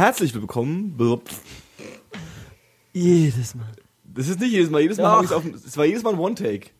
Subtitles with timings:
[0.00, 0.96] Herzlich willkommen.
[2.94, 3.66] Jedes Mal.
[4.02, 4.80] Das ist nicht jedes Mal.
[4.80, 5.44] Jedes Mal habe ich auf.
[5.44, 6.70] Es war jedes Mal ein One-Take.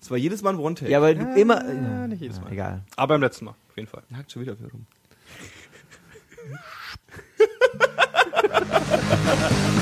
[0.00, 0.90] Es war jedes Mal ein One-Take.
[0.90, 1.62] Ja, aber du immer.
[1.62, 2.50] Ja, nicht jedes Mal.
[2.50, 2.82] Egal.
[2.96, 4.02] Aber beim letzten Mal, auf jeden Fall.
[4.14, 4.86] Hakt schon wieder auf mir rum.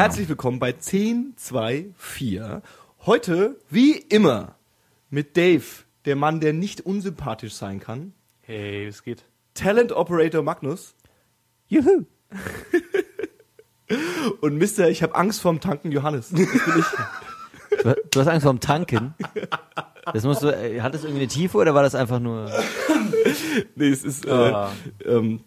[0.00, 2.40] Herzlich willkommen bei 1024.
[3.04, 4.54] Heute, wie immer,
[5.10, 5.62] mit Dave,
[6.06, 8.14] der Mann, der nicht unsympathisch sein kann.
[8.40, 9.26] Hey, es geht.
[9.52, 10.94] Talent Operator Magnus
[11.68, 12.06] Juhu.
[14.40, 16.30] und Mister, ich habe Angst vorm Tanken Johannes.
[16.30, 16.46] Du
[18.20, 19.14] hast Angst vorm Tanken.
[20.14, 22.50] Das musst du, äh, hat das irgendwie eine Tiefe oder war das einfach nur.
[23.74, 24.72] Nee, es ist, äh, Ah.
[25.04, 25.44] ähm,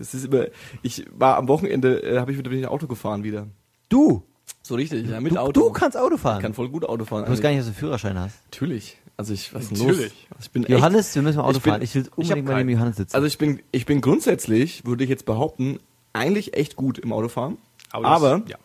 [0.00, 0.46] es ist immer,
[0.82, 3.46] ich war am Wochenende, äh, habe ich wieder bin ich Auto gefahren wieder.
[3.88, 4.22] Du!
[4.62, 5.60] So richtig, ja, mit Du, Auto.
[5.60, 6.38] du kannst Auto fahren.
[6.38, 7.24] ich kann voll gut Auto fahren.
[7.24, 8.36] du musst gar nicht, dass du einen Führerschein hast.
[8.50, 8.98] Natürlich.
[9.16, 9.88] Also ich, was Natürlich.
[9.98, 10.10] los?
[10.30, 11.82] Also ich bin echt, Johannes, wir müssen mal Auto ich bin- fahren.
[11.82, 12.70] Ich will ich unbedingt hab mal neben.
[12.78, 13.14] Johannes sitzen.
[13.14, 15.78] also ich bin, ich bin grundsätzlich, würde ich jetzt behaupten,
[16.12, 17.58] eigentlich echt gut im Autofahren.
[17.92, 18.56] das- Aber, ja.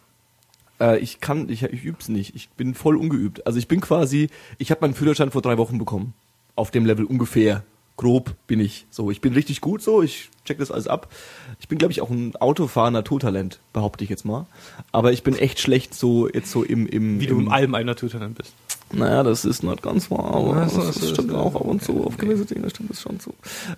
[0.80, 2.36] äh, ich kann, ich, ich üb's nicht.
[2.36, 3.45] Ich bin voll ungeübt.
[3.48, 6.14] Also ich bin quasi, ich habe meinen Führerschein vor drei Wochen bekommen.
[6.56, 7.64] Auf dem Level ungefähr.
[7.95, 8.86] Grob bin ich.
[8.89, 11.11] So, ich bin richtig gut so, ich check das alles ab.
[11.59, 14.47] Ich bin, glaube ich, auch ein autofahrender Totalent, behaupte ich jetzt mal.
[14.91, 17.86] Aber ich bin echt schlecht so, jetzt so im, im, Wie du im allem ein
[17.86, 18.53] Naturtalent bist.
[18.92, 21.37] Naja, das ist nicht ganz wahr, aber Ja, das, es, stimmt ja.
[21.37, 22.03] auch ab und zu.
[22.03, 23.33] Auf gewisse Dinge stimmt es schon so.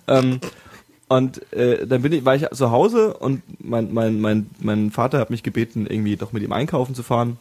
[0.06, 0.40] Ähm,
[1.08, 5.18] und äh, dann bin ich, war ich zu Hause und mein, mein, mein, mein Vater
[5.18, 7.38] hat mich gebeten, irgendwie doch mit ihm einkaufen zu fahren.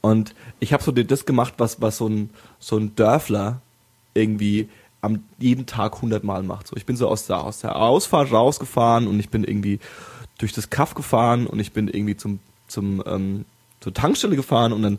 [0.00, 2.30] Und ich habe so das gemacht, was, was so ein,
[2.60, 3.60] so ein Dörfler
[4.14, 4.68] irgendwie
[5.06, 6.66] am jeden Tag hundertmal macht.
[6.66, 9.80] So, ich bin so aus der, aus der Ausfahrt rausgefahren und ich bin irgendwie
[10.38, 13.44] durch das Kaff gefahren und ich bin irgendwie zum, zum, ähm,
[13.80, 14.98] zur Tankstelle gefahren und dann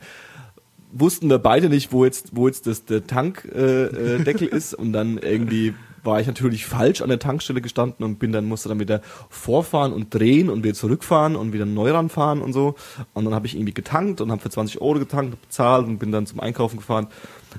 [0.92, 4.94] wussten wir beide nicht, wo jetzt, wo jetzt das, der Tankdeckel äh, Deckel ist und
[4.94, 5.74] dann irgendwie
[6.04, 9.92] war ich natürlich falsch an der Tankstelle gestanden und bin dann musste dann wieder vorfahren
[9.92, 12.76] und drehen und wieder zurückfahren und wieder neu ranfahren und so
[13.14, 16.12] und dann habe ich irgendwie getankt und habe für 20 Euro getankt, bezahlt und bin
[16.12, 17.08] dann zum Einkaufen gefahren.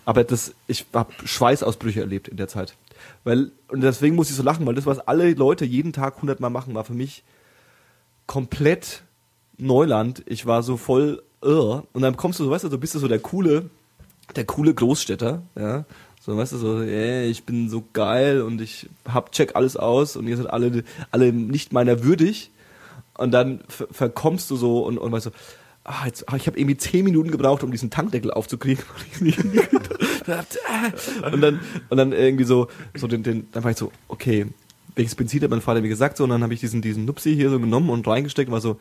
[0.04, 2.74] Aber das, ich habe Schweißausbrüche erlebt in der Zeit,
[3.24, 6.40] weil und deswegen muss ich so lachen, weil das was alle Leute jeden Tag 100
[6.40, 7.22] Mal machen, war für mich
[8.26, 9.02] komplett
[9.56, 10.22] Neuland.
[10.26, 11.84] Ich war so voll irr.
[11.92, 13.70] Und dann kommst du, so, weißt du, so bist du so der coole,
[14.36, 15.84] der coole Großstädter, ja.
[16.20, 20.16] So, weißt du, so, ey, ich bin so geil und ich hab, check alles aus
[20.16, 22.50] und ihr seid alle, alle nicht meiner würdig.
[23.16, 25.30] Und dann ver verkommst du so und, und weißt du,
[25.88, 28.84] ah, jetzt, ah, ich habe irgendwie zehn Minuten gebraucht, um diesen Tankdeckel aufzukriegen.
[30.26, 31.32] hab.
[31.32, 34.46] und dann, und dann irgendwie so, so den, den, dann war ich so, okay,
[34.94, 37.34] welches Benzin hat mein Vater mir gesagt, so, und dann habe ich diesen, diesen Nupsi
[37.34, 38.78] hier so genommen und reingesteckt und war so,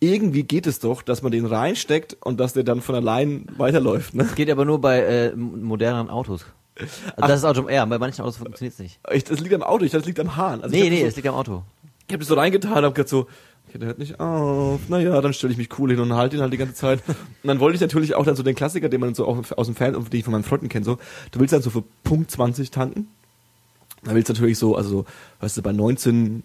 [0.00, 4.14] irgendwie geht es doch, dass man den reinsteckt und dass der dann von allein weiterläuft,
[4.14, 4.28] ne?
[4.36, 6.44] Geht aber nur bei äh, moderneren Autos.
[7.16, 9.00] Also das ist Auto R, bei manchen Autos funktioniert es nicht.
[9.10, 10.62] Ich, das liegt am Auto, ich dachte, das liegt am Hahn.
[10.62, 11.64] Also Nee, nee, es liegt am Auto.
[12.06, 13.26] Ich habe das so reingetan und hab gedacht so,
[13.68, 14.88] okay, der hört nicht auf.
[14.88, 17.02] Naja, dann stelle ich mich cool hin und halte ihn halt die ganze Zeit.
[17.08, 19.66] Und dann wollte ich natürlich auch dann so den Klassiker, den man so auch aus
[19.66, 20.98] dem Fernsehen, den ich von meinen Freunden kenne, so,
[21.30, 23.08] du willst dann so für Punkt 20 tanken.
[24.04, 25.04] Dann willst du natürlich so, also so,
[25.40, 26.42] weißt du, bei 19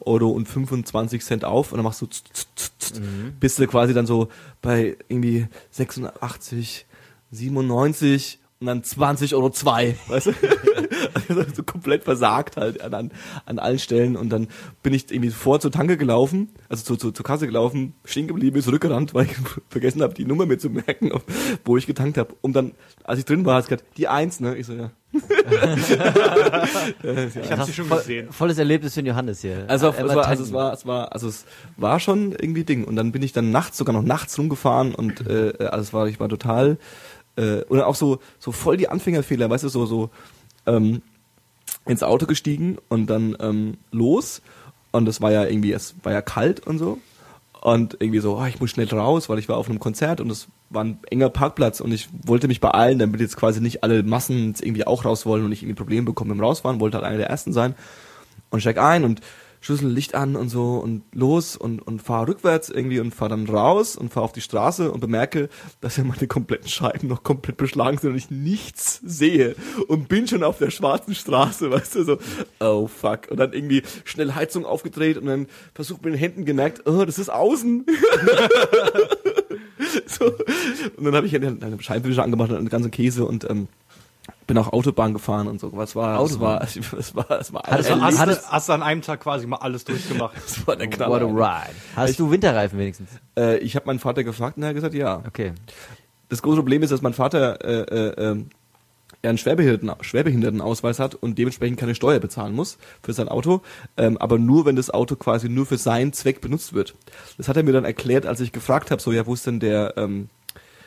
[0.00, 3.00] Euro und 25 Cent auf und dann machst du tz, tz, tz, tz,
[3.40, 4.28] bist du quasi dann so
[4.62, 6.86] bei irgendwie 86,
[7.32, 10.32] 97 und dann 20 Euro zwei, weißt du?
[11.28, 13.10] Also so komplett versagt halt an, an,
[13.46, 14.48] an allen Stellen und dann
[14.82, 18.52] bin ich irgendwie vor zur Tanke gelaufen, also zur, zur, zur Kasse gelaufen, stehen geblieben,
[18.54, 19.32] bin zurückgerannt, weil ich
[19.70, 21.10] vergessen habe, die Nummer mir zu merken,
[21.64, 22.34] wo ich getankt habe.
[22.42, 22.72] Und dann,
[23.04, 24.56] als ich drin war, hat es gesagt, die Eins, ne?
[24.56, 24.90] Ich so, ja.
[25.12, 25.22] Ich
[27.50, 28.30] habe sie schon voll, gesehen.
[28.30, 29.64] Volles Erlebnis für den Johannes hier.
[29.66, 31.46] Also, es war also es war, es war, also es
[31.76, 32.84] war schon irgendwie Ding.
[32.84, 36.06] Und dann bin ich dann nachts, sogar noch nachts rumgefahren und äh, also es war,
[36.06, 36.78] ich war total
[37.40, 40.10] äh, und auch so, so voll die Anfängerfehler, weißt du, so, so
[40.66, 41.02] ähm,
[41.86, 44.42] ins Auto gestiegen und dann ähm, los.
[44.92, 46.98] Und es war ja irgendwie, es war ja kalt und so.
[47.62, 50.30] Und irgendwie so, oh, ich muss schnell raus, weil ich war auf einem Konzert und
[50.30, 54.02] es war ein enger Parkplatz und ich wollte mich beeilen, damit jetzt quasi nicht alle
[54.02, 57.18] Massen irgendwie auch raus wollen und ich irgendwie Probleme bekomme beim Rausfahren, wollte halt einer
[57.18, 57.74] der ersten sein
[58.50, 59.20] und steig ein und
[59.60, 63.46] Schlüssel, Licht an und so und los und, und fahre rückwärts irgendwie und fahre dann
[63.46, 67.58] raus und fahre auf die Straße und bemerke, dass ja meine kompletten Scheiben noch komplett
[67.58, 69.54] beschlagen sind und ich nichts sehe
[69.88, 72.18] und bin schon auf der schwarzen Straße, weißt du, so,
[72.60, 73.30] oh fuck.
[73.30, 77.18] Und dann irgendwie schnell Heizung aufgedreht und dann versucht mit den Händen gemerkt, oh, das
[77.18, 77.84] ist außen.
[80.06, 80.32] so.
[80.96, 83.68] Und dann habe ich eine Scheinwischer angemacht und einen ganzen Käse und ähm,
[84.50, 85.70] bin auch Autobahn gefahren und so.
[85.76, 86.58] Was war, das war,
[86.96, 89.46] das war, das war, Hat es- ein Hast, du, hast du an einem Tag quasi
[89.46, 90.34] mal alles durchgemacht?
[90.44, 91.22] das war der What Knaller.
[91.22, 91.74] a ride.
[91.94, 93.10] Hast du Winterreifen wenigstens?
[93.38, 95.22] Äh, ich habe meinen Vater gefragt und er hat gesagt, ja.
[95.24, 95.52] Okay.
[96.30, 98.46] Das große Problem ist, dass mein Vater äh, äh, ähm,
[99.22, 103.60] er einen Schwerbehinderten, Schwerbehindertenausweis hat und dementsprechend keine Steuer bezahlen muss für sein Auto,
[103.96, 106.96] ähm, aber nur, wenn das Auto quasi nur für seinen Zweck benutzt wird.
[107.38, 109.60] Das hat er mir dann erklärt, als ich gefragt habe, so, ja, wo ist denn
[109.60, 110.28] der, ähm,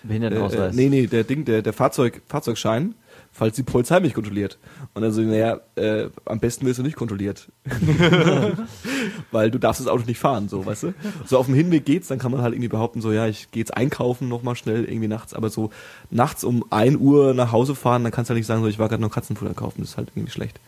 [0.03, 0.73] äh, Behindertenausweis.
[0.73, 2.95] äh, nee, nee, der Ding, der, der Fahrzeug, Fahrzeugschein,
[3.33, 4.57] falls die Polizei mich kontrolliert.
[4.93, 7.49] Und dann so, naja, äh, am besten wirst du nicht kontrolliert.
[9.31, 10.93] Weil du darfst das Auto nicht fahren, so, weißt du?
[11.25, 13.61] So auf dem Hinweg geht's, dann kann man halt irgendwie behaupten, so, ja, ich gehe
[13.61, 15.71] jetzt einkaufen nochmal schnell irgendwie nachts, aber so
[16.11, 18.79] nachts um 1 Uhr nach Hause fahren, dann kannst du halt nicht sagen, so, ich
[18.79, 20.59] war gerade noch Katzenfutter kaufen, das ist halt irgendwie schlecht.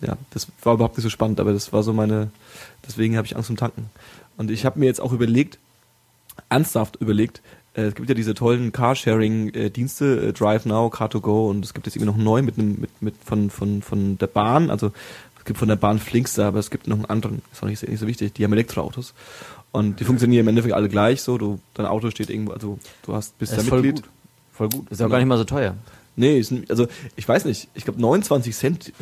[0.00, 2.30] Ja, das war überhaupt nicht so spannend, aber das war so meine,
[2.86, 3.90] deswegen habe ich Angst um Tanken.
[4.36, 5.58] Und ich habe mir jetzt auch überlegt,
[6.48, 7.42] ernsthaft überlegt,
[7.86, 12.10] es gibt ja diese tollen Carsharing-Dienste, äh, Drive Now, Car2Go und es gibt jetzt irgendwie
[12.12, 14.92] noch neu mit einem mit, mit von, von, von der Bahn, also
[15.38, 17.78] es gibt von der Bahn Flinkster, aber es gibt noch einen anderen, ist auch nicht,
[17.80, 19.14] so- nicht so wichtig, die haben Elektroautos.
[19.70, 23.14] Und die funktionieren im Endeffekt alle gleich so, du, dein Auto steht irgendwo, also du
[23.14, 24.02] hast, bist da voll Mitglied.
[24.04, 24.10] gut.
[24.52, 24.90] Voll gut.
[24.90, 25.74] Ist auch gar nicht mal so teuer.
[26.16, 28.92] Nee, also ich weiß nicht, ich glaube 29 Cent,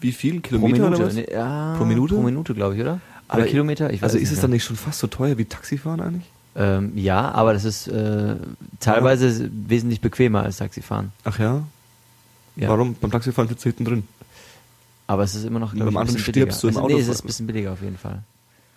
[0.00, 1.14] wie viel Kilometer oder was?
[1.14, 2.14] Nee, ja, Pro Minute?
[2.16, 3.00] Pro Minute, glaube ich, oder?
[3.28, 3.90] Aber oder Kilometer?
[3.92, 6.24] Ich weiß also ist es dann nicht schon fast so teuer wie Taxifahren eigentlich?
[6.56, 8.36] Ähm, ja, aber das ist äh,
[8.80, 11.12] teilweise wesentlich bequemer als Taxifahren.
[11.24, 11.62] Ach ja?
[12.56, 12.68] Ja.
[12.68, 12.94] Warum?
[12.94, 14.04] Beim Taxifahren sitzt du hinten drin.
[15.06, 16.80] Aber es ist immer noch, Anfang bisschen stirbst du billiger.
[16.80, 18.22] im also, nee, Auto es ist ein bisschen billiger auf jeden fall.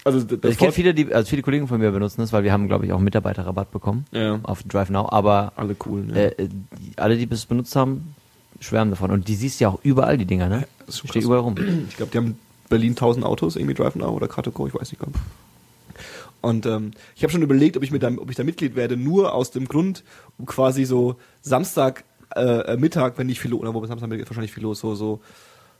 [0.04, 2.54] Also das ich kenne viele, die, also viele Kollegen von mir benutzen das, weil wir
[2.54, 4.40] haben, glaube ich, auch Mitarbeiterrabatt bekommen Ja.
[4.44, 5.10] auf Drive Now.
[5.10, 6.32] Aber Alle cool, ne?
[6.38, 8.16] äh, äh, die, alle, die es benutzt haben,
[8.60, 9.12] schwärmen davon.
[9.12, 10.68] Und die siehst ja auch überall, die Dinger, ne?
[10.90, 11.56] schon Steht überall rum.
[11.90, 12.38] Ich glaube, die haben in
[12.70, 15.14] Berlin 1000 Autos, irgendwie Drive Now oder Car2Go, ich weiß nicht genau.
[16.48, 18.96] Und ähm, ich habe schon überlegt, ob ich, mit da, ob ich da Mitglied werde,
[18.96, 20.06] nur aus dem Grund,
[20.38, 22.06] um quasi so Samstag
[22.36, 24.96] äh, äh, Mittag, wenn nicht viel los, oder wobei Samstag ist wahrscheinlich viel los, so,
[24.96, 25.20] so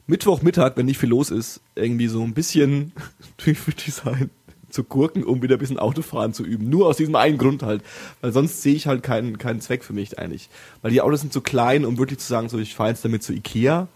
[0.08, 2.92] Mittwoch Mittag, wenn nicht viel los ist, irgendwie so ein bisschen
[3.46, 4.30] durch Design
[4.70, 6.70] zu gurken, um wieder ein bisschen Autofahren zu üben.
[6.70, 7.82] Nur aus diesem einen Grund halt.
[8.20, 10.50] Weil sonst sehe ich halt keinen, keinen Zweck für mich eigentlich.
[10.82, 13.24] Weil die Autos sind zu klein, um wirklich zu sagen, so ich fahre jetzt damit
[13.24, 13.88] zu Ikea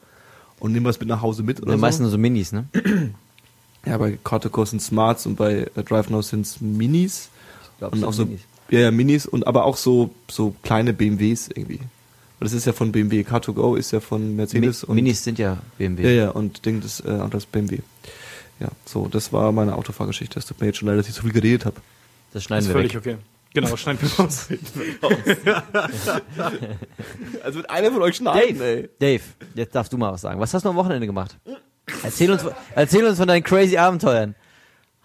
[0.60, 1.82] und nehme was mit nach Hause mit oder Ja, so.
[1.82, 2.68] meistens nur so Minis, ne?
[3.86, 7.30] Ja, bei Car2Go sind Smarts und bei äh, Drive Now sind es Minis.
[7.80, 8.42] glaub, und es auch so, Minis.
[8.70, 11.80] ja, ja, Minis und aber auch so, so kleine BMWs irgendwie.
[11.80, 13.22] Weil das ist ja von BMW.
[13.22, 14.96] Car2Go ist ja von Mercedes Mi und.
[14.96, 16.04] Minis sind ja BMW.
[16.04, 17.80] Ja, ja, und Ding, das, äh, das BMW.
[18.60, 20.38] Ja, so, das war meine Autofahrgeschichte.
[20.38, 21.78] Es tut mir jetzt schon leid, dass ich so viel geredet habe.
[22.32, 23.00] Das ist schneiden wir völlig weg.
[23.00, 23.18] okay.
[23.54, 24.48] Genau, schneiden wir raus.
[27.44, 29.24] Also wird einer von euch schneiden, Dave, Dave,
[29.56, 30.40] jetzt darfst du mal was sagen.
[30.40, 31.38] Was hast du am Wochenende gemacht?
[32.04, 32.46] Erzähl uns,
[32.76, 34.36] erzähl uns von deinen crazy Abenteuern.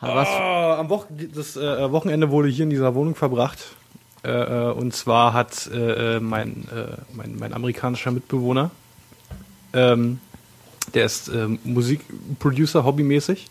[0.01, 3.59] Was, Ah, am Wochen das äh, Wochenende wurde hier in dieser Wohnung verbracht.
[4.25, 8.71] Äh, äh, und zwar hat äh, äh, mein, äh, mein, mein amerikanischer Mitbewohner,
[9.73, 10.21] ähm,
[10.95, 13.47] der ist ähm, Musikproducer hobbymäßig.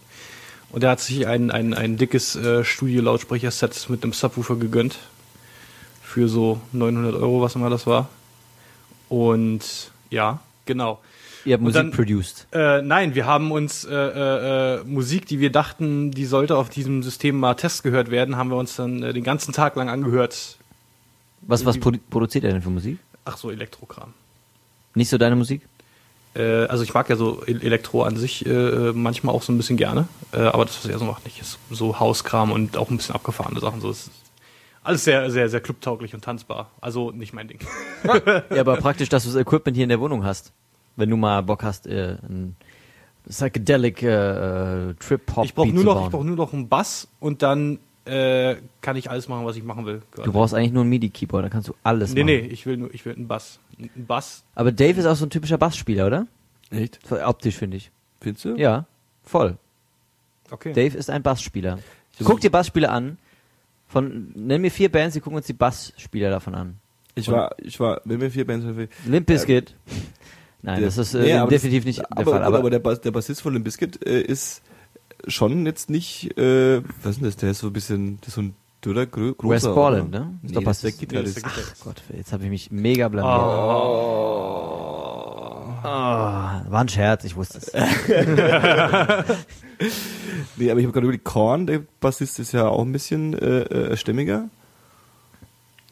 [0.69, 4.97] Und der hat sich ein, ein, ein dickes äh, Studio-Lautsprecher-Set mit einem Subwoofer gegönnt.
[6.04, 8.09] Für so 900 Euro, was immer das war.
[9.09, 10.99] Und ja, genau.
[11.45, 12.47] Ihr habt Musik dann- produced.
[12.52, 16.69] Äh, nein, wir haben uns äh, äh, äh, Musik, die wir dachten, die sollte auf
[16.69, 19.90] diesem System mal Test gehört werden, haben wir uns dann äh, den ganzen Tag lang
[19.90, 20.57] angehört.
[21.42, 22.97] Was, was produ produziert er denn für Musik?
[23.23, 24.14] Ach so, Elektrokram.
[24.95, 25.61] Nicht so deine Musik?
[26.35, 29.78] Äh, also ich mag ja so Elektro an sich äh, manchmal auch so ein bisschen
[29.78, 31.40] gerne, äh, aber das, was er so macht, nicht.
[31.40, 33.80] Ist so Hauskram und auch ein bisschen abgefahrene Sachen.
[33.81, 34.09] So ist
[34.83, 36.69] alles sehr, sehr, sehr clubtauglich und tanzbar.
[36.81, 37.59] Also nicht mein Ding.
[38.49, 40.52] Ja, aber praktisch, dass du das Equipment hier in der Wohnung hast.
[40.95, 42.56] Wenn du mal Bock hast, äh, ein
[43.28, 46.06] psychedelic äh, Trip-Hop Ich brauche nur zu noch, bauen.
[46.06, 49.64] ich brauche nur noch einen Bass und dann äh, kann ich alles machen, was ich
[49.64, 50.02] machen will.
[50.23, 52.28] Du brauchst eigentlich nur ein MIDI-Keyboard, dann kannst du alles nee, machen.
[52.28, 53.59] nee, ich will nur, ich will einen Bass.
[53.80, 54.44] Ein Bass.
[54.54, 56.28] Aber Dave ist auch so ein typischer Bassspieler, oder?
[56.69, 56.99] Echt?
[57.11, 57.92] Optisch, finde ich.
[58.21, 58.56] Findest du?
[58.56, 58.85] Ja,
[59.23, 59.57] voll.
[60.52, 60.73] Okay.
[60.73, 61.80] Dave ist ein Bassspieler.
[62.23, 63.18] Guck dir Bassspieler an.
[63.87, 66.78] Von, nenn mir vier Bands, die gucken uns die Bassspieler davon an.
[67.16, 68.66] Ich war, ich war, wenn wir vier Bands
[69.06, 69.73] Limp Bizkit.
[70.66, 72.44] Nein, das ist äh, Nee, aber definitiv das, nicht der aber, Fall.
[72.44, 74.62] Aber, Aber, der, Bass, der Bassist von Limp Bizkit äh, ist
[75.28, 77.36] schon jetzt nicht, äh, was ist denn das?
[77.38, 79.69] Der ist so ein bisschen, das ist so ein dürrer, grö- großer.
[79.69, 80.38] Wes Borland, ne?
[80.44, 81.00] Ist Nee, der Bassist.
[81.00, 81.38] Gitarrist.
[81.38, 83.42] Nee, das ist der Gott, jetzt habe ich mich mega blamiert.
[83.42, 84.62] Oh.
[85.84, 87.72] war ein Scherz, ich wusste es.
[90.57, 93.64] Nee, aber ich habe gerade überlegt, Korn, der Bassist ist ja auch ein bisschen äh,
[93.64, 94.48] äh, stämmiger.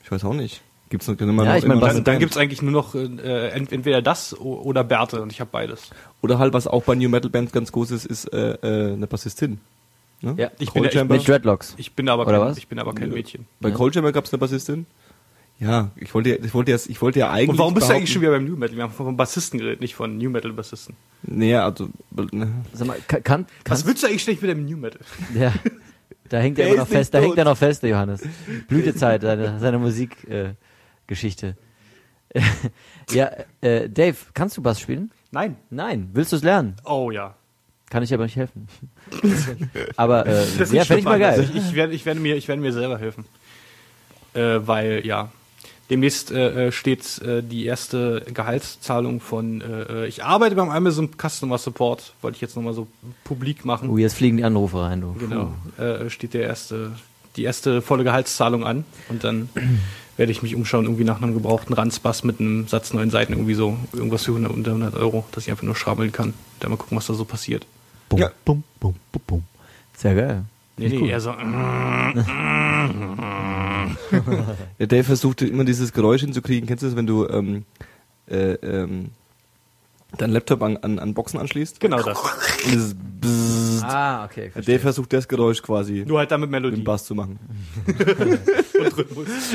[0.03, 0.61] Ich weiß auch nicht.
[0.93, 2.19] Gibt's noch immer Ja, noch ich mein, Dann, dann Band?
[2.19, 5.89] gibt's eigentlich nur noch äh, ent entweder das oder Bärte und ich habe beides.
[6.21, 9.07] Oder halt, was auch bei New Metal Bands ganz groß ist, ist äh, äh, eine
[9.07, 9.59] Bassistin.
[10.21, 10.35] Ne?
[10.37, 11.15] Ja, ich bin Cold ja- ich Chamber.
[11.15, 11.73] Mit Dreadlocks.
[11.77, 12.57] Ich bin aber Oder kein, was?
[12.59, 13.47] ich bin aber kein Mädchen.
[13.59, 13.75] Bei Ja.
[13.75, 14.85] Cold Chamber gab es eine Bassistin.
[15.59, 17.49] Ja, ich wollte, ja- ich wollte ja, ich wollte ja eigentlich.
[17.49, 18.75] Und warum bist du eigentlich schon wieder beim New Metal?
[18.77, 20.95] Wir haben von Bassisten geredet, nicht von New Metal Bassisten.
[21.23, 21.89] Nee, also,
[22.31, 22.51] ne.
[22.71, 25.01] Sag mal, kann, kann, Was willst du eigentlich schlecht mit dem New Metal?
[25.33, 25.51] ja,
[26.29, 27.29] da hängt er immer noch fest, da tot.
[27.29, 28.21] hängt er noch fest, der Johannes.
[28.67, 30.31] Blütezeit seiner, seiner Musikgeschichte.
[30.51, 30.53] Äh,
[31.07, 31.57] Geschichte.
[33.11, 33.31] ja,
[33.61, 35.11] äh, Dave, kannst du Bass spielen?
[35.31, 35.57] Nein.
[35.69, 36.09] Nein.
[36.13, 36.75] Willst du es lernen?
[36.85, 37.35] Oh ja.
[37.89, 38.67] Kann ich aber nicht helfen.
[39.97, 41.39] aber äh, Das ja, ist fände ich mal geil.
[41.39, 43.25] Also ich, ich, werde, ich, werde mir, ich werde mir selber helfen.
[44.33, 45.31] Äh, weil, ja,
[45.89, 51.11] demnächst äh, äh, steht äh, die erste Gehaltszahlung von, äh, äh, ich arbeite beim Amazon
[51.15, 52.87] Customer Support, wollte ich jetzt nochmal so
[53.23, 53.89] publik machen.
[53.89, 55.13] Oh, jetzt fliegen die Anrufe rein, du.
[55.13, 56.93] Genau, äh, steht der erste,
[57.35, 59.49] die erste volle Gehaltszahlung an und dann
[60.17, 63.53] werde ich mich umschauen, irgendwie nach einem gebrauchten Ranzbass mit einem Satz neun Seiten, irgendwie
[63.55, 66.33] so, irgendwas für 100, unter 100 Euro, dass ich einfach nur schrabbeln kann.
[66.59, 67.65] Dann mal gucken, was da so passiert.
[68.09, 68.31] Bum, Ja.
[68.45, 69.43] bum, bum, bum, bum.
[69.97, 70.43] Sehr geil.
[70.77, 71.09] Nee, nee, cool.
[71.09, 71.31] eher so,
[74.79, 76.67] Der Dave versucht immer dieses Geräusch hinzukriegen.
[76.67, 77.65] Kennst du das, wenn du ähm,
[78.29, 79.09] äh, ähm,
[80.17, 81.79] deinen Laptop an, an, an Boxen anschließt?
[81.79, 82.17] genau das.
[82.19, 82.95] Und dieses
[83.83, 83.95] Bzzzt.
[83.95, 84.51] Ah, okay.
[84.55, 87.15] Der Dave versucht das Geräusch quasi Nur halt dann mit mit Melodie dem Bass zu
[87.15, 87.39] machen.
[87.87, 89.27] und Rhythmus.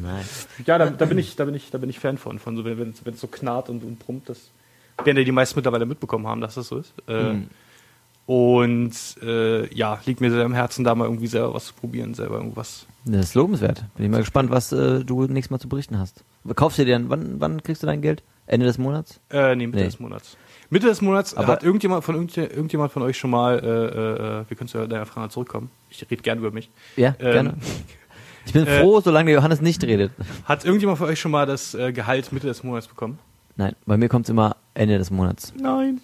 [0.00, 0.24] Nein.
[0.66, 2.64] Ja, da, da bin ich, da bin ich, da bin ich Fan von, von so,
[2.64, 4.38] wenn wenn es wenn es so knarrt und, und brummt, das
[5.04, 6.92] werden ja die meisten mittlerweile mitbekommen haben, dass das so ist.
[7.08, 7.48] Äh, Mhm.
[8.26, 8.92] Und
[9.22, 12.38] äh, ja, liegt mir sehr am Herzen, da mal irgendwie selber was zu probieren, selber
[12.38, 12.84] irgendwas.
[13.04, 13.84] Das ist lobenswert.
[13.94, 16.24] Bin ich mal gespannt, was äh, du nächstes Mal zu berichten hast.
[16.56, 18.24] Kaufst du dir dann, wann, wann kriegst du dein Geld?
[18.46, 19.20] Ende des Monats?
[19.30, 19.84] Äh, nee, Mitte Nee.
[19.86, 20.36] des Monats.
[20.70, 24.44] Mitte des Monats Aber- hat irgendjemand von irgend, irgendjemand von euch schon mal, äh, äh,
[24.48, 25.70] wir können zu deiner Frage zurückkommen.
[25.90, 26.70] Ich rede gern über mich.
[26.96, 27.54] Ja, Ähm, gerne.
[28.46, 30.12] Ich bin äh, froh, solange der Johannes nicht redet.
[30.44, 33.18] Hat irgendjemand von euch schon mal das äh, Gehalt Mitte des Monats bekommen?
[33.56, 35.52] Nein, bei mir kommt es immer Ende des Monats.
[35.60, 36.00] Nein.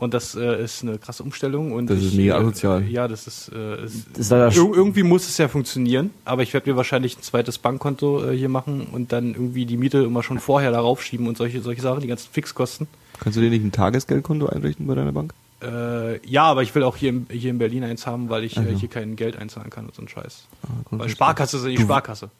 [0.00, 1.72] Und das äh, ist eine krasse Umstellung.
[1.72, 2.82] Und Das ich, ist mega äh, asozial.
[2.88, 3.52] Ja, das ist.
[3.52, 7.18] Äh, ist Das ist Ir irgendwie muss es ja funktionieren, aber ich werde mir wahrscheinlich
[7.18, 11.02] ein zweites Bankkonto äh, hier machen und dann irgendwie die Miete immer schon vorher darauf
[11.02, 12.88] schieben und solche, solche Sachen, die ganzen Fixkosten.
[13.20, 15.34] Kannst du dir nicht ein Tagesgeldkonto einrichten bei deiner Bank?
[15.62, 18.56] Äh, ja, aber ich will auch hier, im, hier in Berlin eins haben, weil ich
[18.56, 18.68] äh, Aha.
[18.68, 20.46] hier kein Geld einzahlen kann und so ein Scheiß.
[20.62, 22.30] Ah, Weil Sparkasse ist ja nicht Sparkasse.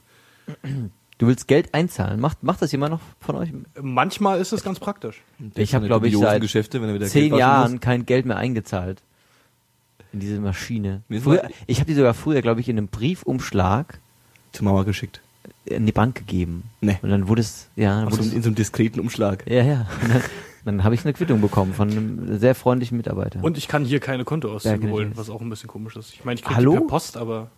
[1.20, 2.18] Du willst Geld einzahlen.
[2.18, 3.50] Macht, macht das jemand noch von euch?
[3.78, 5.20] Manchmal ist es ganz praktisch.
[5.54, 7.80] Ich habe, glaube ich, seit Geschäfte, wenn er wieder zehn Jahren muss.
[7.82, 9.02] kein Geld mehr eingezahlt.
[10.14, 11.02] In diese Maschine.
[11.22, 13.98] Früher, ich habe die sogar früher, glaube ich, in einem Briefumschlag
[14.52, 15.20] zur Mama geschickt.
[15.66, 16.62] in die Bank gegeben.
[16.80, 16.98] Nee.
[17.02, 19.44] Und dann wurde es, ja, wurde so, es, in so einem diskreten Umschlag.
[19.46, 19.86] ja, ja.
[20.08, 20.22] Dann,
[20.64, 23.44] dann habe ich eine Quittung bekommen von einem sehr freundlichen Mitarbeiter.
[23.44, 26.14] Und ich kann hier keine Ja, Kontoauszüge ich holen, was auch ein bisschen komisch ist.
[26.14, 26.72] Ich meine, ich kriege Hallo?
[26.72, 27.50] per Post, aber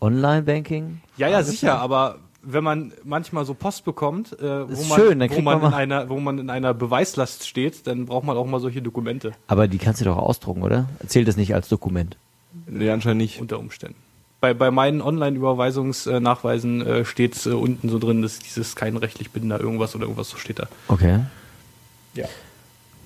[0.00, 1.00] Online-Banking?
[1.16, 5.40] Ja, ja, sicher, aber wenn man manchmal so Post bekommt, äh, wo, man, schön, wo,
[5.40, 8.82] man man einer, wo man in einer Beweislast steht, dann braucht man auch mal solche
[8.82, 10.88] Dokumente Aber die kannst du doch ausdrucken, oder?
[11.06, 12.16] Zählt das nicht als Dokument?
[12.66, 13.40] Nee, anscheinend nicht.
[13.40, 13.96] unter Umständen.
[14.40, 19.60] Bei, bei meinen Online-Überweisungsnachweisen äh, steht äh, unten so drin, dass dieses kein rechtlich bindender
[19.60, 20.68] irgendwas oder irgendwas so steht da.
[20.88, 21.20] Okay.
[22.14, 22.26] Ja.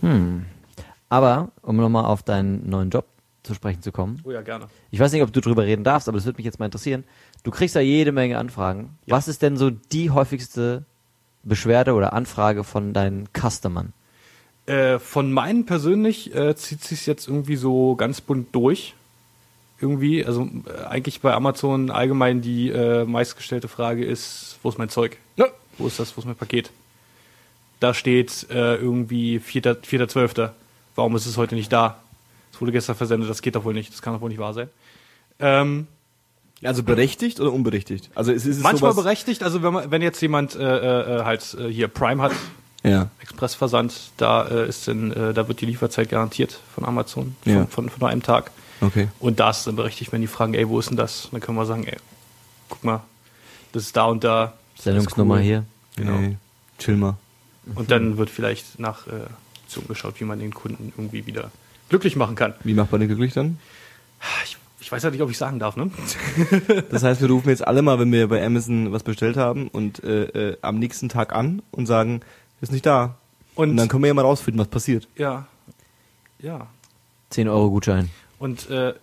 [0.00, 0.44] Hm.
[1.08, 3.06] Aber, um nochmal auf deinen neuen Job
[3.44, 4.20] zu sprechen zu kommen.
[4.24, 4.66] Oh ja, gerne.
[4.90, 7.04] Ich weiß nicht, ob du drüber reden darfst, aber das würde mich jetzt mal interessieren.
[7.44, 8.98] Du kriegst ja jede Menge Anfragen.
[9.06, 9.16] Ja.
[9.16, 10.84] Was ist denn so die häufigste
[11.44, 13.92] Beschwerde oder Anfrage von deinen Customern?
[14.66, 18.94] Äh, von meinen persönlich äh, zieht sich jetzt irgendwie so ganz bunt durch.
[19.78, 24.88] Irgendwie, also äh, eigentlich bei Amazon allgemein die äh, meistgestellte Frage ist, wo ist mein
[24.88, 25.18] Zeug?
[25.36, 25.46] Ja.
[25.76, 26.70] Wo ist das, wo ist mein Paket?
[27.80, 30.06] Da steht äh, irgendwie 4.12.
[30.06, 30.50] 4.12..
[30.94, 31.98] Warum ist es heute nicht da?
[32.54, 34.54] Es wurde gestern versendet, das geht doch wohl nicht, das kann doch wohl nicht wahr
[34.54, 34.68] sein.
[35.40, 35.88] Ähm,
[36.62, 38.10] Also berechtigt oder unberechtigt?
[38.14, 40.60] Also es ist manchmal sowas, berechtigt, also wenn, man, wenn jetzt jemand äh,
[41.20, 42.32] äh, halt äh, hier Prime hat,
[42.84, 43.08] Ja.
[43.20, 47.66] Expressversand, da äh, ist dann, äh, da wird die Lieferzeit garantiert von Amazon von, Ja.
[47.66, 48.50] von, von nur einem Tag.
[48.80, 49.08] Okay.
[49.18, 51.28] Und da ist es dann berechtigt, wenn die fragen, ey, wo ist denn das?
[51.32, 51.96] Dann können wir sagen, ey,
[52.68, 53.02] guck mal,
[53.72, 54.52] das ist da und da.
[54.76, 55.40] Das ist Sendungsnummer cool.
[55.40, 55.64] hier.
[55.96, 56.18] Genau.
[56.18, 56.36] Ey,
[56.78, 57.16] chill mal.
[57.74, 59.10] Und dann wird vielleicht nach äh,
[59.66, 61.50] so geschaut, wie man den Kunden irgendwie wieder
[61.88, 62.54] glücklich machen kann.
[62.64, 63.58] Wie macht man den glücklich dann?
[64.44, 65.90] Ich, ich weiß ja nicht, ob ich sagen darf, ne?
[66.90, 70.02] Das heißt, wir rufen jetzt alle mal, wenn wir bei Amazon was bestellt haben und
[70.04, 72.20] äh, äh, am nächsten Tag an und sagen,
[72.60, 73.16] ist nicht da.
[73.54, 75.08] Und, Und, dann können wir ja mal rausfinden, was passiert.
[75.16, 75.46] ja,
[76.40, 76.66] ja.
[77.30, 78.10] 10 Euro Gutschein.
[78.38, 78.94] Und äh,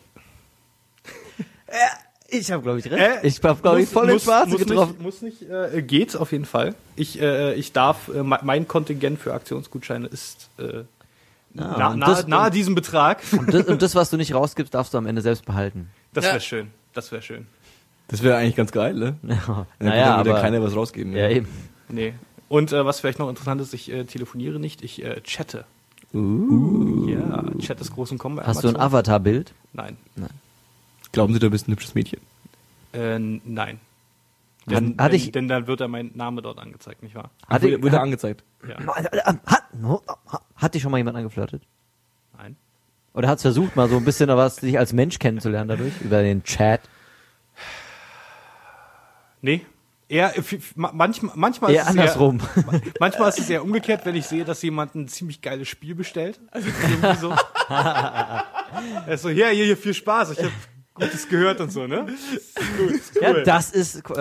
[2.30, 3.24] Ich habe, glaube ich, recht.
[3.24, 4.92] Äh, ich habe, glaube ich, muss- voll den muss- Schwarzen muss getroffen.
[4.94, 6.76] Nicht, muss nicht, äh, geht auf jeden Fall.
[6.96, 10.50] Ich, äh, ich darf, äh, me- mein Kontingent für Aktionsgutscheine ist
[11.54, 13.22] na, und nahe, das- nahe diesem Betrag.
[13.38, 15.90] Und das, und das, was du nicht rausgibst, darfst du am Ende selbst behalten.
[16.14, 16.32] Das Ja.
[16.32, 16.68] wäre schön.
[16.94, 17.48] Das wäre schön.
[18.08, 19.16] Das wäre eigentlich ganz geil, ne?
[19.24, 21.14] Ja, Dann naja, kann aber keiner was rausgeben.
[21.16, 21.48] ja, eben.
[21.88, 22.14] Nee.
[22.50, 25.64] Und äh, was vielleicht noch interessant ist, ich äh, telefoniere nicht, ich äh, chatte.
[26.14, 27.08] Uh.
[27.08, 28.76] Ja, Chat ist groß und kommen Hast du ein.
[28.78, 29.54] Avatar-Bild?
[29.72, 29.96] Nein.
[31.14, 32.20] Glauben Sie, du bist ein hübsches Mädchen?
[32.94, 33.18] Äh,
[34.66, 34.76] nein.
[34.76, 37.32] Hat- Denn, hatte denn, ich- denn dann wird da mein Name dort angezeigt, nicht wahr?
[37.48, 38.44] Hat, wurde, ich- wurde hat, angezeigt.
[38.68, 38.78] Ja.
[39.46, 39.64] hat,
[40.56, 41.64] hat dich schon mal jemand angeflirtet?
[42.38, 42.56] Nein.
[43.14, 46.00] Oder hat es versucht, mal so ein bisschen was dich als Mensch kennenzulernen dadurch?
[46.02, 46.82] Über den Chat?
[49.42, 49.66] Nee.
[50.08, 50.34] Eher,
[50.76, 52.40] manchmal, manchmal Eher ist es andersrum.
[52.56, 55.96] Eher, manchmal ist es eher umgekehrt, wenn ich sehe, dass jemand ein ziemlich geiles Spiel
[55.96, 56.40] bestellt.
[56.52, 57.34] Also irgendwie so.
[57.70, 60.32] er ist so, ja, hier, hier, viel Spaß.
[60.32, 60.52] Ich habe
[61.02, 62.06] Gutes gehört und so, ne?
[62.78, 63.22] Gut, ist cool.
[63.24, 64.12] Ja, das ist äh,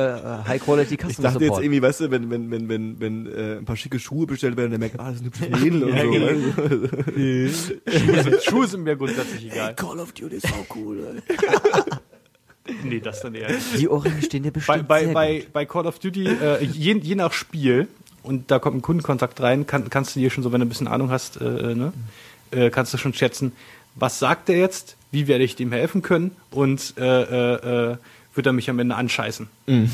[0.46, 1.62] High-Quality Ich Customer dachte jetzt Support.
[1.64, 4.70] irgendwie, weißt du, wenn, wenn, wenn, wenn, wenn äh, ein paar schicke Schuhe bestellt werden,
[4.72, 6.10] dann merkt, ah, das ist ein hübsches Mädel und Ja, so.
[6.10, 6.26] genau.
[6.26, 7.90] weißt du?
[8.00, 9.74] Schuhe, sind, Schuhe sind mir grundsätzlich egal.
[9.74, 11.22] Call of Duty ist auch cool.
[12.66, 12.74] Ey.
[12.84, 13.50] Nee, das dann eher.
[13.50, 13.78] nicht.
[13.78, 15.52] Die Ohrringe stehen dir Bei, bestimmt bei, sehr bei, gut.
[15.52, 17.88] bei Call of Duty, äh, je, je nach Spiel,
[18.22, 20.68] und da kommt ein Kundenkontakt rein, kann, kannst du dir schon so, wenn du ein
[20.68, 21.44] bisschen Ahnung hast, äh,
[21.74, 21.92] ne,
[22.52, 23.52] äh, kannst du schon schätzen,
[23.96, 27.96] was sagt er jetzt, wie werde ich dem helfen können und äh, äh, äh,
[28.34, 29.48] wird er mich am Ende anscheißen.
[29.66, 29.90] Mhm.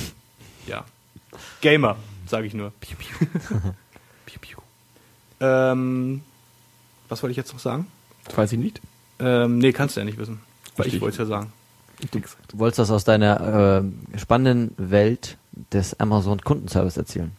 [0.67, 0.85] Ja.
[1.61, 1.97] Gamer,
[2.27, 2.73] sage ich nur.
[2.81, 2.97] Piu,
[4.41, 4.59] piu.
[5.41, 6.23] Ähm,
[7.09, 7.87] was wollte ich jetzt noch sagen?
[8.25, 8.81] Das weiß ich nicht.
[9.19, 10.41] Ähm, nee, kannst du ja nicht wissen.
[10.77, 11.53] Weil ich wollte es ja sagen.
[12.11, 12.21] Du.
[12.21, 13.83] Du wolltest das aus deiner
[14.15, 15.39] äh, spannenden Welt
[15.73, 17.33] des Amazon Kundenservice erzählen.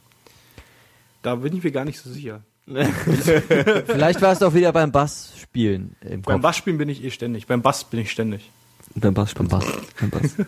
[1.21, 2.41] Da bin ich mir gar nicht so sicher.
[3.85, 6.41] Vielleicht warst du auch wieder beim Bass spielen im Beim Kopf.
[6.41, 7.47] Bassspielen bin ich eh ständig.
[7.47, 8.51] Beim Bass bin ich ständig.
[8.95, 9.65] Beim Bass, beim Bass.
[9.99, 10.35] Beim Bass.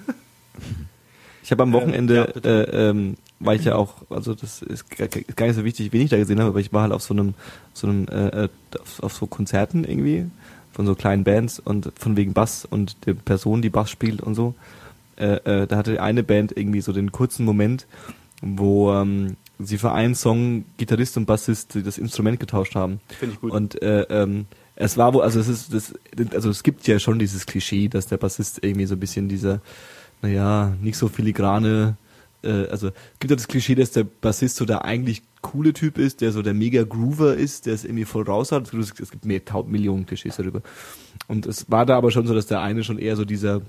[1.41, 2.67] Ich habe am Ähm, Wochenende, ja, bitte.
[2.71, 6.01] äh, ähm, war ich ja auch, also das ist gar, gar nicht so wichtig, wen
[6.01, 7.33] ich da gesehen habe, aber ich war halt auf so einem,
[7.73, 8.49] so einem, äh, äh,
[8.79, 10.25] auf, auf so Konzerten irgendwie
[10.73, 14.35] von so kleinen Bands und von wegen Bass und der Person, die Bass spielt und
[14.35, 14.53] so.
[15.15, 17.87] Äh, äh, da hatte eine Band irgendwie so den kurzen Moment,
[18.41, 22.99] wo ähm, sie für einen Song Gitarrist und Bassist das Instrument getauscht haben.
[23.19, 23.51] Finde ich gut.
[23.51, 24.45] Und äh, ähm,
[24.75, 25.93] es war wohl, also es ist, das,
[26.33, 29.59] also es gibt ja schon dieses Klischee, dass der Bassist irgendwie so ein bisschen dieser,
[30.21, 31.97] naja, nicht so filigrane,
[32.43, 35.97] äh, also es gibt ja das Klischee, dass der Bassist so der eigentlich coole Typ
[35.97, 38.73] ist, der so der mega Groover ist, der es irgendwie voll raus hat.
[38.73, 40.61] Es gibt- es gibt mehr, tausend Millionen Klischees darüber.
[41.27, 43.61] Und es war da aber schon so, dass der eine schon eher so dieser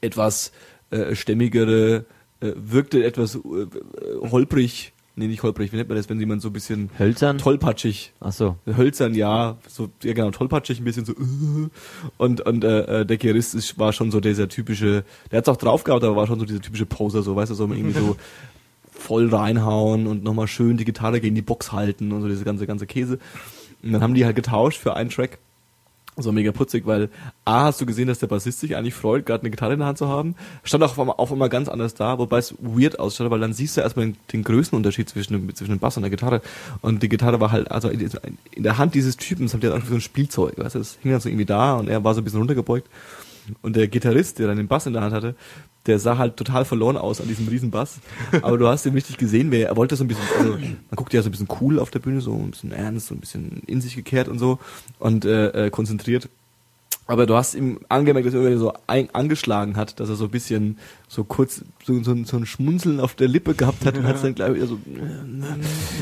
[0.00, 0.52] etwas
[0.90, 2.04] äh, stämmigere,
[2.40, 3.40] äh, wirkte etwas äh,
[4.30, 7.38] holprig, nee, nicht holprig, wie nennt man das, wenn jemand so ein bisschen Hölzern?
[7.38, 8.56] tollpatschig Ach so.
[8.66, 11.14] hölzern, ja, so, ja genau, tollpatschig, ein bisschen so,
[12.18, 15.56] und, und äh, äh, der Gitarrist ist, war schon so dieser typische, der hat's auch
[15.56, 18.16] drauf gehabt, aber war schon so dieser typische Poser, so, weißt du, so irgendwie so
[18.90, 22.66] voll reinhauen und nochmal schön die Gitarre gegen die Box halten und so diese ganze,
[22.66, 23.18] ganze Käse.
[23.82, 25.38] Und dann haben die halt getauscht für einen Track.
[26.16, 27.08] So mega putzig, weil
[27.44, 29.88] A, hast du gesehen, dass der Bassist sich eigentlich freut, gerade eine Gitarre in der
[29.88, 30.36] Hand zu haben.
[30.62, 33.52] Stand auch auf einmal, auf einmal ganz anders da, wobei es weird ausschaut, weil dann
[33.52, 36.40] siehst du erstmal den, Größenunterschied zwischen dem, zwischen dem Bass und der Gitarre.
[36.82, 38.08] Und die Gitarre war halt, also in,
[38.52, 41.10] in der Hand dieses Typens, habt ihr einfach so ein Spielzeug, weißt du, das hing
[41.10, 42.88] dann so irgendwie da und er war so ein bisschen runtergebeugt.
[43.62, 45.34] Und der Gitarrist, der dann den Bass in der Hand hatte,
[45.86, 47.98] der sah halt total verloren aus an diesem riesen Bass.
[48.42, 51.12] Aber du hast ihn richtig gesehen, wer, er wollte so ein bisschen, also man guckt
[51.12, 53.62] ja so ein bisschen cool auf der Bühne, so ein bisschen ernst, so ein bisschen
[53.66, 54.58] in sich gekehrt und so
[54.98, 56.28] und äh, äh, konzentriert.
[57.06, 60.24] Aber du hast ihm angemerkt, dass er irgendwie so ein, angeschlagen hat, dass er so
[60.24, 64.06] ein bisschen so kurz so, so, so ein Schmunzeln auf der Lippe gehabt hat und
[64.06, 64.78] hat dann gleich wieder so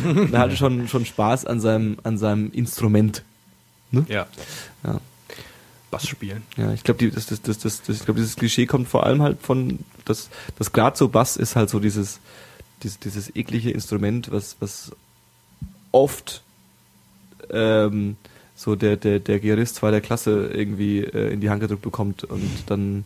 [0.33, 3.25] er hatte schon schon Spaß an seinem an seinem Instrument.
[3.91, 4.07] Ne?
[4.09, 4.27] Ja.
[4.85, 5.01] Ja.
[5.93, 6.43] Bass spielen.
[6.57, 9.23] Ja, ich glaube, das, das, das, das, das, ich glaube, dieses Klischee kommt vor allem
[9.23, 12.19] halt von, das, das gerade so Bass ist halt so dieses,
[12.83, 14.91] dieses, dieses eklige Instrument, was, was
[15.93, 16.43] oft
[17.51, 18.17] ähm,
[18.57, 22.51] so der, der, der Gitarrist zweiter Klasse irgendwie äh, in die Hand gedrückt bekommt und
[22.67, 23.05] dann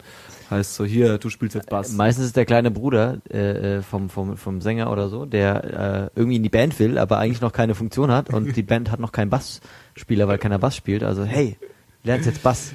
[0.49, 1.91] heißt so, hier, du spielst jetzt Bass.
[1.93, 6.19] Meistens ist der kleine Bruder äh, äh, vom, vom, vom Sänger oder so, der äh,
[6.19, 9.01] irgendwie in die Band will, aber eigentlich noch keine Funktion hat und die Band hat
[9.01, 11.03] noch keinen Bassspieler, weil keiner Bass spielt.
[11.03, 11.57] Also hey,
[12.07, 12.73] lernst jetzt Bass.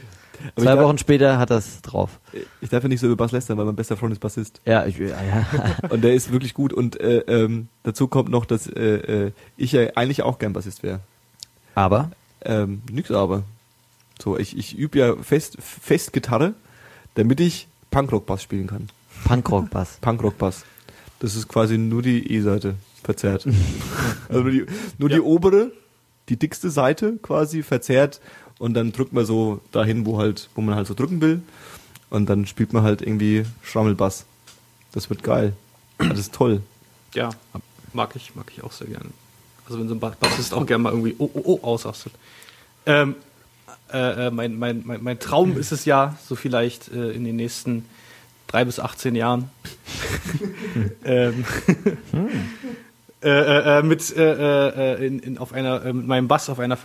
[0.56, 2.20] Aber Zwei darf- Wochen später hat das drauf.
[2.62, 4.60] Ich darf ja nicht so über Bass lästern, weil mein bester Freund ist Bassist.
[4.66, 5.46] Ja, ich, ja, ja.
[5.90, 9.72] Und der ist wirklich gut und äh, ähm, dazu kommt noch, dass äh, äh, ich
[9.74, 11.00] ja eigentlich auch gern Bassist wäre.
[11.76, 12.12] Aber
[12.44, 13.44] Ähm, nix aber.
[14.22, 16.54] So, ich, ich übe ja fest, fest Gitarre,
[17.16, 18.90] damit ich Punkrock-Bass spielen kann.
[19.26, 20.00] Punkrock-Bass.
[20.02, 20.66] Punkrock-Bass.
[21.20, 23.46] Das ist quasi nur die E-Seite verzerrt.
[24.30, 24.66] also nur die,
[24.98, 25.72] nur die obere,
[26.30, 28.22] die dickste Seite quasi verzerrt
[28.62, 31.42] und dann drückt man so dahin, wo halt, wo man halt so drücken will.
[32.12, 34.26] Und dann spielt man halt irgendwie Schrammelbass.
[34.92, 35.54] Das wird geil.
[35.98, 36.62] Das ist toll.
[37.16, 37.32] Ja,
[37.94, 39.10] mag ich, mag ich auch sehr gerne.
[39.66, 42.14] Also wenn so ein Ba- Bassist auch gerne mal irgendwie oh, oh, oh ausrastet.
[42.86, 43.16] Ähm,
[43.92, 47.38] äh, äh, mein, mein, mein, mein Traum ist es ja, so vielleicht äh, in den
[47.38, 47.86] nächsten
[48.46, 49.50] drei bis 18 Jahren,
[51.04, 51.46] ähm,
[53.24, 56.60] äh, äh, äh, mit, äh, äh, in, in, auf einer, äh, mit meinem Bass auf
[56.60, 56.78] einer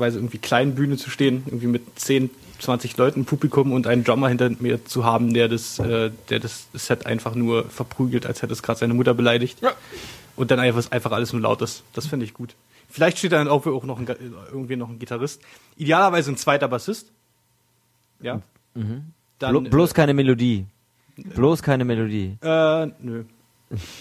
[0.00, 4.04] vergleichsweise irgendwie kleinen Bühne zu stehen, irgendwie mit 10, 20 Leuten im Publikum und einen
[4.04, 8.42] Drummer hinter mir zu haben, der das, äh, der das Set einfach nur verprügelt, als
[8.42, 9.62] hätte es gerade seine Mutter beleidigt.
[10.36, 11.82] Und dann einfach, einfach alles nur laut ist.
[11.92, 12.54] Das finde ich gut.
[12.88, 14.06] Vielleicht steht dann auch, auch noch ein,
[14.50, 15.42] irgendwie noch ein Gitarrist.
[15.76, 17.08] Idealerweise ein zweiter Bassist.
[18.20, 18.40] Ja.
[19.38, 20.66] Dann, Blo bloß keine Melodie.
[21.16, 22.36] Bloß keine Melodie.
[22.42, 23.24] Äh, nö.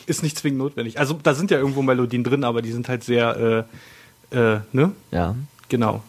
[0.07, 0.97] Ist nicht zwingend notwendig.
[0.97, 3.67] Also da sind ja irgendwo Melodien drin, aber die sind halt sehr,
[4.31, 4.91] äh, äh, ne?
[5.12, 5.35] Ja.
[5.69, 6.03] Genau.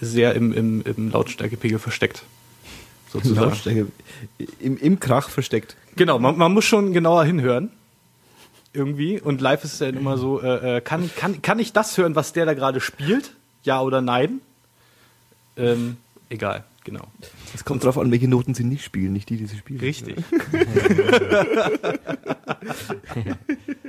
[0.00, 2.22] Sehr im, im, im Lautstärkepegel versteckt.
[3.10, 3.48] Sozusagen.
[3.48, 3.86] Lautstärke
[4.60, 5.76] im, im Krach versteckt.
[5.94, 7.70] Genau, man, man muss schon genauer hinhören.
[8.74, 9.20] Irgendwie.
[9.20, 12.14] Und live ist es ja immer so, äh, äh, kann, kann, kann ich das hören,
[12.14, 13.32] was der da gerade spielt?
[13.62, 14.40] Ja oder nein?
[15.56, 15.96] Ähm,
[16.28, 17.06] egal, genau.
[17.54, 19.80] Es kommt drauf an, welche Noten sie nicht spielen, nicht die, die sie spielen.
[19.80, 20.16] Richtig.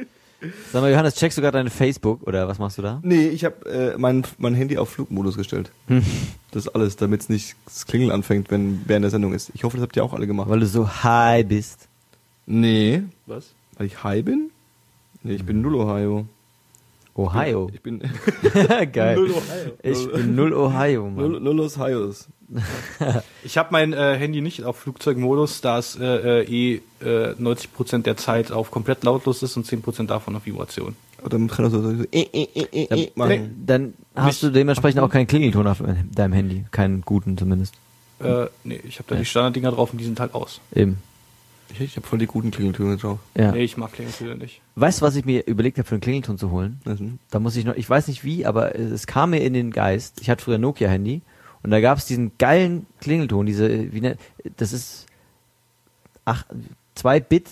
[0.72, 3.00] Sag mal, Johannes, checkst du gerade deine Facebook oder was machst du da?
[3.04, 5.72] Nee, ich habe äh, mein, mein Handy auf Flugmodus gestellt.
[6.52, 9.50] Das ist alles, damit es nicht das Klingeln anfängt, wenn während der Sendung ist.
[9.56, 10.50] Ich hoffe, das habt ihr auch alle gemacht.
[10.50, 11.88] Weil du so high bist.
[12.46, 13.54] Nee, Was?
[13.78, 14.52] weil ich high bin?
[15.24, 16.28] Nee, ich bin null Ohio.
[17.16, 17.70] Ohio.
[17.74, 18.00] Ich bin
[18.94, 19.16] Geil.
[19.16, 19.72] Null Ohio.
[19.82, 21.44] Ich bin null Ohio, null, Mann.
[21.44, 22.28] null Ohios.
[23.44, 28.04] Ich habe mein äh, Handy nicht auf Flugzeugmodus, da es äh, äh, eh äh, 90%
[28.04, 30.96] der Zeit auf komplett lautlos ist und 10% davon auf Vibration.
[31.22, 33.64] Und dann kann er so, äh, äh, äh, äh, äh, machen.
[33.66, 35.84] Dann hast du dementsprechend auch keinen Klingelton auf
[36.14, 36.66] deinem Handy.
[36.72, 37.76] Keinen guten zumindest.
[38.20, 40.62] Äh, nee, ich habe da die Standarddinger drauf und die sind halt aus.
[40.74, 41.00] Eben.
[41.74, 43.20] Ich, ich habe voll die guten Klingeltöne drauf.
[43.36, 43.52] Ja.
[43.52, 44.62] Nee, ich mag Klingeltöne nicht.
[44.76, 46.80] Weißt du, was ich mir überlegt habe für einen Klingelton zu holen?
[46.86, 49.72] Also, Da muss ich noch, ich weiß nicht wie, aber es kam mir in den
[49.72, 50.22] Geist.
[50.22, 51.22] Ich hatte früher ein Nokia-Handy
[51.68, 54.16] und da gab es diesen geilen Klingelton, diese, wie ne,
[54.56, 55.06] das ist
[56.24, 56.46] ach,
[56.96, 57.50] 2 Bit,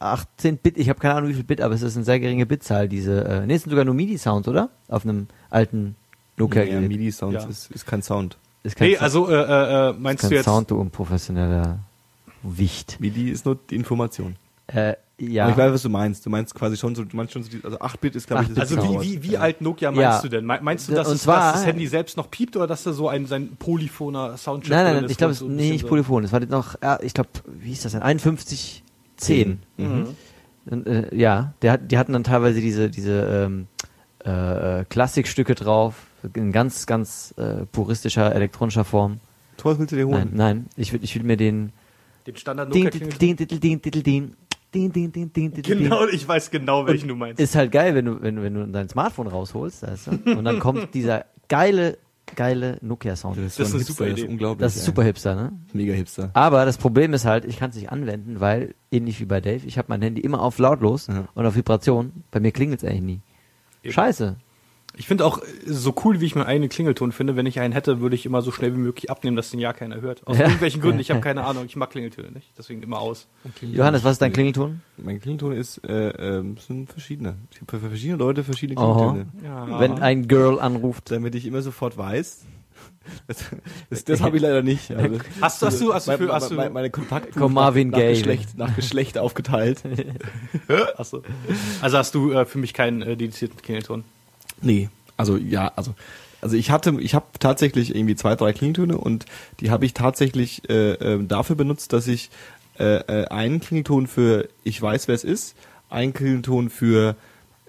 [0.00, 2.46] 18 Bit, ich habe keine Ahnung wie viel Bit, aber es ist eine sehr geringe
[2.46, 4.70] Bitzahl, diese, äh, nee, es sind sogar nur MIDI-Sounds, oder?
[4.88, 5.96] Auf einem alten
[6.38, 7.46] nokia ja, MIDI-Sounds Ja.
[7.50, 8.38] ist, ist kein Sound.
[8.62, 10.44] Ist kein Nee, Sound- also äh, äh, äh, ist meinst kein du jetzt...
[10.46, 11.78] Sound, du unprofessioneller
[12.42, 12.98] Wicht.
[13.00, 14.36] MIDI ist nur die Information.
[14.68, 15.44] Äh, ja.
[15.44, 16.24] Aber ich weiß, was du meinst.
[16.24, 18.48] Du meinst quasi schon so, du meinst schon so, die, also 8-Bit ist, glaube ich,
[18.50, 20.20] 8-Bit das Also wie, wie, wie alt Nokia meinst Ja.
[20.22, 20.44] du denn?
[20.46, 22.92] Me- Meinst du, dass, es, zwar- dass das Handy selbst noch piept oder dass da
[22.92, 25.88] so ein sein polyphoner Soundchip Nein, nein, nein, ist, ich glaube, so nee, nicht so-
[25.88, 26.24] Polyphon.
[26.24, 28.02] Es war noch, ja, ich glaube, wie hieß das denn?
[29.18, 29.58] 5110.
[29.76, 30.06] Mhm.
[30.70, 33.66] Und, äh, ja, der hat, die hatten dann teilweise diese, diese ähm,
[34.24, 35.94] äh, äh, Klassikstücke drauf,
[36.34, 39.20] in ganz, ganz äh, puristischer elektronischer Form.
[39.56, 40.30] Tor, was willst du dir Nein, holen?
[40.34, 41.72] nein, ich will, ich will mir den
[42.26, 43.36] Den Standard Ding, Nokia ding, Klingelton.
[43.48, 44.32] ding, ding, ding, ding, ding, ding,
[44.74, 45.62] ding, ding, ding, ding, ding.
[45.62, 47.40] Genau, ich weiß genau, welchen du meinst.
[47.40, 50.36] Ist halt geil, wenn du, wenn wenn du dein Smartphone rausholst, weißt du?
[50.38, 51.98] Und dann kommt dieser geile,
[52.36, 53.38] geile Nokia-Sound.
[53.38, 54.60] Das, Das ist eine super Hipster, Das ist unglaublich.
[54.64, 55.52] Das ist super hipster, ne?
[55.72, 56.30] Mega Hipster.
[56.34, 59.66] Aber das Problem ist halt, ich kann es nicht anwenden, weil, ähnlich wie bei Dave,
[59.66, 61.26] ich habe mein Handy immer auf lautlos Ja.
[61.34, 62.12] und auf Vibration.
[62.30, 63.20] Bei mir klingelt es eigentlich nie.
[63.82, 63.92] Eben.
[63.94, 64.36] Scheiße.
[64.98, 67.72] Ich finde auch, äh, so cool wie ich meinen eigenen Klingelton finde, wenn ich einen
[67.72, 70.26] hätte, würde ich immer so schnell wie möglich abnehmen, dass den ja keiner hört.
[70.26, 70.44] Aus Ja.
[70.44, 73.26] irgendwelchen Gründen, ich habe keine Ahnung, ich mag Klingeltöne nicht, deswegen immer aus.
[73.62, 74.82] Johannes, was ist dein Klingelton?
[74.96, 76.08] Mein Klingelton ist, äh,
[76.38, 77.36] ähm, sind verschiedene.
[77.52, 78.78] Ich habe für verschiedene Leute verschiedene.
[78.80, 79.26] Klingeltöne.
[79.44, 79.80] Ja.
[79.80, 81.10] Wenn ein Girl anruft.
[81.10, 82.44] Damit ich immer sofort weiß.
[83.26, 83.44] Das,
[83.88, 84.90] das, das habe ich leider nicht.
[84.90, 86.90] Also, Hast du- hast du- hast du meine, für- hast du- meine, meine
[87.48, 89.82] Marvin nach, nach, Geschlecht, nach Geschlecht aufgeteilt.
[90.96, 91.22] Achso.
[91.80, 94.04] Also hast du äh, für mich keinen äh, dedizierten Klingelton.
[94.60, 95.94] Nee, also ja, also
[96.40, 99.26] also ich hatte, ich habe tatsächlich irgendwie zwei, drei Klingeltöne und
[99.60, 102.30] die habe ich tatsächlich äh, äh, dafür benutzt, dass ich
[102.78, 105.56] äh, äh, einen Klingelton für ich weiß, wer es ist,
[105.90, 107.16] einen Klingelton für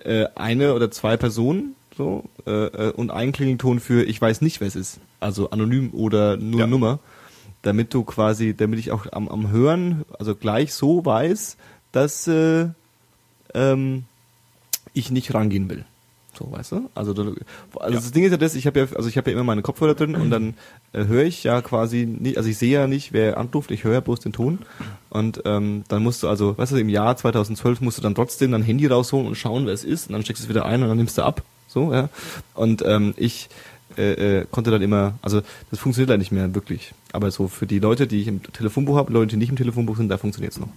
[0.04, 4.62] äh, eine oder zwei Personen so äh, äh, und einen Klingelton für ich weiß nicht,
[4.62, 6.68] wer es ist, also anonym oder nur Ja.
[6.68, 7.00] Nummer,
[7.64, 11.58] damit du quasi, damit ich auch am, am Hören, also gleich so weiß,
[11.92, 12.68] dass äh,
[13.56, 14.06] ähm,
[14.94, 15.86] ich nicht rangehen will.
[16.40, 16.90] So, weißt du?
[16.96, 17.36] Also, du-
[17.80, 18.00] also Ja.
[18.00, 19.94] das Ding ist ja das, ich habe ja, also ich habe ja immer meine Kopfhörer
[19.94, 20.54] drin und dann
[20.94, 23.94] äh, höre ich ja quasi nicht, also ich sehe ja nicht, wer anruft, ich höre
[23.96, 24.60] ja bloß den Ton
[25.10, 28.54] und ähm, dann musst du also, weißt du, im Jahr 2012 musst du dann trotzdem
[28.54, 30.82] dein Handy rausholen und schauen, wer es ist und dann steckst du es wieder ein
[30.82, 32.08] und dann nimmst du ab, so, ja.
[32.54, 33.50] Und ähm, ich
[33.98, 37.68] äh, äh, konnte dann immer, also das funktioniert leider nicht mehr wirklich, aber so für
[37.68, 40.54] die Leute, die ich im Telefonbuch habe, Leute, die nicht im Telefonbuch sind, da funktioniert
[40.54, 40.70] es noch.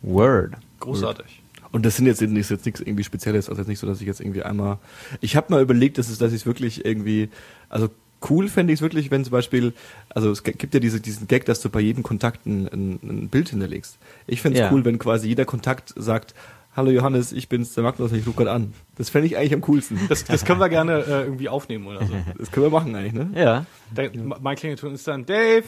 [0.00, 0.52] Word.
[0.80, 1.42] Großartig.
[1.72, 4.06] Und das sind jetzt, ist jetzt nichts irgendwie Spezielles, also jetzt nicht so, dass ich
[4.06, 4.78] jetzt irgendwie einmal.
[5.20, 7.28] Ich habe mal überlegt, dass es, dass ich es wirklich irgendwie,
[7.68, 7.88] also
[8.30, 9.72] cool fände ich es wirklich, wenn zum Beispiel,
[10.08, 13.28] also es gibt ja diese, diesen Gag, dass du bei jedem Kontakt ein, ein, ein
[13.28, 13.98] Bild hinterlegst.
[14.26, 14.72] Ich fände es Ja.
[14.72, 16.34] cool, wenn quasi jeder Kontakt sagt,
[16.74, 18.72] hallo Johannes, ich bin's, der Magnus, ich rufe gerade an.
[18.96, 19.98] Das fände ich eigentlich am coolsten.
[20.08, 22.14] Das, das können wir gerne äh, irgendwie aufnehmen oder so.
[22.38, 23.30] Das können wir machen eigentlich, ne?
[23.34, 23.66] Ja.
[23.96, 25.64] Der, mein Klingelton ist dann Dave,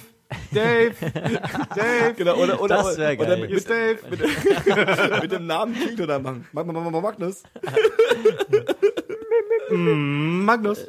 [0.52, 0.94] Dave,
[1.74, 2.14] Dave.
[2.16, 3.38] Genau, oder, oder, Das oder geil.
[3.40, 3.98] mit, Hier ist Dave.
[4.10, 4.20] mit,
[5.22, 6.46] mit dem Namen klingt oder machen.
[6.52, 7.42] Mag, mag, mag, mag, Magnus.
[9.70, 10.86] Magnus.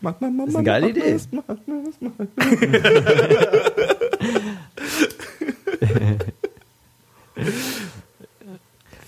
[0.00, 1.16] Mag, mag, mag, Das ist eine geile Idee.
[1.30, 2.28] Magnus, Magnus.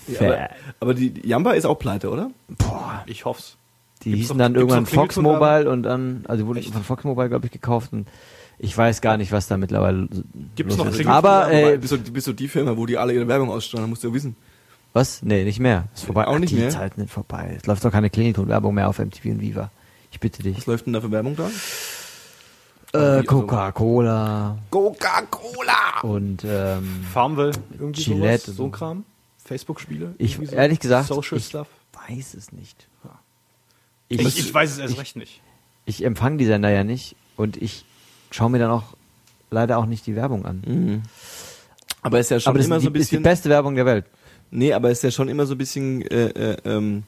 [0.09, 0.49] Ja, aber,
[0.81, 2.31] aber die die Jamba ist auch pleite, oder?
[2.49, 3.03] Boah.
[3.07, 3.57] Ich hoff's.
[4.07, 6.73] Die Gibt's hießen noch- dann irgendwann Fox Mobile und dann, also die wurden Echt?
[6.73, 8.09] von Fox Mobile, glaube ich, gekauft und
[8.59, 10.09] ich weiß gar nicht, was da mittlerweile
[10.55, 11.07] Gibt's los noch ist.
[11.07, 14.03] Aber, äh, bist, du, bist du die Firma, wo die alle ihre Werbung ausstrahlen, musst
[14.05, 14.35] du ja wissen.
[14.95, 15.23] was?
[15.23, 15.89] Nee, nicht mehr.
[15.95, 16.27] Ist vorbei.
[16.27, 16.71] Auch nicht die mehr?
[16.71, 17.57] Zeiten sind vorbei.
[17.61, 19.71] Es läuft doch keine Klingelton-Werbung mehr auf MTV und Viva.
[20.11, 20.57] Ich bitte dich.
[20.57, 21.51] Was läuft denn da für Werbung da?
[22.95, 26.01] Äh, also- Coca-Cola Coca-Cola!
[26.03, 28.73] und ähm, Farmville, irgendwie Gillette sowas, und so ein.
[28.73, 29.05] Kram.
[29.45, 30.15] Facebook-Spiele.
[30.19, 30.55] Ich- so.
[30.57, 31.67] ehrlich gesagt, Social ich- Stuff.
[32.09, 32.89] weiß es nicht.
[34.09, 35.41] Ich, ich weiß es erst recht nicht.
[35.85, 37.85] ich empfange die Sender ja nicht und ich
[38.31, 38.95] schaue mir dann auch
[39.51, 40.63] leider auch nicht die Werbung an.
[40.67, 41.03] Mhm.
[42.03, 43.23] Aber ist ja schon Aber immer ist, so ein die, ist die bisschen.
[43.23, 44.05] beste Werbung der Welt.
[44.51, 47.03] Nee, aber ist ja schon immer so ein bisschen, äh, äh, ähm,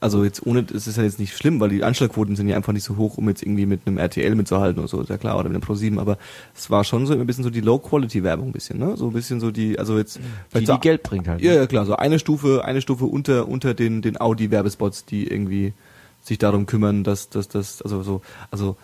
[0.00, 2.72] also jetzt ohne, es ist ja jetzt nicht schlimm, weil die Anschlagquoten sind ja einfach
[2.72, 5.38] nicht so hoch, um jetzt irgendwie mit einem RTL mitzuhalten oder so, ist ja klar,
[5.38, 6.18] oder mit einem Pro7, aber
[6.54, 8.96] es war schon so ein bisschen so die Low-Quality-Werbung ein bisschen, ne?
[8.96, 10.20] So ein bisschen so die, also jetzt,
[10.54, 11.40] Die, die so, Geld bringt halt.
[11.40, 15.72] ja, ja, klar, so eine Stufe, eine Stufe unter, unter den, den Audi-Werbespots, die irgendwie
[16.20, 18.76] sich darum kümmern, dass, dass, dass, also so, also,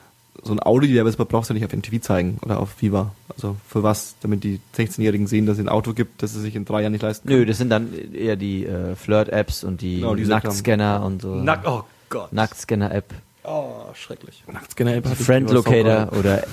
[0.43, 3.13] so ein Audi-Werbespot brauchst du nicht auf MTV zeigen oder auf Viva.
[3.35, 4.15] Also für was?
[4.21, 6.93] Damit die 16-Jährigen sehen, dass es ein Auto gibt, das sie sich in drei Jahren
[6.93, 11.23] nicht leisten Nö, das sind dann eher die äh, Flirt-Apps und die Genau, Nacktscanner und
[11.23, 11.35] so.
[11.37, 12.33] Nack, oh Gott.
[12.33, 13.15] Nachtscanner-App.
[13.45, 14.43] Oh, schrecklich.
[14.51, 15.51] Nacktscanner-App Friend.
[15.51, 16.45] Locator oder.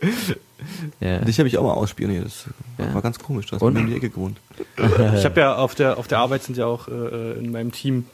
[1.00, 1.18] ja.
[1.18, 2.24] Dich habe ich auch mal ausspioniert.
[2.24, 2.44] Das
[2.78, 2.94] Ja.
[2.94, 3.46] war ganz komisch.
[3.46, 3.74] Du hast Und?
[3.74, 4.38] mir um die Ecke gewohnt.
[5.16, 8.06] Ich habe ja auf der, auf der Arbeit sind ja auch äh, in meinem Team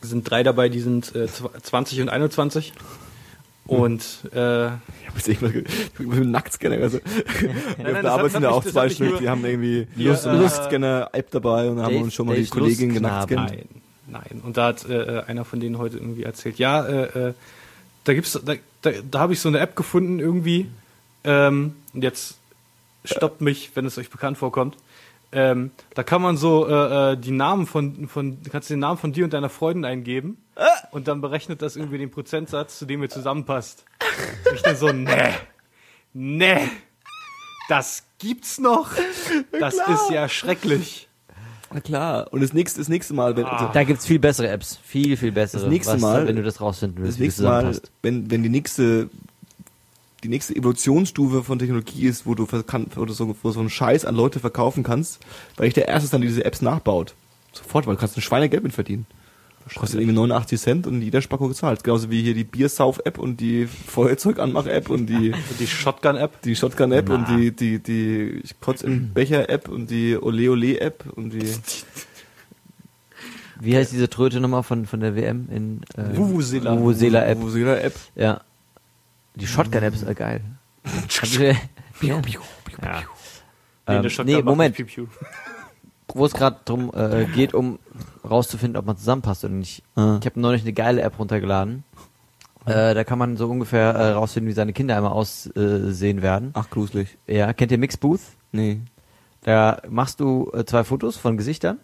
[0.00, 2.72] sind drei dabei, die sind äh, zw- 20 und 21.
[3.68, 4.02] Und
[4.32, 4.76] äh, Ich habe
[5.16, 5.64] jetzt irgendwas ge-
[5.98, 6.76] mit dem Nacktscanner.
[6.82, 6.98] Also,
[7.78, 9.86] nein, auf das der hab- Arbeit sind hab ja auch zwei Stück, die haben irgendwie
[9.94, 13.26] Hier, Lust, äh, Lustscanner-App dabei und haben Dave- uns schon mal die Dave Kollegin Lustknabe.
[13.26, 13.68] genackt nein,
[14.30, 14.40] nein.
[14.44, 17.34] Und da hat äh, einer von denen heute irgendwie erzählt, ja, äh, äh,
[18.04, 20.66] da gibt's, da, da, da habe ich so eine App gefunden irgendwie.
[21.24, 22.38] Ähm, und jetzt
[23.04, 24.76] stoppt mich, wenn es euch bekannt vorkommt.
[25.30, 28.96] Ähm, da kann man so äh, äh, die Namen von, von, du kannst den Namen
[28.98, 30.38] von dir und deiner Freundin eingeben
[30.90, 33.84] und dann berechnet das irgendwie den Prozentsatz, zu dem ihr zusammenpasst.
[34.48, 35.14] Und ich dann so, nee,
[36.12, 36.60] nee,
[37.68, 38.90] das gibt's noch.
[39.58, 41.08] Das ist ja schrecklich.
[41.72, 42.32] Na klar.
[42.32, 44.78] Und das nächste, das nächste Mal, wenn, also, Da gibt's viel bessere Apps.
[44.82, 45.62] Viel, viel bessere.
[45.62, 48.48] Das nächste was, Mal- wenn du das rausfinden willst, das nächste Mal, wenn, wenn die
[48.48, 49.10] nächste,
[50.24, 54.06] die nächste Evolutionsstufe von Technologie ist, wo du verkan- du so, wo so einen Scheiß
[54.06, 55.20] an Leute verkaufen kannst,
[55.56, 57.14] weil ich der Erste dann diese Apps nachbaut.
[57.52, 59.06] Sofort, weil du kannst ein Schweinegeld mit verdienen.
[59.76, 61.82] Kostet irgendwie 89 Cent und jeder Spacko gezahlt.
[61.84, 66.42] Genauso wie hier die Biersauf-App und die Feuerzeuganmach-App und die, Die Shotgun-App.
[66.42, 67.14] die Shotgun-App Na.
[67.14, 71.52] und die, die, die ich kotz im Becher-App und die Ole Ole-App und die
[73.60, 76.78] Wie heißt diese Tröte nochmal von, von der WM in äh, Vuvuzela.
[76.78, 77.38] Vuvuzela-App.
[77.40, 77.94] Vuvuzela-App.
[78.14, 78.40] Ja.
[79.34, 80.40] Die Shotgun-App ist ja geil.
[80.84, 81.56] Habt ihr-
[82.02, 82.20] ja.
[82.82, 83.02] Ja.
[83.88, 84.76] Ähm, der Shotgun nee, macht Moment.
[84.76, 85.06] Piu, Piu.
[86.14, 87.78] Wo es gerade drum äh, geht, um
[88.28, 89.82] rauszufinden, ob man zusammenpasst oder nicht.
[89.94, 90.18] Ah.
[90.20, 91.84] Ich habe neulich eine geile App runtergeladen.
[92.66, 96.50] Äh, da kann man so ungefähr äh, rausfinden, wie seine Kinder einmal aussehen werden.
[96.54, 97.16] Ach, gruselig.
[97.26, 98.20] Ja, kennt ihr Mixbooth?
[98.52, 98.80] Nee.
[99.42, 101.78] Da machst du äh, zwei Fotos von Gesichtern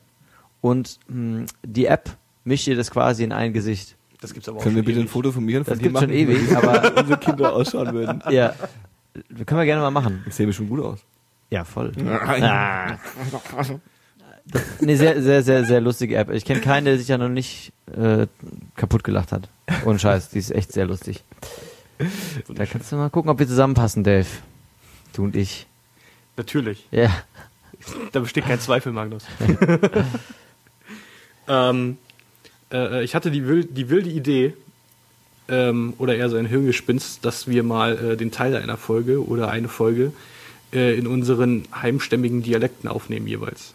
[0.61, 2.11] und mh, die App
[2.45, 3.97] mischt dir das quasi in ein Gesicht.
[4.21, 5.11] Das gibt's aber auch Können wir schon bitte ein ewig.
[5.13, 7.93] Foto von mir und von Das dir gibt's schon machen, ewig, aber unsere Kinder ausschauen
[7.95, 8.23] würden.
[8.31, 8.55] ja,
[9.47, 10.25] können wir gerne mal machen.
[10.27, 10.99] Ich sehe bestimmt gut aus.
[11.51, 11.93] Ja, voll.
[12.43, 12.97] Ah.
[14.81, 16.31] Eine sehr, sehr, sehr, sehr lustige App.
[16.31, 18.27] Ich kenne keinen, der sich ja noch nicht äh,
[18.77, 19.49] kaputt gelacht hat.
[19.85, 21.25] Ohne Scheiß, die ist echt sehr lustig.
[22.49, 24.27] Da kannst du mal gucken, ob wir zusammenpassen, Dave.
[25.15, 25.67] Du und ich.
[26.37, 26.87] Natürlich.
[26.91, 27.11] Ja.
[28.13, 29.25] Da besteht kein Zweifel, Magnus.
[31.49, 31.97] ähm,
[32.73, 34.55] äh, ich hatte die, wild, die wilde Idee,
[35.49, 39.51] ähm, oder eher so ein Hirngespinst, dass wir mal äh, den Teil einer Folge oder
[39.51, 40.13] eine Folge
[40.73, 43.75] äh, in unseren heimstämmigen Dialekten aufnehmen jeweils.